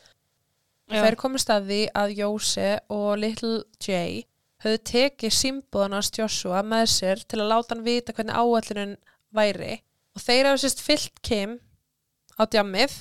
Þeir 0.84 1.16
komist 1.16 1.48
að 1.48 1.70
því 1.70 1.80
að 1.96 2.10
Jóse 2.18 2.68
og 2.92 3.06
Little 3.16 3.62
J 3.80 4.26
höfðu 4.64 4.80
tekið 4.90 5.32
símbúðanars 5.32 6.10
Joshua 6.12 6.60
með 6.64 6.84
sér 6.92 7.22
til 7.24 7.40
að 7.40 7.50
láta 7.52 7.74
hann 7.74 7.84
vita 7.86 8.12
hvernig 8.12 8.36
áallunin 8.36 8.92
væri 9.34 9.78
og 10.14 10.22
þeir 10.22 10.50
hafa 10.50 10.60
sérst 10.62 10.84
fyllt 10.84 11.22
Kim 11.24 11.56
á 12.36 12.44
djammið 12.44 13.00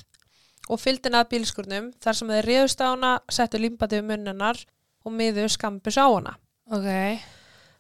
og 0.72 0.80
fyllt 0.80 1.06
henni 1.06 1.20
að 1.20 1.30
bílskurnum 1.34 1.92
þar 2.04 2.18
sem 2.18 2.34
þeir 2.34 2.50
riðust 2.50 2.84
á 2.84 2.88
hana, 2.88 3.14
settu 3.30 3.60
limbati 3.60 4.00
um 4.00 4.10
munnunar 4.12 4.60
og 5.04 5.12
miðu 5.12 5.50
skambis 5.52 6.00
á 6.00 6.08
hana. 6.08 6.38
Ok. 6.72 6.88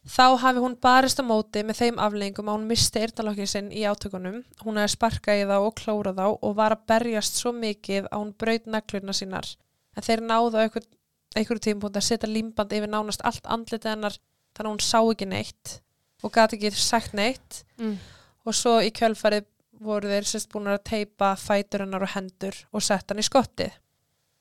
Þá 0.03 0.25
hafi 0.41 0.59
hún 0.59 0.73
barist 0.83 1.21
á 1.21 1.23
móti 1.23 1.61
með 1.63 1.77
þeim 1.79 1.99
afleggingum 2.03 2.49
að 2.51 2.57
hún 2.57 2.65
misti 2.67 2.99
eyrnalokkin 2.99 3.47
sinn 3.47 3.69
í 3.71 3.85
átökunum. 3.87 4.41
Hún 4.65 4.79
hefði 4.81 4.95
sparkað 4.97 5.39
í 5.39 5.45
þá 5.47 5.53
og 5.61 5.75
klórað 5.79 6.19
þá 6.19 6.25
og 6.33 6.55
var 6.57 6.75
að 6.75 6.83
berjast 6.91 7.39
svo 7.39 7.53
mikið 7.55 8.09
að 8.09 8.19
hún 8.19 8.33
braut 8.43 8.67
neglurna 8.67 9.15
sínar. 9.15 9.47
En 9.95 10.03
þeir 10.03 10.25
náðu 10.27 10.59
á 10.59 10.63
einhver, 10.65 10.83
einhverju 11.37 11.63
tímpúnt 11.69 11.95
að 11.95 12.07
setja 12.09 12.29
límband 12.29 12.75
yfir 12.75 12.91
nánast 12.91 13.23
allt 13.23 13.47
andlitið 13.47 13.93
hennar 13.93 14.19
þannig 14.51 14.67
að 14.67 14.73
hún 14.73 14.83
sá 14.83 14.99
ekki 14.99 15.29
neitt 15.31 15.77
og 16.23 16.35
gati 16.35 16.59
ekki 16.59 16.73
sagt 16.75 17.15
neitt. 17.15 17.63
Mm. 17.79 17.95
Og 18.43 18.59
svo 18.59 18.75
í 18.83 18.91
kjölfarið 18.91 19.47
voru 19.83 20.11
þeir 20.11 20.27
sérst 20.27 20.51
búin 20.51 20.67
að 20.71 20.83
teipa 20.89 21.31
fætur 21.39 21.85
hennar 21.85 22.03
og 22.03 22.11
hendur 22.11 22.59
og 22.75 22.83
setta 22.83 23.13
hann 23.13 23.23
í 23.23 23.27
skottið. 23.27 23.71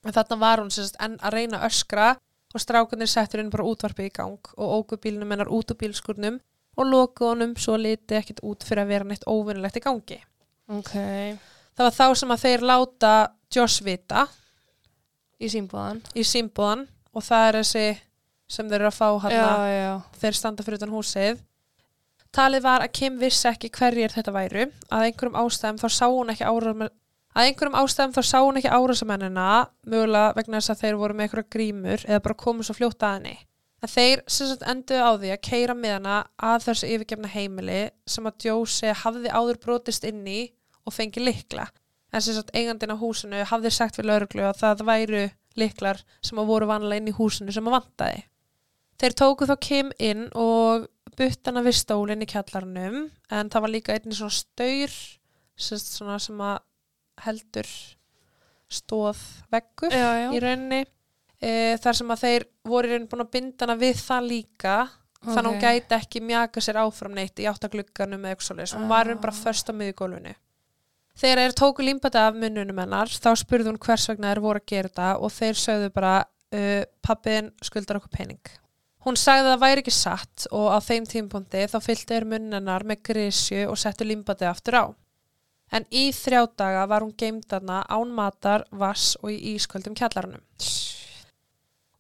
En 0.02 0.14
þarna 0.14 0.38
var 0.42 0.62
hún 0.62 0.74
sérst 0.74 0.98
enn 1.02 1.18
að 1.22 1.38
reyna 1.38 1.62
öskra 1.68 2.16
og 2.52 2.60
strákunir 2.60 3.08
settur 3.10 3.40
inn 3.42 3.50
bara 3.52 3.64
útvarpið 3.68 4.08
í 4.08 4.12
gang 4.16 4.50
og 4.56 4.74
ógu 4.78 4.98
bílnum 5.00 5.30
hennar 5.32 5.50
út 5.52 5.72
úr 5.72 5.78
bílskurnum 5.80 6.38
og 6.76 6.88
loku 6.88 7.26
honum 7.28 7.54
svo 7.60 7.76
liti 7.80 8.16
ekkit 8.16 8.42
út 8.44 8.64
fyrir 8.64 8.84
að 8.84 8.92
vera 8.94 9.08
neitt 9.08 9.26
óvinnilegt 9.28 9.76
í 9.80 9.84
gangi. 9.84 10.18
Ok. 10.72 10.92
Það 11.76 11.84
var 11.88 11.96
þá 11.96 12.06
sem 12.20 12.34
að 12.34 12.42
þeir 12.46 12.66
láta 12.68 13.12
Josh 13.52 13.84
vita 13.84 14.26
Í 15.42 15.48
símbúðan. 15.52 16.02
í 16.14 16.22
símbúðan 16.24 16.86
og 17.12 17.24
það 17.26 17.46
er 17.48 17.58
þessi 17.60 17.86
sem 18.52 18.68
þeir 18.68 18.80
eru 18.80 18.90
að 18.92 18.98
fá 18.98 19.08
hann 19.24 19.32
já. 19.32 19.92
þeir 20.20 20.38
standa 20.38 20.64
fyrir 20.64 20.80
utan 20.80 20.92
húsið. 20.94 21.40
Talið 22.32 22.62
var 22.64 22.84
að 22.84 22.92
Kim 22.96 23.18
vissi 23.20 23.48
ekki 23.50 23.68
hverjir 23.68 24.12
þetta 24.12 24.32
væru, 24.32 24.66
að 24.88 25.06
einhverjum 25.08 25.36
ástæðum 25.36 25.80
þá 25.82 25.88
sá 25.92 26.06
hún 26.08 26.32
ekki 26.32 26.46
að 27.32 27.48
einhverjum 27.48 27.78
ástæðum 27.80 28.14
þá 28.16 28.22
sá 28.28 28.38
hún 28.40 28.58
ekki 28.60 28.72
árásamennina 28.72 29.48
mögulega 29.88 30.36
vegna 30.36 30.60
þess 30.60 30.74
að 30.74 30.82
þeir 30.82 30.98
voru 31.00 31.16
með 31.16 31.26
einhverja 31.26 31.52
grímur 31.56 32.04
eða 32.08 32.22
bara 32.26 32.38
komu 32.44 32.66
svo 32.66 32.76
fljótt 32.76 33.06
að 33.06 33.14
henni. 33.18 33.36
En 33.82 33.90
þeir 33.90 34.22
sem 34.30 34.46
sagt 34.46 34.66
enduðu 34.68 35.02
á 35.02 35.10
því 35.18 35.30
að 35.34 35.44
keira 35.48 35.74
með 35.74 35.94
hana 35.96 36.16
að 36.38 36.66
þessu 36.68 36.90
yfirgefna 36.94 37.30
heimili 37.32 37.80
sem 38.06 38.28
að 38.28 38.46
Jósi 38.46 38.92
hafði 39.00 39.32
áður 39.32 39.58
brotist 39.64 40.04
inn 40.06 40.20
í 40.28 40.42
og 40.86 40.94
fengi 40.94 41.22
likla. 41.22 41.66
En 42.12 42.22
sem 42.22 42.36
sagt 42.36 42.52
eigandinn 42.54 42.92
á 42.94 43.00
húsinu 43.00 43.40
hafði 43.48 43.72
sagt 43.74 43.98
við 43.98 44.10
lauruglu 44.10 44.44
að 44.46 44.60
það 44.60 44.84
væru 44.86 45.24
liklar 45.58 46.02
sem 46.22 46.38
að 46.38 46.52
voru 46.52 46.68
vanlega 46.70 47.02
inn 47.02 47.10
í 47.10 47.16
húsinu 47.16 47.54
sem 47.54 47.66
að 47.68 47.78
vantaði. 47.80 48.22
Þeir 49.02 49.16
tóku 49.18 49.48
þá 49.48 49.54
Kim 49.66 49.90
inn 49.98 50.28
og 50.38 50.86
butt 51.18 51.48
hana 51.48 51.64
við 51.64 51.80
stólinn 51.80 52.22
í 52.22 52.28
kjallarnum 52.30 53.00
en 53.34 53.50
það 53.50 53.64
var 53.64 53.72
líka 53.72 53.96
einnig 53.96 54.14
svona 54.14 54.36
staur 54.36 54.94
sem 55.58 56.44
að 56.46 56.60
heldur 57.26 57.68
stóð 58.72 59.20
veggur 59.52 59.92
Já, 59.92 60.08
já. 60.24 60.28
í 60.32 60.40
rauninni 60.42 60.82
e, 61.42 61.76
þar 61.82 61.98
sem 61.98 62.12
að 62.14 62.22
þeir 62.24 62.46
voru 62.64 62.88
í 62.88 62.92
rauninni 62.94 63.10
búin 63.12 63.24
að 63.26 63.32
binda 63.36 63.66
hana 63.66 63.76
við 63.80 64.00
það 64.00 64.28
líka 64.30 64.76
þannig 65.22 65.42
að 65.42 65.50
hún 65.50 65.60
gæti 65.62 65.98
ekki 65.98 66.22
mjaka 66.24 66.62
sér 66.64 66.80
áfram 66.82 67.14
neitt 67.14 67.38
í 67.38 67.46
áttaglugganum 67.50 68.24
eða 68.24 68.32
eitthvað 68.34 68.48
svoleiðis 68.48 68.74
hún 68.78 68.88
var 68.90 69.04
í 69.06 69.10
rauninni 69.12 69.22
bara 69.26 69.36
Ah. 69.36 69.42
först 69.44 69.70
á 69.70 69.72
miðugólfinu 69.76 70.34
Þegar 71.12 71.38
þeir 71.42 71.52
tóku 71.60 71.84
limbati 71.84 72.16
af 72.16 72.34
munnunum 72.40 72.78
hennar 72.80 73.10
þá 73.12 73.34
spurði 73.36 73.68
hún 73.68 73.78
hvers 73.84 74.08
vegna 74.08 74.30
þeir 74.32 74.40
voru 74.40 74.60
að 74.62 74.70
gera 74.72 74.88
þetta 74.88 75.08
og 75.20 75.32
þeir 75.36 75.58
sögðu 75.60 75.90
bara 75.92 76.12
uh, 76.24 76.84
pappin 77.04 77.50
skuldar 77.60 77.98
okkur 78.00 78.08
pening. 78.16 78.40
Hún 79.04 79.18
sagði 79.20 79.44
að 79.44 79.52
það 79.52 79.60
væri 79.60 79.82
ekki 79.82 79.92
satt 79.92 80.46
og 80.56 80.70
á 80.72 80.78
þeim 80.80 81.04
tímpunkti 81.10 81.66
þá 81.68 81.76
fylgdi 81.84 82.14
þeir 82.14 82.24
munnunar 82.32 82.84
með 82.88 83.02
grísju 83.10 83.66
og 83.68 83.76
settu 83.76 84.06
limbati 84.08 84.48
aftur 84.48 84.78
á. 84.80 84.84
En 85.72 85.86
í 85.90 86.10
þrjá 86.12 86.42
daga 86.60 86.86
var 86.90 87.00
hún 87.04 87.14
geimdarna 87.16 87.82
án 87.88 88.10
matar, 88.12 88.66
vass 88.70 89.16
og 89.22 89.30
í 89.32 89.54
ísköldum 89.56 89.94
kjallarunum. 89.96 90.42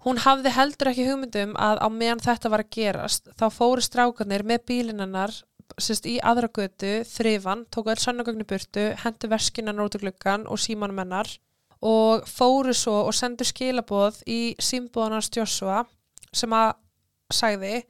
Hún 0.02 0.18
hafði 0.18 0.50
heldur 0.56 0.90
ekki 0.90 1.06
hugmyndum 1.06 1.54
að 1.62 1.78
á 1.78 1.88
meðan 1.94 2.20
þetta 2.24 2.50
var 2.50 2.64
að 2.64 2.72
gerast 2.74 3.28
þá 3.38 3.44
fóru 3.54 3.84
strákarnir 3.84 4.42
með 4.42 4.64
bílinannar 4.66 5.32
sérst, 5.78 6.04
í 6.10 6.18
aðra 6.20 6.50
götu, 6.52 6.90
þrifan, 7.06 7.62
tóku 7.72 7.92
öll 7.94 8.02
sannagögnu 8.02 8.44
burtu, 8.44 8.88
hendu 9.04 9.30
veskinan 9.30 9.80
út 9.80 9.94
úr 9.96 10.02
gluggan 10.04 10.44
og 10.50 10.58
símanum 10.60 10.98
hennar 11.00 11.30
og 11.82 12.26
fóru 12.28 12.74
svo 12.76 12.98
og 13.06 13.14
sendu 13.16 13.46
skilaboð 13.46 14.20
í 14.26 14.40
símbúðanars 14.60 15.30
Joshua 15.32 15.84
sem 16.34 16.52
að 16.54 16.74
sagði 17.32 17.80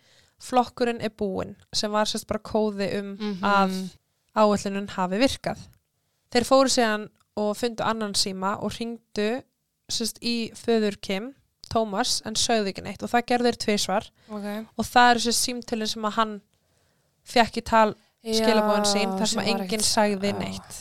flokkurinn 0.43 1.03
er 1.03 1.11
búinn 1.17 1.57
sem 1.75 1.91
var 1.93 2.07
sérst 2.07 2.29
bara 2.29 2.45
kóði 2.45 2.93
um 3.01 3.11
Mhm. 3.17 3.43
að 3.43 3.75
áætlunum 4.37 4.89
hafi 4.95 5.19
virkað. 5.19 5.59
Þeir 6.33 6.49
fóru 6.49 6.73
síðan 6.73 7.09
og 7.41 7.55
fundu 7.57 7.85
annan 7.85 8.15
síma 8.19 8.57
og 8.65 8.75
ringdu 8.79 9.43
sérst 9.93 10.21
í 10.25 10.53
föður 10.57 10.97
Kim, 11.05 11.33
Tómas, 11.73 12.21
en 12.29 12.37
sögðu 12.37 12.73
ekki 12.73 12.85
neitt 12.85 13.03
og 13.05 13.11
það 13.13 13.27
gerðu 13.31 13.51
þeir 13.51 13.59
tvisvar 13.65 14.09
Ok. 14.29 14.47
og 14.77 14.89
það 14.89 15.11
eru 15.11 15.23
sérst 15.27 15.47
símtölinn 15.47 15.89
sem 15.93 16.09
að 16.09 16.17
hann 16.19 16.35
fekk 17.33 17.61
í 17.61 17.65
tal 17.65 17.91
skilabóðin 18.23 18.89
sín 18.89 19.15
þar 19.19 19.31
sem 19.31 19.43
að 19.43 19.51
enginn 19.53 19.85
sagði 19.85 20.33
Já. 20.33 20.39
neitt. 20.39 20.81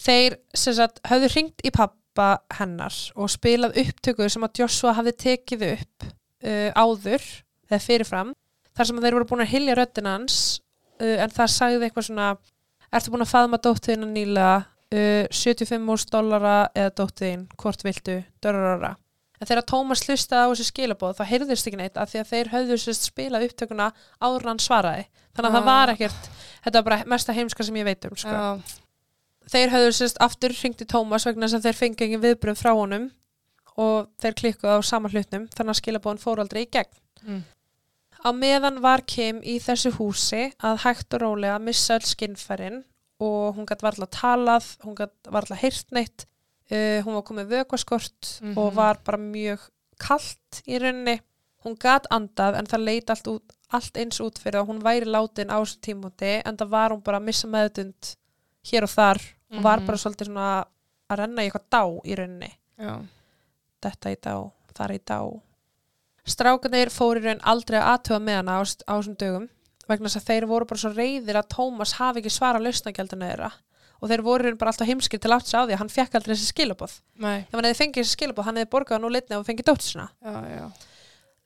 Þeir 0.00 0.36
sem 0.56 0.76
sagt 0.78 1.02
höfðu 1.10 1.30
ringt 1.34 1.64
í 1.66 1.72
pappa 1.74 2.28
hennar 2.56 2.96
og 3.18 3.30
spilað 3.32 3.76
upptöku 3.82 4.28
sem 4.30 4.46
að 4.46 4.62
Joshua 4.62 4.94
hafði 4.96 5.16
tekið 5.26 5.66
upp 5.74 6.06
uh, 6.06 6.70
áður 6.78 7.26
eða 7.70 7.82
fyrirfram 7.84 8.32
þar 8.76 8.88
sem 8.88 8.98
að 9.00 9.06
þeir 9.06 9.18
voru 9.18 9.28
búin 9.32 9.44
að 9.44 9.52
hilja 9.52 9.76
röddinn 9.78 10.08
hans 10.08 10.38
uh, 11.02 11.16
en 11.26 11.34
það 11.34 11.52
sagði 11.56 11.88
eitthvað 11.88 12.08
svona 12.08 12.30
ertu 12.92 13.12
búin 13.14 13.24
að 13.24 13.32
faðma 13.34 13.58
dóttiðina 13.62 14.08
nýlega 14.10 14.56
uh, 14.60 15.26
75 15.30 15.78
mús 15.86 16.04
dollara 16.10 16.56
eða 16.74 16.94
dóttiðin, 17.02 17.46
hvort 17.60 17.84
viltu, 17.86 18.18
dörrara 18.42 18.96
en 19.40 19.48
þegar 19.48 19.64
Tómas 19.70 20.02
hlustaði 20.04 20.42
á 20.44 20.48
þessi 20.52 20.66
skilabóð 20.68 21.14
þá 21.16 21.22
heyrðist 21.30 21.68
ekki 21.70 21.78
neitt 21.80 21.96
af 21.96 22.10
því 22.12 22.18
að 22.20 22.30
þeir 22.34 22.48
höfðu 22.52 22.76
sérst 22.82 23.06
spilað 23.08 23.46
upptökuna 23.46 23.86
áður 24.20 24.48
hann 24.50 24.58
svaraði 24.60 25.06
þannig 25.32 25.46
að 25.48 25.54
það 25.54 25.62
Ah. 25.62 25.68
var 25.70 25.92
ekkert 25.94 26.26
þetta 26.66 26.74
var 26.76 26.84
bara 26.90 26.98
mesta 27.08 27.32
heimska 27.32 27.64
sem 27.64 27.78
ég 27.80 27.86
veit 27.88 28.04
um 28.10 28.16
sko. 28.20 28.28
Já. 28.28 28.60
þeir 29.54 29.72
höfðu 29.72 29.94
sérst 29.96 30.20
aftur 30.20 30.52
hringt 30.52 30.82
í 30.84 30.88
Tómas 30.92 31.24
vegna 31.24 31.48
þess 31.48 31.56
að 31.56 31.64
þeir 31.70 31.78
fengi 31.80 32.04
engin 32.04 32.20
viðbröð 32.26 32.60
frá 32.60 32.74
honum 32.76 33.08
og 33.80 34.10
þeir 34.20 34.36
klikkuðu 34.42 34.76
á 34.76 34.78
sama 34.84 35.08
hlutnum 35.08 35.48
þannig 35.56 35.72
að 35.72 35.80
skilabóðin 35.80 36.20
fór 36.26 36.42
aldrei 36.44 36.66
í 36.66 36.70
gegn 36.76 36.92
Mm. 37.20 37.40
Á 38.20 38.28
meðan 38.36 38.80
var 38.84 39.00
Kim 39.08 39.38
í 39.42 39.56
þessu 39.62 39.92
húsi 39.96 40.50
að 40.60 40.82
hægt 40.84 41.14
og 41.16 41.22
rólega 41.22 41.58
missa 41.62 41.96
öll 41.96 42.04
skinnfærin 42.08 42.82
og 43.20 43.56
hún 43.56 43.66
gætt 43.68 43.82
varla 43.84 44.06
talað, 44.12 44.66
hún 44.84 44.96
gætt 44.98 45.30
varla 45.32 45.56
heyrt 45.56 45.90
neitt, 45.92 46.26
uh, 46.72 47.00
hún 47.04 47.16
var 47.16 47.24
komið 47.28 47.48
vökvaskort 47.54 48.40
Mhm. 48.42 48.58
og 48.58 48.74
var 48.74 48.98
bara 49.04 49.18
mjög 49.18 49.60
kallt 49.98 50.62
í 50.66 50.78
rauninni. 50.80 51.20
Hún 51.64 51.76
gætt 51.76 52.06
andað 52.10 52.56
en 52.58 52.66
það 52.66 52.84
leit 52.84 53.10
allt, 53.10 53.28
allt 53.72 53.92
eins 53.96 54.20
út 54.20 54.38
fyrir 54.38 54.60
að 54.62 54.68
hún 54.68 54.82
væri 54.82 55.04
látin 55.06 55.50
á 55.52 55.60
þessu 55.60 55.80
tímúti 55.80 56.42
en 56.44 56.56
það 56.56 56.68
var 56.70 56.90
hún 56.90 57.02
bara 57.04 57.18
að 57.20 57.24
missa 57.24 57.46
meðdund 57.48 58.16
hér 58.64 58.82
og 58.82 58.88
þar 58.90 59.20
og 59.52 59.62
var 59.62 59.78
Mhm. 59.80 59.86
bara 59.86 59.96
svolítið 59.98 60.26
svona 60.26 60.64
að 61.10 61.18
renna 61.18 61.42
í 61.42 61.50
eitthvað 61.50 61.70
dá 61.70 61.84
í 62.04 62.14
rauninni 62.16 62.52
Já. 62.78 63.02
þetta 63.82 64.10
í 64.12 64.16
dá, 64.20 64.50
þar 64.74 64.90
í 64.94 65.00
dá. 65.04 65.40
Strákanir 66.28 66.92
fóru 66.92 67.22
í 67.22 67.26
raun 67.26 67.42
aldrei 67.48 67.78
að 67.80 67.88
aðtuga 67.94 68.20
með 68.24 68.38
hana 68.40 68.58
á, 68.58 68.60
á 68.62 68.92
þessum 68.98 69.16
dögum 69.20 69.48
vegna 69.90 70.10
þess 70.10 70.20
að 70.20 70.28
þeir 70.30 70.46
voru 70.50 70.68
bara 70.70 70.82
svo 70.82 70.92
reyðir 70.94 71.38
að 71.40 71.50
Tómas 71.54 71.96
hafi 71.98 72.22
ekki 72.22 72.32
svara 72.34 72.62
lausnagjaldinu 72.62 73.30
þeirra 73.30 73.50
og 74.00 74.08
þeir 74.08 74.22
voru 74.24 74.46
raun 74.46 74.58
bara 74.60 74.72
alltaf 74.72 74.88
heimskir 74.88 75.20
til 75.20 75.32
sig 75.50 75.58
á 75.60 75.64
því 75.64 75.74
að 75.74 75.80
hann 75.82 75.92
fekk 75.92 76.14
aldrei 76.16 76.34
þessi 76.34 76.52
skilabóð. 76.54 76.94
Ef 77.20 77.56
hann 77.56 77.66
hefði 77.68 77.80
fengið 77.80 78.04
þessi 78.04 78.16
skilabóð, 78.16 78.46
hann 78.46 78.60
hefði 78.60 78.70
borgað 78.72 79.02
nú 79.02 79.10
litni 79.12 79.36
og 79.36 79.44
fengið 79.48 79.66
já. 80.54 80.64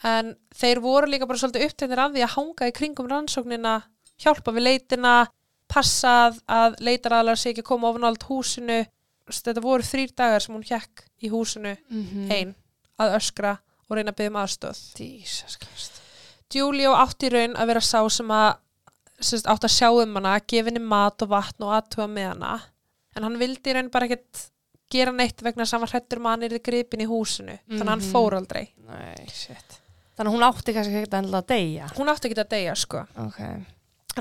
En 0.05 0.35
þeir 0.55 0.81
voru 0.85 1.11
líka 1.11 1.27
bara 1.27 1.41
svolítið 1.41 1.67
upptændir 1.67 2.03
af 2.05 2.13
því 2.15 2.25
að 2.27 2.35
hanga 2.37 2.69
í 2.69 2.75
kringum 2.77 3.11
rannsóknina, 3.11 3.75
hjálpa 4.23 4.55
við 4.55 4.67
leitina, 4.69 5.15
passað 5.71 6.39
að 6.47 6.79
leitaraðlar 6.85 7.41
sé 7.41 7.51
ekki 7.51 7.65
að 7.65 7.71
koma 7.73 7.91
ofan 7.91 8.07
allt 8.07 8.27
húsinu. 8.29 8.83
Þetta 9.25 9.65
voru 9.65 9.87
þrýr 9.89 10.13
dagar 10.15 10.45
sem 10.45 10.55
hún 10.55 10.67
hjekk 10.69 11.07
í 11.25 11.31
húsinu 11.33 11.75
Mm 11.89 12.31
ein 12.31 12.55
að 13.01 13.17
öskra 13.17 13.57
og 13.89 13.97
reyna 13.99 14.13
að 14.13 14.17
byggja 14.21 14.33
um 14.33 14.41
aðstöð. 14.43 14.81
Christ. 15.61 16.01
Giulio 16.55 16.93
átti 16.95 17.31
raun 17.33 17.57
að 17.59 17.67
vera 17.73 17.81
sá 17.85 18.01
sem 18.11 18.29
að 18.35 18.57
sérst, 19.21 19.47
átti 19.47 19.69
að 19.69 19.75
sjá 19.77 19.89
um 20.03 20.15
hana, 20.19 20.39
gefa 20.41 20.69
henni 20.71 20.81
mat 20.83 21.23
og 21.23 21.29
vatn 21.33 21.63
og 21.67 21.73
aðtuga 21.79 22.09
með 22.11 22.29
hana 22.35 22.53
en 23.17 23.23
hann 23.23 23.39
vildi 23.39 23.73
raun 23.75 23.91
bara 23.95 24.07
ekkert 24.09 24.49
gera 24.91 25.13
neitt 25.15 25.41
vegna 25.43 25.65
hrættur 25.65 26.19
um 26.21 26.27
að 26.29 26.35
hann 26.37 26.47
yrði 26.49 26.61
gripin 26.67 27.01
í 27.03 27.07
húsinu 27.11 27.57
þannig 27.69 27.83
að 27.87 27.89
hann 27.95 28.05
Mhm. 28.05 28.13
fór 28.13 28.35
aldrei. 28.39 28.69
Nei, 28.87 29.27
shit. 29.33 29.81
Þannig 30.17 30.31
að 30.31 30.35
hún 30.37 30.47
átti 30.47 30.75
kannski 30.75 30.95
ekkert 31.01 31.15
að 31.35 31.47
deyja. 31.47 31.89
Hún 31.97 32.09
átti 32.13 32.29
ekki 32.29 32.39
að 32.45 32.49
deyja 32.51 32.75
sko. 32.77 33.07
Ok. 33.19 33.41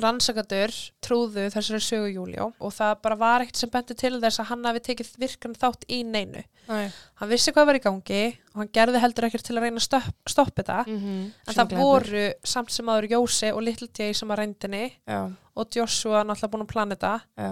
Rannsakadur 0.02 0.72
trúðu 1.06 1.44
þessari 1.54 1.80
sögu 1.84 2.10
Júljó 2.16 2.48
og 2.60 2.72
það 2.74 2.94
bara 3.04 3.18
var 3.20 3.44
ekkert 3.46 3.60
sem 3.62 3.70
benti 3.74 3.96
til 4.00 4.20
þess 4.22 4.40
að 4.42 4.48
hann 4.50 4.66
hafi 4.66 4.82
tekið 4.88 5.12
virkan 5.22 5.54
þátt 5.60 5.86
í 5.94 6.00
neinu. 6.08 6.44
Nei. 6.70 6.88
Hann 7.20 7.30
vissi 7.30 7.52
hvað 7.54 7.66
var 7.70 7.80
í 7.80 7.84
gangi 7.84 8.22
og 8.54 8.62
hann 8.62 8.72
gerði 8.74 9.02
heldur 9.04 9.28
ekkert 9.28 9.46
til 9.46 9.58
að 9.58 9.66
reyna 9.68 9.82
að 9.82 9.86
stopp, 9.88 10.16
stoppa 10.30 10.62
þetta 10.64 10.80
Mm 10.88 11.32
en 11.48 11.54
það 11.58 11.76
voru 11.78 12.24
samt 12.44 12.72
sem 12.72 12.90
aður 12.90 13.10
Jósi 13.12 13.52
og 13.54 13.62
Little 13.68 13.90
J 13.94 14.14
sem 14.14 14.32
að 14.34 14.40
reyndinni 14.44 14.84
Já, 15.08 15.20
og 15.56 15.68
Joshua 15.76 16.24
náttúrulega 16.24 16.54
búin 16.56 16.66
að 16.66 16.72
plana 16.74 16.96
þetta 16.96 17.14
já, 17.38 17.52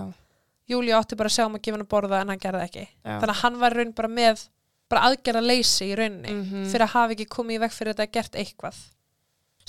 Júlíu 0.72 0.96
átti 0.96 1.18
bara 1.20 1.28
að 1.28 1.36
sjá 1.36 1.46
um 1.46 1.56
að 1.60 1.62
gefa 1.66 1.76
hann 1.78 1.86
að 1.86 1.92
borða 1.92 2.22
en 2.24 2.30
hann 2.32 2.40
gerði 2.42 2.64
ekki 2.68 2.86
já. 2.88 3.20
þannig 3.20 3.36
að 3.36 3.42
hann 3.44 3.60
var 3.60 3.76
raun 3.76 3.94
bara 3.98 4.08
með 4.08 4.48
bara 4.92 5.02
aðgerða 5.10 5.42
leysi 5.46 5.86
í 5.92 5.96
rauninni 6.00 6.32
Mhm. 6.32 6.66
fyrir 6.72 6.86
að 6.88 6.94
hafa 6.96 7.14
ekki 7.16 7.28
komið 7.32 7.56
í 7.56 7.60
veg 7.66 7.72
fyrir 7.76 7.94
þetta 7.94 8.08
að 8.08 8.12
gert 8.18 8.36
eitthvað 8.42 8.80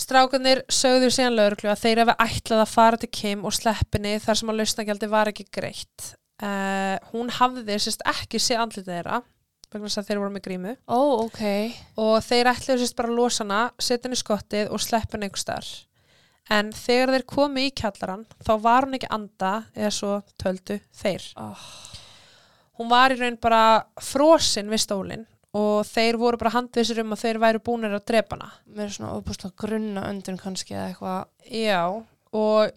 Strákanir 0.02 0.64
sögðu 0.72 1.12
síðan 1.14 1.36
lauruglu 1.36 1.70
að 1.70 1.84
þeir 1.84 2.02
hafi 2.02 2.16
ætlað 2.24 2.64
að 2.64 2.72
fara 2.72 2.98
til 2.98 3.10
Kim 3.14 3.44
og 3.46 3.54
sleppinni 3.54 4.16
þar 4.22 4.40
sem 4.40 4.50
að 4.50 4.58
lausnagjaldi 4.60 5.10
var 5.12 5.30
ekki 5.30 5.46
greitt. 5.54 6.08
Uh, 6.42 6.96
hún 7.12 7.30
hafði 7.30 7.78
sérst 7.78 8.02
ekki 8.10 8.40
séð 8.42 8.64
andlitið 8.64 8.96
þeirra 8.96 9.20
vegna 9.72 9.88
þess 9.88 10.00
að 10.02 10.08
þeir 10.08 10.20
voru 10.20 10.34
með 10.34 10.44
grímu. 10.48 10.74
Ó, 10.90 11.00
ok. 11.22 11.42
og 12.02 12.16
þeir 12.26 12.50
ætluðu 12.50 12.82
sérst 12.82 12.98
bara 12.98 13.12
að 13.12 13.20
losa 13.20 13.44
hana 13.44 13.62
setja 13.78 14.08
henni 14.08 14.18
í 14.18 14.22
skottið 14.22 14.72
og 14.74 14.82
sleppa 14.82 15.16
henni 15.16 15.30
einhver 15.30 15.44
starf 15.44 15.72
en 16.50 16.72
þegar 16.74 17.14
þeir 17.14 17.26
komu 17.28 17.66
í 17.66 17.72
kjallaran 17.76 18.24
þá 18.42 18.52
var 18.64 18.86
hún 18.86 18.98
ekki 18.98 19.10
anda 19.14 19.52
eða 19.76 19.92
svo 19.94 20.14
töldu 20.40 20.78
þeir. 20.98 21.28
Oh. 21.40 21.66
hún 22.78 22.90
var 22.90 23.14
í 23.14 23.20
raun 23.20 23.38
bara 23.40 23.62
frosin 24.02 24.72
við 24.72 24.84
stólinn 24.84 25.26
og 25.52 25.82
þeir 25.84 26.18
voru 26.20 26.38
bara 26.40 26.54
handvisir 26.54 27.02
um 27.02 27.12
að 27.12 27.24
þeir 27.26 27.40
væru 27.42 27.60
búinir 27.64 27.96
að 27.96 28.06
drepa 28.08 28.38
hana. 28.38 28.52
Er 28.76 28.92
svona 28.94 29.16
óbúslega 29.18 29.52
grunna 29.64 30.06
öndun 30.08 30.40
kannski 30.40 30.76
eða 30.76 30.86
eitthvað. 30.92 31.26
já 31.52 31.82
og 32.32 32.72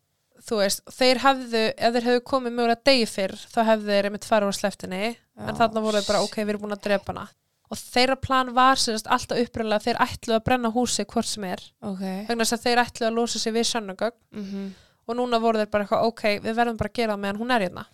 þú 0.46 0.60
veist, 0.60 0.84
þeir 0.92 1.22
hefðu 1.24 1.64
ef 1.72 1.96
þeir 1.96 2.08
hefðu 2.10 2.26
komið 2.28 2.58
mögulega 2.58 2.86
degi 2.92 3.08
fyrr 3.10 3.34
þá 3.40 3.60
hefðu 3.72 3.92
þeir 3.94 4.10
einmitt 4.10 4.28
farið 4.28 4.52
á 4.52 4.60
sleftinni 4.60 5.02
en 5.06 5.50
Já, 5.50 5.58
þarna 5.62 5.84
voru 5.86 6.02
þeir 6.02 6.10
bara 6.12 6.24
ok, 6.28 6.38
við 6.42 6.54
erum 6.54 6.66
búin 6.66 6.76
að 6.76 6.86
drepa 6.90 7.14
hana. 7.14 7.28
Og 7.66 7.80
þeirra 7.82 8.16
plan 8.22 8.52
var 8.54 8.78
sérst 8.78 9.08
alltaf 9.10 9.40
upprænlega 9.42 9.80
að 9.82 9.88
þeir 9.88 10.02
ætluðu 10.06 10.36
að 10.38 10.44
brenna 10.46 10.70
húsi 10.76 11.06
hvort 11.10 11.28
sem 11.28 11.48
er. 11.50 11.64
Ok. 11.82 12.04
vegna 12.28 12.44
þess 12.46 12.58
að 12.60 12.66
þeir 12.68 12.82
ætluðu 12.84 13.08
að 13.10 13.16
losa 13.18 13.42
sig 13.42 13.56
við 13.56 13.72
sönnugögg 13.72 14.20
Mm 14.36 14.74
og 15.06 15.18
núna 15.20 15.38
voru 15.42 15.62
þeir 15.62 15.70
bara 15.70 16.02
ok, 16.02 16.24
við 16.42 16.56
verðum 16.58 16.78
bara 16.80 16.90
að 16.90 16.98
gera 16.98 17.14
það 17.14 17.24
meðan 17.24 17.42
hún 17.42 17.54
er 17.54 17.66
hérna. 17.66 17.86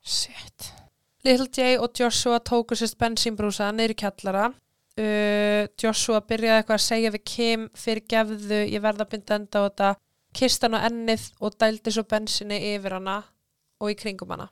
Shit. 0.00 0.70
Little 1.26 1.48
J 1.50 1.76
og 1.82 1.90
Joshua 1.98 2.38
tóku 2.38 2.76
sérst 2.78 2.98
bensínbrúsa 3.00 3.72
í 3.74 3.94
kjallara. 3.98 4.52
Uh, 4.96 5.66
Joshua 5.76 6.22
byrjaði 6.24 6.60
eitthvað 6.62 6.78
að 6.78 6.84
segja 6.86 7.10
við 7.12 7.24
Kim 7.28 7.64
fyrir 7.76 8.04
gefðu, 8.08 8.60
ég 8.70 8.80
verða 8.84 9.04
að 9.04 9.10
binda 9.12 9.34
enda 9.40 9.58
á 9.60 9.64
þetta. 9.66 9.90
Kist 10.36 10.62
hann 10.62 10.76
á 10.78 10.86
ennið 10.86 11.26
og 11.40 11.56
dældi 11.60 11.92
svo 11.92 12.04
bensinni 12.08 12.60
yfir 12.76 12.94
hana 12.96 13.18
og 13.80 13.90
í 13.92 13.96
kringum 13.98 14.30
hana. 14.32 14.46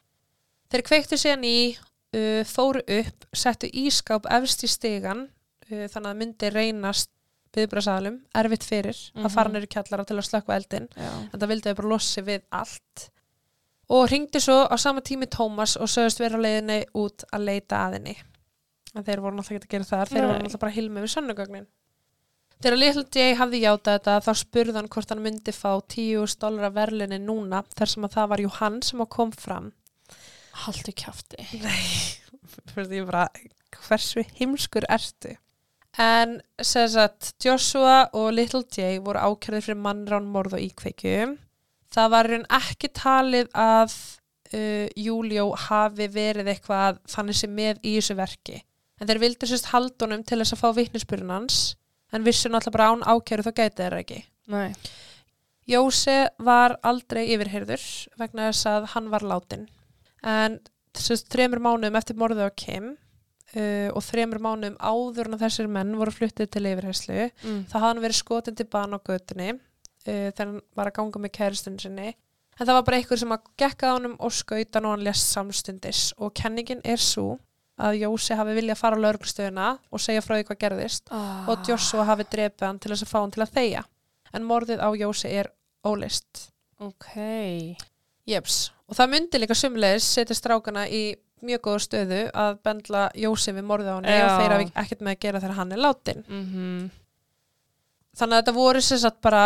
Þeir 0.73 0.83
kveiktu 0.89 1.17
síðan 1.21 1.47
í 1.47 1.57
uh, 1.79 2.43
fóru 2.49 2.83
upp, 2.83 3.25
settu 3.33 3.71
ískáp 3.71 4.27
efst 4.37 4.67
í 4.67 4.71
stigan 4.75 5.29
uh, 5.71 5.87
þannig 5.93 6.11
að 6.11 6.21
myndi 6.21 6.51
reynast 6.53 7.11
viðbrasalum, 7.55 8.17
erfitt 8.35 8.65
fyrir 8.67 8.99
að 9.15 9.31
fara 9.31 9.49
Mhm. 9.53 9.63
í 9.63 9.71
kjallara 9.71 10.05
til 10.05 10.17
að 10.19 10.27
slökka 10.27 10.57
eldin 10.59 10.89
Já. 10.99 11.11
en 11.33 11.39
það 11.39 11.51
vildi 11.53 11.69
þau 11.71 11.77
bara 11.79 11.89
losa 11.93 12.09
sig 12.17 12.25
við 12.27 12.41
allt 12.51 13.05
og 13.93 14.07
ringdi 14.11 14.41
svo 14.41 14.65
á 14.65 14.77
sama 14.81 15.03
tími 15.05 15.29
Tómas 15.29 15.77
og 15.77 15.91
sögust 15.91 16.21
vera 16.23 16.39
á 16.41 16.45
leiðinni 16.45 16.85
út 16.97 17.27
að 17.33 17.47
leita 17.49 17.85
að 17.87 17.99
henni. 17.99 18.17
En 18.95 19.05
þeir 19.05 19.23
voru 19.25 19.37
náttúrulega 19.37 19.65
ekki 19.65 19.71
að 19.71 19.75
gera 19.75 19.89
það 19.91 20.13
þeir 20.13 20.21
Nei. 20.21 20.27
voru 20.27 20.39
náttúrulega 20.39 20.63
bara 20.65 20.77
hilmi 20.77 21.05
við 21.05 21.15
sönnugögnin. 21.15 21.67
Þegar 22.65 22.79
Little 22.79 23.05
J 23.13 23.35
hafði 23.37 23.61
játað 23.65 23.97
þetta 23.99 24.13
þá 24.25 24.33
spurði 24.41 24.77
hann 24.79 24.91
hvort 24.95 25.11
hann 25.13 25.25
myndi 25.25 25.53
fá 25.53 25.71
10 25.95 26.37
dólar 26.41 26.69
af 26.71 26.77
verðlinni 26.79 27.19
núna 27.21 27.65
þar 27.75 27.91
sem 27.91 28.07
að 28.07 28.15
það 28.15 28.29
var 28.33 28.43
jú 28.45 28.53
hann 28.61 28.79
sem 28.87 29.03
að 29.05 29.11
kom 29.17 29.33
fram. 29.35 29.73
Kjafti. 30.55 31.49
fyrir 32.71 32.95
ég 33.01 33.09
bara 33.09 33.27
hversu 33.89 34.23
heimskur 34.39 34.87
ertu? 34.89 35.35
En 36.01 36.41
sem 36.63 36.89
sagt 36.91 37.35
Joshua 37.43 38.09
og 38.15 38.33
Little 38.35 38.65
J 38.71 39.01
voru 39.03 39.19
ákjörðir 39.19 39.67
fyrir 39.69 39.83
mannrán 39.83 40.31
morð 40.31 40.57
og 40.57 40.63
íkveikju 40.65 41.35
það 41.95 42.11
var 42.15 42.29
raun 42.33 42.47
ekki 42.59 42.91
talið 42.99 43.49
að 43.55 43.95
uh, 43.95 44.87
Júlió 45.07 45.49
hafi 45.69 46.09
verið 46.15 46.51
eitthvað 46.55 47.01
þannig 47.15 47.39
sem 47.41 47.55
með 47.55 47.81
í 47.87 47.97
þessu 47.99 48.17
verki 48.19 48.61
en 49.01 49.09
þeir 49.11 49.23
vildu 49.25 49.49
sérst 49.51 49.71
haldunum 49.73 50.23
til 50.27 50.39
þess 50.43 50.55
að 50.57 50.63
fá 50.65 50.69
vitnisbyrjun 50.77 51.33
hans 51.35 51.63
en 52.15 52.23
vissu 52.27 52.51
náttúrulega 52.51 52.77
bara 52.77 52.91
án 52.95 53.07
ákjörðu 53.15 53.49
þá 53.51 53.57
gæti 53.63 53.81
þeirra 53.83 54.03
ekki 54.05 54.21
Nei. 54.53 54.75
Jóse 55.65 56.15
var 56.45 56.75
aldrei 56.85 57.25
yfirheyrður 57.33 57.85
vegna 58.21 58.51
þess 58.51 58.67
að 58.69 58.91
hann 58.93 59.07
var 59.13 59.25
látin 59.25 59.65
en 60.25 60.59
að 60.95 61.23
þremur 61.33 61.63
mánuðum 61.65 61.97
eftir 61.99 62.19
morðið 62.21 62.51
á 62.53 62.59
Kim 62.61 62.91
uh, 62.93 63.89
og 63.97 64.03
þremur 64.05 64.43
mánum 64.45 64.77
áður 64.79 65.33
en 65.33 65.41
þessir 65.41 65.71
menn 65.73 65.95
voru 65.99 66.13
fluttið 66.15 66.51
til 66.55 66.67
yfirherslu 66.71 67.17
Mm. 67.45 67.65
þá 67.71 67.75
hafði 67.79 67.87
hann 67.89 68.03
verið 68.05 68.21
skotin 68.21 68.59
til 68.61 68.69
bana 68.71 69.01
á 69.01 69.07
götunni 69.09 69.49
uh, 70.09 70.29
þegar 70.31 70.47
hann 70.47 70.61
var 70.77 70.91
að 70.91 70.97
ganga 71.01 71.25
með 71.25 71.35
kæristun 71.39 71.81
sinni. 71.83 72.15
En 72.55 72.69
það 72.69 72.77
var 72.79 72.87
bara 72.87 73.01
einhver 73.01 73.19
sem 73.19 73.35
að 73.35 73.49
gekka 73.59 73.91
á 73.91 73.95
honum 73.97 74.15
og 74.23 74.33
skauta 74.35 74.83
og 74.85 74.93
hann 74.93 75.05
lest 75.07 75.33
samstundis. 75.35 76.05
Og 76.23 76.35
kenningin 76.39 76.85
er 76.87 77.03
svo 77.03 77.39
að 77.83 77.99
Jósi 78.05 78.37
hafi 78.39 78.55
viljað 78.55 78.79
fara 78.79 78.95
á 78.95 79.03
lauruglustöðuna 79.03 79.71
og 79.91 80.03
segja 80.03 80.23
frá 80.23 80.37
því 80.37 80.47
hvað 80.47 80.61
gerðist. 80.63 81.09
Ah. 81.11 81.49
og 81.51 81.67
Joshua 81.67 82.07
hafi 82.07 82.29
drepið 82.31 82.69
hann 82.69 82.79
til 82.79 82.93
þess 82.93 83.07
að 83.09 83.11
fá 83.11 83.19
hann 83.19 83.35
til 83.35 83.43
að 83.43 83.55
þegja. 83.59 83.85
En 84.35 84.47
morðið 84.47 84.85
á 84.87 84.89
Jósi 84.95 85.33
er 85.35 85.51
ólist 85.85 86.49
Ok. 86.83 87.11
Jeps, 88.27 88.73
og 88.89 88.97
það 88.97 89.11
myndi 89.13 89.41
líka 89.41 89.55
sumleis 89.57 90.07
setja 90.07 90.37
strákana 90.37 90.87
í 90.89 91.15
mjög 91.45 91.61
góða 91.67 91.83
stöðu 91.85 92.21
að 92.33 92.59
bendla 92.65 93.03
Jósi 93.21 93.53
við 93.53 93.67
morðið 93.69 93.91
á 93.93 93.97
hann 93.99 94.09
Já. 94.09 94.25
og 94.25 94.41
þeir 94.41 94.55
hafi 94.55 94.69
ekkert 94.83 95.03
með 95.05 95.13
að 95.13 95.23
gera 95.25 95.43
þegar 95.43 95.59
hann 95.59 95.75
er 95.75 95.83
látin 95.83 96.23
Mm 96.29 96.85
þannig 98.15 98.37
að 98.37 98.43
þetta 98.45 98.53
voru 98.55 98.81
sem 98.87 98.99
sagt 99.03 99.17
bara 99.27 99.45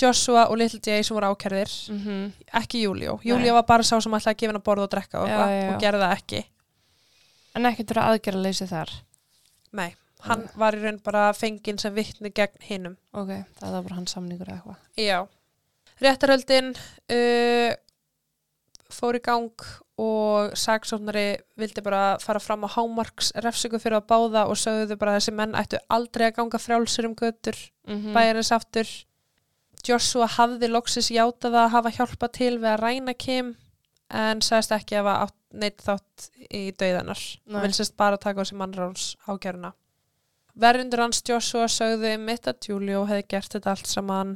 Joshua 0.00 0.46
og 0.48 0.56
Little 0.58 0.80
J 0.80 1.02
sem 1.04 1.14
voru 1.16 1.32
ákærðir 1.34 1.68
-hmm. 1.68 2.32
ekki 2.62 2.82
Júlió. 2.86 3.18
Júlió 3.24 3.52
var 3.52 3.66
bara 3.66 3.82
sá 3.82 4.00
sem 4.00 4.12
ætlaði 4.12 4.34
að 4.34 4.38
gefa 4.40 4.52
hann 4.52 4.60
að 4.60 4.64
borða 4.64 4.82
og 4.82 4.90
drekka 4.90 5.20
og, 5.20 5.28
Já, 5.28 5.32
eitthvað 5.32 5.50
já, 5.50 5.62
já. 5.62 5.74
og 5.74 5.80
gerði 5.80 6.00
það 6.00 6.12
ekki 6.16 6.44
En 7.54 7.66
ekkert 7.66 7.90
verið 7.90 8.08
aðgerra 8.08 8.42
leysi 8.42 8.66
þar. 8.66 8.90
Nei, 9.72 9.94
hann 10.20 10.48
var 10.56 10.72
í 10.74 10.80
raun 10.82 10.98
bara 11.04 11.32
fenginn 11.36 11.78
sem 11.78 11.94
vittni 11.94 12.30
gegn 12.32 12.62
hinnum 12.64 12.96
Ok, 13.12 13.28
það 13.60 13.72
var 13.72 13.82
bara 13.82 13.94
hans 13.94 14.10
samningur 14.12 14.48
eða 14.48 14.56
eitthvað. 14.56 14.76
Já, 14.96 15.26
réttarhöldin 16.00 16.72
uh, 17.12 17.74
fór 18.92 19.18
í 19.18 19.22
gang 19.24 19.52
og 20.02 20.56
saksóknari 20.56 21.36
vildi 21.60 21.82
bara 21.84 22.18
fara 22.22 22.40
fram 22.40 22.64
á 22.64 22.68
hámarks 22.74 23.32
refsingu 23.44 23.78
fyrir 23.78 24.00
að 24.00 24.08
báða 24.08 24.46
og 24.48 24.56
sögðu 24.56 24.96
bara 24.96 25.18
þessi 25.18 25.34
menn 25.36 25.54
ættu 25.54 25.78
aldrei 25.92 26.30
að 26.30 26.36
ganga 26.40 26.58
frjálsir 26.58 27.06
um 27.08 27.14
götur 27.14 27.56
Mm 27.86 28.14
bæjarins 28.14 28.52
aftur 28.54 28.86
Joshua 29.86 30.28
hafði 30.30 30.70
loksis 30.70 31.10
játað 31.10 31.58
að 31.64 31.72
hafa 31.76 31.92
hjálpa 31.96 32.28
til 32.32 32.54
við 32.58 32.70
að 32.72 32.80
ræna 32.82 33.14
Kim 33.18 33.54
en 34.12 34.42
sagðist 34.44 34.74
ekki 34.76 34.98
að 35.00 35.08
hafa 35.08 35.32
neitt 35.52 35.82
þátt 35.84 36.28
í 36.48 36.62
dauðanar 36.78 37.22
og 37.52 37.64
vilsist 37.64 37.96
bara 37.96 38.20
taka 38.20 38.44
á 38.44 38.48
sig 38.48 38.58
mannráns 38.58 39.16
ágjöruna 39.26 39.72
Verundur 40.52 41.00
hans 41.00 41.22
Joshua 41.24 41.68
sögðu 41.72 42.12
mitt 42.20 42.46
að 42.48 42.68
Julio 42.68 43.06
hefði 43.08 43.28
gert 43.28 43.54
þetta 43.56 43.72
allt 43.72 43.88
saman 43.88 44.34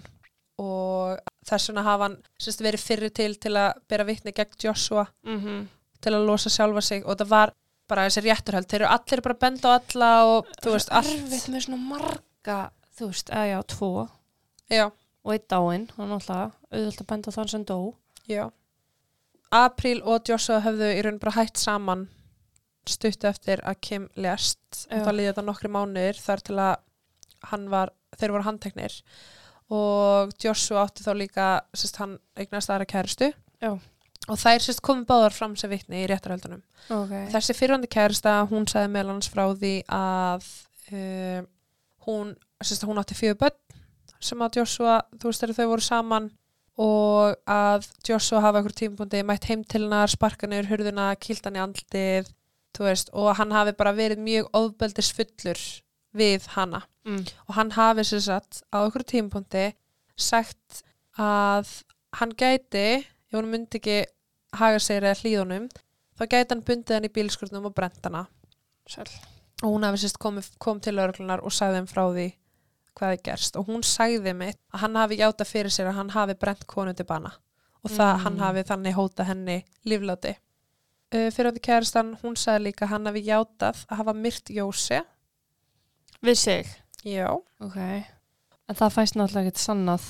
og 0.57 1.19
þess 1.45 1.69
vegna 1.69 1.85
hafa 1.85 2.09
hann 2.09 2.17
sérst, 2.41 2.63
verið 2.65 2.85
fyrir 2.85 3.13
til 3.13 3.35
til 3.37 3.53
að 3.61 3.83
bera 3.89 4.07
vitni 4.09 4.33
gegn 4.33 4.57
Joshua 4.65 5.07
-hmm. 5.23 5.67
til 6.01 6.15
að 6.15 6.27
losa 6.27 6.51
sjálfa 6.51 6.81
sig 6.81 7.05
og 7.05 7.19
það 7.19 7.29
var 7.29 7.53
bara 7.87 8.07
þessi 8.09 8.25
rétturhald, 8.25 8.69
þeir 8.71 8.83
eru 8.83 8.93
allir 8.93 9.23
bara 9.23 9.35
að 9.35 9.43
benda 9.45 9.69
á 9.69 9.77
alla 9.79 10.11
og 10.27 10.53
þú 10.63 10.75
veist 10.75 10.93
allt. 10.95 11.13
Erfitt 11.13 11.49
með 11.53 11.67
svona 11.67 11.83
marga, 11.83 12.59
þú 12.99 13.11
veist, 13.13 13.31
eða 13.31 13.47
já, 13.47 13.59
tvo. 13.75 14.09
Já, 14.71 14.87
og 15.27 15.33
einn 15.35 15.49
dáinn, 15.51 15.89
hann 15.97 16.15
alltaf 16.15 16.55
auðvitað 16.71 17.03
að 17.03 17.09
benda 17.11 17.35
þann 17.35 17.51
sem 17.51 17.65
dó. 17.67 17.79
Já. 18.31 18.45
April 19.55 20.01
og 20.07 20.27
Joshua 20.29 20.61
höfðu 20.65 20.91
í 20.95 21.03
raun 21.07 21.19
bara 21.23 21.37
hætt 21.41 21.59
saman 21.59 22.07
stuttu 22.87 23.27
eftir 23.31 23.63
að 23.67 23.81
Kim 23.83 24.07
lest 24.15 24.87
og 24.91 25.03
það 25.07 25.17
líði 25.19 25.31
þetta 25.33 25.45
nokkri 25.47 25.71
mánuðir 25.75 26.21
þar 26.23 26.43
til 26.47 26.59
að 26.63 26.77
hann 27.51 27.67
var, 27.71 27.93
þeir 28.19 28.35
voru 28.35 28.47
handteknir 28.47 28.95
og 29.75 30.35
Joshua 30.43 30.85
átti 30.87 31.03
þá 31.03 31.13
líka 31.19 31.47
sérst, 31.75 31.99
hann 31.99 32.17
eignast 32.39 32.71
aðra 32.71 32.87
kæristu 32.87 33.33
Já. 33.63 33.73
og 33.75 34.39
þær 34.39 34.63
sérst 34.63 34.83
komið 34.87 35.09
báðar 35.11 35.35
fram 35.35 35.57
sem 35.59 35.71
vitni 35.73 36.05
í 36.05 36.09
réttarhöldunum 36.11 36.63
Ok. 36.95 37.15
þessi 37.35 37.57
fyrirvandi 37.59 37.91
kærista, 37.91 38.39
hún 38.51 38.69
sagði 38.71 38.93
meðal 38.95 39.17
hans 39.17 39.31
frá 39.33 39.45
því 39.51 39.75
að 39.91 40.47
uh, 40.93 41.41
hún, 42.07 42.37
sérst, 42.63 42.87
hún 42.87 43.03
átti 43.03 43.19
fjögur 43.19 43.41
börn 43.43 43.59
sem 44.27 44.43
að 44.45 44.59
Joshua, 44.61 44.97
þú 45.19 45.31
veist 45.31 45.45
þegar 45.45 45.57
þau 45.61 45.69
voru 45.73 45.87
saman 45.87 46.27
og 46.77 47.37
að 47.49 47.87
Joshua 48.09 48.43
hafa 48.45 48.61
einhver 48.61 48.75
tímabundi 48.77 49.23
mætt 49.25 49.47
heim 49.49 49.63
til 49.65 49.85
hennar, 49.87 50.11
sparka 50.13 50.47
niður 50.51 50.69
hurðuna, 50.75 51.07
kýlt 51.17 51.47
hann 51.49 51.57
í 51.57 51.63
andlið 51.63 52.29
þú 52.77 52.85
veist, 52.85 53.09
og 53.17 53.31
hann 53.39 53.55
hafi 53.57 53.73
bara 53.79 53.95
verið 53.97 54.21
mjög 54.21 54.51
ofbeldisfullur 54.61 55.63
við 56.17 56.47
hana 56.57 56.83
Mm. 57.07 57.23
og 57.47 57.55
hann 57.55 57.69
hafi 57.71 58.03
sér 58.03 58.19
satt 58.25 58.57
á 58.75 58.83
einhverju 58.83 59.07
tímapunkti 59.13 59.61
sagt 60.19 60.81
að 61.17 61.69
hann 62.19 62.33
gæti, 62.35 63.05
ef 63.31 63.37
hún 63.37 63.47
myndi 63.53 63.79
ekki 63.79 63.99
haga 64.59 64.81
sér 64.83 65.05
eða 65.07 65.21
hlýðunum 65.21 65.69
þá 66.19 66.25
gæti 66.33 66.51
hann 66.57 66.65
bundið 66.67 66.97
hann 66.97 67.07
í 67.07 67.13
bílskurnum 67.15 67.69
og 67.71 67.77
brent 67.79 68.03
hana 68.03 68.25
Sæl. 68.91 69.07
og 69.63 69.71
hún 69.77 69.87
hafi 69.87 70.03
sérst 70.03 70.19
kom 70.59 70.81
til 70.83 70.97
örglunar 70.99 71.45
og 71.47 71.55
sagði 71.55 71.79
þeim 71.79 71.89
frá 71.95 72.03
því 72.11 72.27
hvað 72.97 73.13
er 73.17 73.23
gerst 73.29 73.57
og 73.61 73.67
hún 73.69 73.83
sagði 73.85 74.33
mitt 74.35 74.59
að 74.73 74.81
hann 74.85 74.97
hafi 74.97 75.19
játa 75.21 75.45
fyrir 75.45 75.71
sér 75.75 75.91
að 75.91 75.99
hann 76.01 76.11
hafi 76.17 76.35
brent 76.41 76.67
konu 76.67 76.95
til 76.95 77.07
bana 77.07 77.33
og 77.85 77.91
það 77.93 78.13
Mm. 78.17 78.23
hann 78.25 78.39
hafi 78.39 78.63
þannig 78.71 78.95
hóta 78.97 79.25
henni 79.29 79.59
lífláti 79.87 80.33
uh, 81.15 81.31
fyrir 81.31 81.51
átti 81.53 81.61
kæristan 81.69 82.15
hún 82.23 82.37
sagði 82.37 82.65
líka 82.71 82.87
að 82.87 82.95
hann 82.95 83.07
hafi 83.07 83.23
játað 83.29 83.85
að 83.91 83.97
hafa 84.01 84.13
myrt 84.15 84.51
Jósi 84.51 85.03
Við 86.23 86.35
sig. 86.41 86.67
já 87.05 87.29
Ok. 87.61 87.77
En 88.69 88.75
það 88.75 88.91
fæst 88.97 89.15
náttúrulega 89.15 89.47
ekkert 89.47 89.63
sannað. 89.63 90.07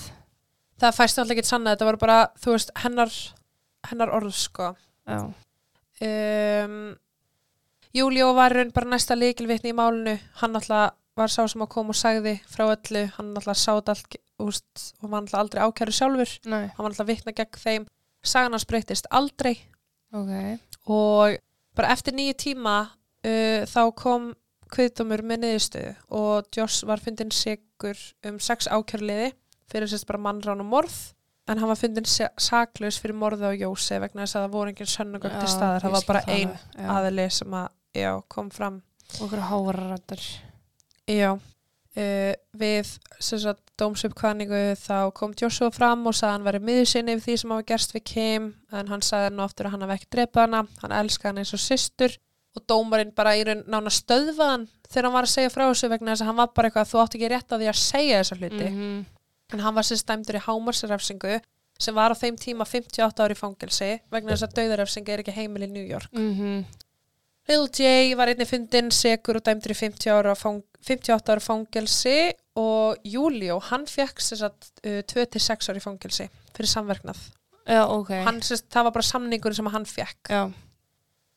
það 0.80 0.94
fæst 0.96 1.18
náttúrulega 1.18 1.40
ekki 1.42 1.48
sanna 1.50 1.74
þetta 1.74 1.84
var 1.90 1.96
bara, 1.96 2.18
þú 2.40 2.52
veist, 2.54 2.70
hennar 2.76 3.10
hennar 3.90 4.08
orð 4.16 4.32
sko 4.34 4.70
Já. 5.06 5.18
um, 6.64 6.96
Júlió 7.96 8.32
var 8.36 8.52
í 8.52 8.56
raun 8.60 8.72
bara 8.76 8.90
næsta 8.92 9.16
líkilvitni 9.16 9.70
í 9.72 9.76
málinu 9.76 10.16
hann 10.40 10.52
náttúrulega 10.52 10.92
var 11.16 11.32
sá 11.32 11.42
sem 11.48 11.62
að 11.64 11.70
koma 11.72 11.94
og 11.94 11.98
sagði 11.98 12.34
frá 12.50 12.66
öllu, 12.68 13.02
hann 13.16 13.32
náttúrulega 13.34 13.60
sátt 13.62 13.88
allt 13.92 14.16
úst, 14.42 14.82
og 15.02 15.10
var 15.10 15.22
náttúrulega 15.24 15.42
aldrei 15.42 15.62
ákæru 15.64 15.94
sjálfur 15.96 16.32
Nei. 16.52 16.66
hann 16.68 16.82
var 16.84 16.92
náttúrulega 16.92 17.12
vitna 17.14 17.32
gegn 17.38 17.60
þeim 17.62 17.86
sagan 18.26 18.56
hans 18.56 18.66
breytist 18.68 19.08
aldrei 19.10 19.54
Ok. 20.14 20.32
og 20.86 21.38
bara 21.76 21.92
eftir 21.94 22.14
nýju 22.16 22.36
tíma 22.44 22.76
uh, 22.86 23.62
þá 23.68 23.80
kom 23.96 24.30
kviðdómur 24.72 25.22
með 25.22 25.42
niðurstöðu 25.44 25.92
og 26.18 26.48
Josh 26.56 26.86
var 26.88 27.00
fundin 27.02 27.30
sigur 27.34 27.98
um 28.26 28.38
sex 28.42 28.66
ákjörliði 28.68 29.32
fyrir 29.70 29.90
sérst 29.90 30.06
bara 30.08 30.18
mannrán 30.22 30.62
og 30.62 30.68
morð 30.70 30.96
en 31.46 31.60
hann 31.60 31.70
var 31.70 31.78
fundin 31.78 32.06
sa- 32.10 32.32
saklaus 32.42 32.98
fyrir 32.98 33.14
morði 33.18 33.46
á 33.46 33.54
Jósi 33.54 34.00
vegna 34.02 34.24
þess 34.24 34.36
að 34.38 34.46
það 34.48 34.54
voru 34.56 34.72
engin 34.72 34.90
sönnugögn 34.90 35.38
til 35.38 35.50
staðar, 35.52 35.84
það 35.84 35.94
var 35.94 36.06
bara 36.08 36.22
ein 36.26 36.50
að... 36.50 36.90
aðili 36.96 37.26
sem 37.30 37.54
að, 37.54 37.68
já, 37.94 38.10
kom 38.34 38.50
fram 38.50 38.80
okkur 39.22 39.44
hávarættar. 39.46 40.24
Já. 41.08 41.36
Uh, 41.96 42.34
við 42.52 42.90
sem 43.24 43.40
sagt 43.40 43.62
dómsuppkvæningu 43.80 44.74
þá 44.76 45.12
kom 45.16 45.32
Joshua 45.32 45.70
fram 45.72 46.02
og 46.08 46.12
sagði 46.16 46.28
að 46.28 46.34
hann 46.34 46.44
væri 46.44 46.60
miðursinni 46.68 47.14
yfir 47.16 47.24
því 47.24 47.36
sem 47.40 47.54
hafa 47.54 47.66
gerst 47.70 47.94
við 47.94 48.04
Kim 48.10 48.48
en 48.72 48.90
hann 48.92 49.04
sagði 49.04 49.30
nú 49.32 49.44
aftur 49.44 49.68
að 49.68 49.74
hann 49.74 49.84
hafi 49.86 49.96
ekki 49.96 50.10
drepað 50.12 50.44
hana. 50.44 50.60
Hann 50.82 50.94
elskaði 50.98 51.30
hann 51.30 51.40
eins 51.40 51.54
og 51.56 51.62
systur 51.62 52.16
og 52.56 52.64
dómarinn 52.68 53.14
bara 53.16 53.34
í 53.36 53.44
raun 53.48 53.64
nána 53.64 53.92
stöðvað 53.92 54.52
hann 54.52 54.68
þegar 54.88 55.08
hann 55.08 55.16
var 55.16 55.28
að 55.28 55.34
segja 55.34 55.52
frá 55.52 55.64
þessu 55.66 55.92
vegna 55.92 56.12
þess 56.12 56.24
að 56.24 56.30
hann 56.30 56.40
var 56.40 56.54
bara 56.56 56.70
eitthvað 56.70 56.90
þú 56.92 57.02
átt 57.02 57.18
ekki 57.18 57.30
rétt 57.32 57.52
á 57.52 57.56
því 57.56 57.68
að 57.72 57.80
segja 57.80 58.20
þessa 58.22 58.38
hluti. 58.40 58.68
-hmm. 58.70 59.04
en 59.52 59.64
hann 59.64 59.74
var 59.74 59.84
sem 59.88 60.00
stæmdur 60.00 60.36
í 60.36 60.46
hámarsrefsingu 60.46 61.40
sem 61.78 61.94
var 61.94 62.12
á 62.12 62.16
þeim 62.16 62.36
tíma 62.40 62.64
58 62.64 63.24
ári 63.24 63.36
fangelsi 63.36 63.90
vegna 64.10 64.32
þess 64.32 64.46
að 64.48 64.56
dauðarefsingu 64.58 65.12
er 65.12 65.22
ekki 65.24 65.36
heimil 65.36 65.64
í 65.64 65.70
New 65.72 65.86
York. 65.86 66.12
Mm 66.12 66.32
-hmm. 66.34 66.64
Lil 67.46 67.68
J 67.70 68.14
var 68.18 68.32
einnig 68.32 68.48
fundin 68.50 68.88
segur 68.90 69.38
og 69.38 69.44
dæmdur 69.46 69.70
í 69.70 69.78
50 69.78 70.10
ára 70.10 70.34
fang, 70.38 70.62
58 70.86 71.30
ára 71.34 71.42
fangelsi 71.44 72.16
og 72.58 72.96
Júlió, 73.06 73.60
hann 73.70 73.84
fekk 73.86 74.18
uh, 74.42 75.02
2-6 75.06 75.70
ára 75.70 75.82
fangelsi 75.84 76.26
fyrir 76.56 76.70
samverknað. 76.72 77.20
Já, 77.66 77.82
ok. 77.90 78.10
Hann, 78.26 78.40
sérst, 78.46 78.66
það 78.70 78.86
var 78.88 78.94
bara 78.96 79.06
samningur 79.06 79.54
sem 79.54 79.66
hann 79.74 79.86
fekk. 79.86 80.30
Já. 80.30 80.44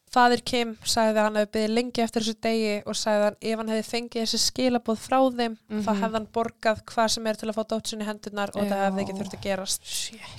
Fadir 0.09 0.41
Kim 0.41 0.71
sagði 0.89 1.19
að 1.19 1.25
hann 1.27 1.35
hefði 1.37 1.51
byggðið 1.53 1.73
lengi 1.77 2.01
eftir 2.01 2.23
þessu 2.25 2.39
degi 2.41 2.69
og 2.89 2.95
sagði 2.97 3.25
að 3.27 3.35
ef 3.51 3.59
hann 3.61 3.67
hefði 3.69 3.85
fengið 3.91 4.23
þessi 4.23 4.39
skilabóð 4.41 4.97
frá 5.03 5.17
þeim 5.37 5.57
Mhm. 5.69 5.83
þá 5.85 5.91
hefði 5.99 6.15
hann 6.17 6.27
borgað 6.33 6.79
hvað 6.89 7.09
sem 7.13 7.27
er 7.29 7.37
til 7.37 7.49
að 7.51 7.57
fá 7.59 7.63
dótsinni 7.69 8.07
hendunar 8.07 8.49
og 8.55 8.63
það 8.65 8.73
Já. 8.79 8.85
hefði 8.87 9.03
ekki 9.03 9.17
þurft 9.19 9.35
að 9.37 9.43
gerast. 9.45 9.85
Shit. 9.85 10.33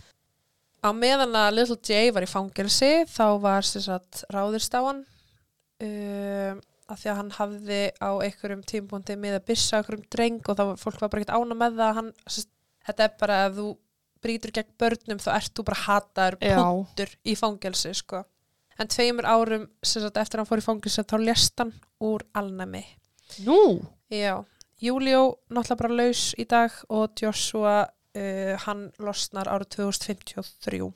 Á 0.83 0.91
meðan 0.97 1.37
að 1.39 1.55
Little 1.55 1.77
J 1.87 2.11
var 2.17 2.27
í 2.27 2.31
fangelsi 2.35 2.91
þá 3.07 3.25
var 3.47 3.63
sér 3.63 3.85
satt 3.87 4.25
ráðist 4.35 4.75
á 4.75 4.81
hann 4.83 5.05
um, 5.87 6.61
af 6.91 6.99
því 6.99 7.11
að 7.13 7.19
hann 7.21 7.31
hafði 7.37 7.81
á 8.03 8.11
einhverjum 8.25 8.65
tímpúndi 8.67 9.17
með 9.21 9.39
að 9.39 9.47
byssa 9.51 9.79
einhverjum 9.79 10.09
dreng 10.11 10.41
og 10.51 10.59
þá 10.59 10.65
fólk 10.81 11.01
var 11.03 11.13
bara 11.13 11.23
ekkert 11.23 11.37
ána 11.37 11.59
með 11.59 11.79
það 11.79 11.87
að 11.87 11.99
hann, 12.01 12.11
sérst, 12.27 12.51
þetta 12.89 13.07
er 13.07 13.17
bara 13.21 13.39
ef 13.47 13.57
þú 13.59 13.69
brýtur 14.21 14.55
gegn 14.57 14.77
börnum 14.81 15.23
þá 15.23 15.31
ert 15.37 15.55
þú 15.57 15.67
bara 15.71 15.83
hataður 15.87 16.39
punktur 16.43 17.15
í 17.25 17.37
fangelsi 17.39 17.93
sko. 17.97 18.25
en 18.81 18.91
tveimur 18.91 19.29
árum 19.29 19.69
satt 19.83 20.19
eftir 20.21 20.39
að 20.39 20.43
hann 20.43 20.51
fór 20.51 20.63
í 20.63 20.67
fangelsi 20.67 21.07
þá 21.07 21.17
lést 21.23 21.63
hann 21.63 21.73
úr 22.05 22.27
alnæmi 22.37 22.85
Nú? 23.47 23.79
Já, 24.11 24.43
Júlió 24.83 25.39
náttúrulega 25.53 25.79
bara 25.85 25.99
laus 26.01 26.23
í 26.35 26.45
dag 26.51 26.75
og 26.91 27.15
Joshua 27.21 27.85
uh, 27.87 28.55
hann 28.67 28.89
losnar 28.99 29.51
árið 29.53 29.77
2053 29.77 30.91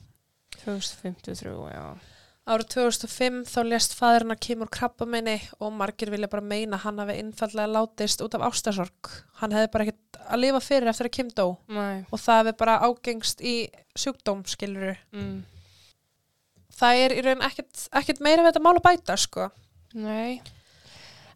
2053, 0.65 1.55
já. 1.71 2.14
Árið 2.45 2.75
2005 2.75 3.37
þá 3.49 3.61
lést 3.65 3.95
fæðurinn 3.97 4.35
að 4.35 4.43
kemur 4.45 4.69
krabba 4.69 5.07
minni 5.09 5.39
og 5.65 5.71
margir 5.73 6.11
vilja 6.13 6.29
bara 6.29 6.45
meina 6.45 6.77
hann 6.83 7.01
hafi 7.01 7.15
innfallega 7.23 7.71
látist 7.73 8.21
út 8.21 8.35
af 8.37 8.45
ástasorg. 8.51 9.09
Hann 9.41 9.55
hefði 9.57 9.71
bara 9.73 9.87
ekkert 9.87 10.19
að 10.29 10.43
lifa 10.43 10.61
fyrir 10.61 10.91
eftir 10.93 11.09
að 11.09 11.15
Kim 11.17 11.31
dó 11.33 11.47
Nei. 11.73 12.05
og 12.11 12.21
það 12.21 12.41
hefði 12.43 12.55
bara 12.61 12.75
ágengst 12.85 13.41
í 13.41 13.55
sjúkdóm, 13.97 14.43
skiluru. 14.45 14.93
Mm. 15.17 15.39
Það 16.75 17.01
er 17.07 17.15
í 17.17 17.25
raun 17.25 17.47
ekkert, 17.49 17.87
ekkert 17.97 18.21
meira 18.27 18.45
við 18.45 18.51
þetta 18.51 18.65
mál 18.67 18.75
að 18.75 18.85
bæta, 18.91 19.17
sko. 19.25 19.49
Nei. 19.97 20.43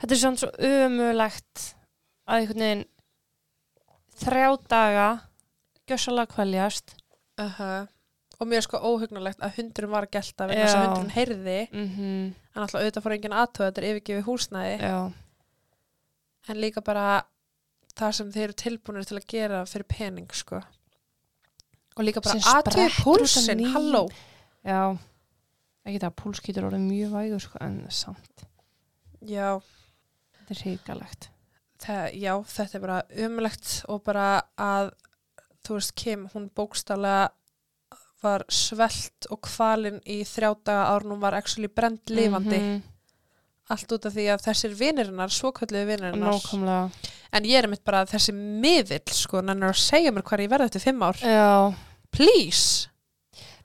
Þetta 0.02 0.12
er 0.12 0.20
svona 0.20 0.42
svo 0.42 0.52
umulegt 0.68 1.64
að 2.28 2.42
einhvern 2.42 2.66
veginn 2.66 2.86
þrjá 4.18 4.50
daga 4.68 5.08
gjössalega 5.88 6.34
kvæljast. 6.36 6.98
Og 8.38 8.46
mér 8.46 8.60
er 8.60 8.66
sko 8.68 8.78
óhugnulegt 8.78 9.40
að 9.42 9.56
hundurinn 9.56 9.90
var 9.90 10.04
að 10.06 10.12
gelta 10.14 10.46
vegna 10.46 10.66
Já. 10.68 10.76
hundurinn 10.84 11.10
heyrði 11.16 11.68
Mm 11.72 11.88
-hmm. 11.88 12.34
en 12.54 12.62
alltaf 12.62 12.80
auðvitað 12.80 13.02
fór 13.02 13.12
enginn 13.16 13.32
aðtöða 13.32 13.66
þetta 13.70 13.82
er 13.82 13.88
yfirgefið 13.90 14.24
húsnæði 14.28 14.76
Já. 14.80 15.12
en 16.48 16.56
líka 16.60 16.80
bara 16.84 17.22
það 17.98 18.12
sem 18.12 18.32
þeir 18.32 18.44
eru 18.44 18.52
tilbúinir 18.52 19.04
til 19.08 19.16
að 19.18 19.26
gera 19.26 19.64
fyrir 19.66 19.86
pening 19.88 20.30
sko 20.32 20.56
og 21.96 22.04
líka 22.04 22.20
bara 22.22 22.38
Sem 22.38 22.54
af 22.54 23.02
púlsinn, 23.04 23.64
halló 23.72 24.08
Já. 24.64 24.96
Ekki 25.86 25.98
það 25.98 26.10
að 26.10 26.16
púls 26.22 26.40
getur 26.44 26.64
orðið 26.68 26.84
mjög 26.84 27.10
vægur 27.12 27.40
sko, 27.40 27.58
en 27.60 27.86
samt. 27.90 28.44
já, 29.22 29.60
Þetta 30.38 30.50
er 30.50 30.62
hrikalegt. 30.62 31.28
það, 31.80 32.12
já, 32.14 32.42
þetta 32.44 32.74
er 32.74 32.80
bara 32.80 33.02
umlegt 33.26 33.84
og 33.88 34.02
bara 34.04 34.42
að 34.58 34.90
þú 35.64 35.74
veist 35.74 35.94
Kim, 35.94 36.28
hún 36.34 36.50
bókstálega 36.50 37.28
var 38.22 38.44
svelt 38.50 39.26
og 39.30 39.40
kvalin 39.46 40.00
í 40.06 40.20
þrjá 40.26 40.54
daga 40.64 40.98
hún 41.04 41.20
var 41.20 41.34
actually 41.34 41.68
brend 41.68 42.00
lifandi 42.10 42.58
Mhm. 42.58 42.82
allt 43.70 43.92
út 43.92 44.06
af 44.06 44.14
því 44.14 44.24
að 44.32 44.42
þessir 44.46 44.74
vinirinnar, 44.74 45.28
svokölluðu 45.28 45.86
vinirinnar 45.86 46.32
Nákvæmlega. 46.32 46.90
en 47.32 47.44
ég 47.44 47.58
er 47.62 47.68
mitt 47.68 47.84
bara 47.84 48.04
að 48.04 48.14
þessi 48.14 48.32
miðill 48.34 49.12
sko, 49.12 49.40
nennir 49.42 49.68
að 49.68 49.76
segja 49.82 50.10
mér 50.10 50.22
hvað 50.24 50.40
ég 50.46 50.48
verði 50.50 50.64
eftir 50.70 50.80
fimm 50.80 51.02
ár 51.02 51.16
Já. 51.20 51.74
please 52.10 52.88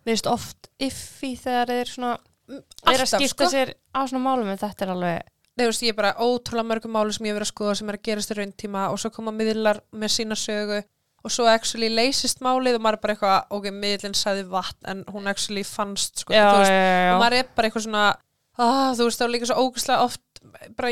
Mér 0.05 0.17
finnst 0.17 0.27
oft 0.27 0.67
iffi 0.83 1.37
þegar 1.39 1.67
þeir 1.71 1.87
svona 1.87 2.17
er 2.91 2.99
að 2.99 3.07
skipta 3.07 3.45
sko. 3.47 3.51
sér 3.53 3.73
á 3.95 4.03
svona 4.03 4.19
málum 4.25 4.49
en 4.51 4.57
þetta 4.57 4.81
er 4.81 4.91
alveg 4.91 5.21
Nei, 5.55 5.67
veist, 5.67 5.83
ég 5.85 5.89
er 5.89 5.93
bara 5.93 6.13
ótrúlega 6.17 6.65
mörgum 6.65 6.91
máli 6.91 7.13
sem 7.13 7.25
ég 7.27 7.29
hef 7.31 7.37
verið 7.39 7.45
að 7.45 7.53
skoða 7.53 7.75
sem 7.77 7.89
er 7.89 7.97
að 7.99 8.01
gerast 8.07 8.31
í 8.33 8.35
rauntíma 8.39 8.89
og 8.91 8.97
svo 8.99 9.09
koma 9.13 9.31
miðlar 9.31 9.79
með 9.93 10.09
sína 10.09 10.35
sögu 10.35 10.83
og 11.23 11.31
svo 11.31 11.45
actually 11.47 11.87
leysist 11.89 12.41
málið 12.43 12.75
og 12.77 12.81
maður 12.83 12.97
er 12.97 13.01
bara 13.05 13.13
eitthvað, 13.15 13.45
ok, 13.57 13.69
miðlinn 13.71 14.15
sagði 14.19 14.43
vatn 14.51 14.89
en 14.91 15.03
hún 15.13 15.27
actually 15.31 15.63
fannst, 15.63 16.19
sko, 16.25 16.33
já, 16.35 16.43
þú 16.51 16.59
veist, 16.59 16.71
já, 16.75 16.83
og 16.83 17.13
já. 17.13 17.17
maður 17.23 17.37
er 17.39 17.47
bara 17.55 17.69
eitthvað 17.69 17.85
svona, 17.87 18.03
ah, 18.57 18.91
þú 18.97 19.07
veist, 19.07 19.19
þá 19.21 19.25
er 19.27 19.33
líka 19.37 19.49
svo 19.49 19.63
ógæslega 19.63 20.03
oft, 20.03 20.21
bara 20.75 20.91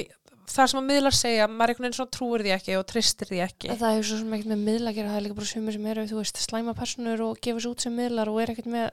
það 0.51 0.67
sem 0.71 0.79
að 0.81 0.87
miðlar 0.87 1.15
segja, 1.15 1.47
maður 1.47 1.63
er 1.63 1.73
einhvern 1.75 1.85
veginn 1.87 1.97
svona 1.99 2.15
trúir 2.15 2.41
því 2.45 2.53
ekki 2.57 2.77
og 2.79 2.87
tristir 2.87 3.27
því 3.29 3.41
ekki. 3.45 3.69
Það 3.75 3.93
hefur 3.95 4.07
svo 4.09 4.17
sem 4.21 4.33
ekkert 4.35 4.51
með 4.51 4.63
miðla 4.71 4.89
að 4.91 4.97
gera, 4.97 5.11
það 5.11 5.19
er 5.19 5.25
líka 5.27 5.37
bara 5.41 5.51
sumir 5.51 5.75
sem 5.77 5.85
eru, 5.93 6.07
þú 6.09 6.17
veist, 6.21 6.41
slæma 6.47 6.73
personur 6.75 7.21
og 7.27 7.37
gefa 7.43 7.59
sér 7.63 7.71
út 7.71 7.85
sem 7.85 7.95
miðlar 7.95 8.31
og 8.31 8.41
er 8.43 8.51
ekkert 8.55 8.71
með 8.71 8.89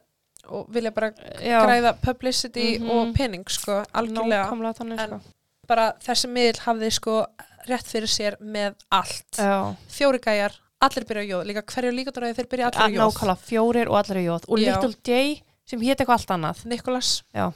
og 0.49 0.69
vilja 0.73 0.93
bara 0.95 1.11
já, 1.43 1.59
græða 1.65 1.91
publicity 2.01 2.79
Mhm. 2.79 2.91
og 2.91 3.15
pening, 3.15 3.45
sko, 3.51 3.83
algjörlega. 3.93 4.47
þannig, 4.79 5.01
En- 5.01 5.09
sko. 5.09 5.21
Bara 5.69 5.93
þessi 6.01 6.29
miðl 6.31 6.59
hafði, 6.65 6.91
sko, 6.95 7.27
rétt 7.69 7.85
fyrir 7.91 8.09
sér 8.09 8.37
með 8.41 8.75
allt. 8.91 9.27
Já, 9.37 9.75
Fjóri 9.91 10.21
gæjar, 10.21 10.55
allir 10.87 11.07
byrja 11.09 11.25
á 11.25 11.31
jóð, 11.33 11.45
líka 11.51 11.63
hverju 11.73 11.93
líkaður 11.95 12.27
að 12.29 12.39
þeir 12.39 12.49
byrja 12.53 12.69
allir 12.71 12.83
á 12.83 12.89
jóð. 12.89 13.01
nákvæmlega 13.03 13.45
fjórir 13.49 13.91
og 13.91 13.99
allir 14.01 14.21
er 14.21 14.27
jóð 14.29 14.49
og 14.49 14.59
Já. 14.59 14.67
Little 14.69 14.95
J 15.05 15.43
sem 15.69 15.81
hétt 15.85 16.01
eitthvað 16.01 16.17
allt 16.17 16.35
annað. 16.37 16.65
Nikolas 16.71 17.11
Já. 17.35 17.53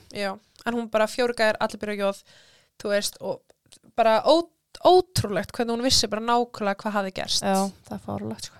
en 0.66 0.74
hún 0.74 0.90
bara 0.90 1.06
fjóri 1.10 1.36
gæjar, 1.38 1.56
allir 1.60 1.82
byrja 1.82 1.96
á 1.96 2.02
jóð 2.02 2.22
þú 2.82 2.92
veist, 2.92 3.18
og 3.20 3.40
bara 3.96 4.22
ó, 4.26 4.42
ótrúlegt 4.84 5.52
hvernig 5.54 5.76
hún 5.76 5.86
vissi 5.86 6.10
bara 6.10 6.22
nákvæmlega 6.22 6.82
hvað 6.82 6.96
hafi 6.98 7.12
gerst 7.14 7.42
Já, 7.46 7.70
það 7.88 7.98
er 7.98 8.02
fárulegt, 8.06 8.48
sko. 8.50 8.56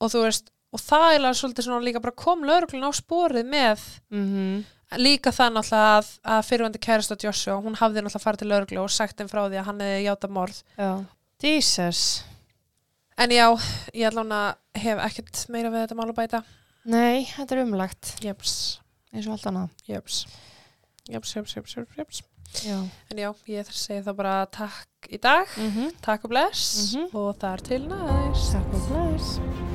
og 0.00 0.12
þú 0.12 0.22
veist, 0.24 0.50
og 0.72 0.80
það 0.80 1.10
er 1.16 1.36
svolítið 1.36 1.68
svona 1.68 1.84
líka 1.84 2.00
bara 2.02 2.16
kom 2.16 2.44
lauruglun 2.44 2.88
á 2.88 2.92
sporið 2.92 3.46
með 3.52 3.84
Mm 4.10 4.64
líka 4.94 5.32
það 5.34 5.56
náttúrulega 5.56 5.98
að, 5.98 6.10
að 6.30 6.44
fyrirvændi 6.46 6.80
kærasta 6.86 7.16
Joshua, 7.18 7.58
hún 7.58 7.74
hafði 7.78 8.04
náttúrulega 8.04 8.22
farið 8.22 8.42
til 8.42 8.48
lauruglu 8.52 8.82
og 8.84 8.92
sagt 8.94 9.18
þeim 9.18 9.30
frá 9.32 9.42
því 9.48 9.58
að 9.58 9.66
hann 9.66 9.82
hefði 9.82 10.04
játa 10.06 10.30
morð 10.30 10.60
Já. 10.78 10.90
Jesus. 11.42 12.02
En 13.18 13.30
já, 13.30 13.46
ég 13.94 14.06
að 14.36 14.80
hef 14.82 14.98
ekkert 15.08 15.44
meira 15.54 15.70
við 15.72 15.84
þetta 15.86 15.96
mál 15.98 16.10
að 16.10 16.18
bæta 16.20 16.42
Nei, 16.86 17.24
þetta 17.26 17.56
er 17.56 17.64
umlegt, 17.64 18.12
jeps, 18.22 18.52
eins 19.12 19.26
og 19.26 19.32
allt 19.34 19.46
annað. 19.50 19.70
jeps, 19.88 20.26
jeps, 21.10 21.34
jeps, 21.56 21.76
jeps, 21.76 21.96
jeps 21.98 22.22
Já. 22.62 22.76
en 23.10 23.18
já, 23.18 23.30
ég 23.50 23.66
þarf 23.66 23.74
að 23.74 23.82
segja 23.82 24.02
þá 24.06 24.12
bara 24.16 24.46
takk 24.46 25.08
í 25.10 25.18
dag 25.20 25.46
Mm 25.58 25.90
Takk 26.00 26.24
og 26.24 26.30
bless 26.30 26.94
Mhm. 26.94 27.08
og 27.14 27.36
þar 27.38 27.60
til 27.62 27.88
næst. 27.88 28.52
Takk 28.52 28.74
og 28.74 28.88
bless. 28.88 29.65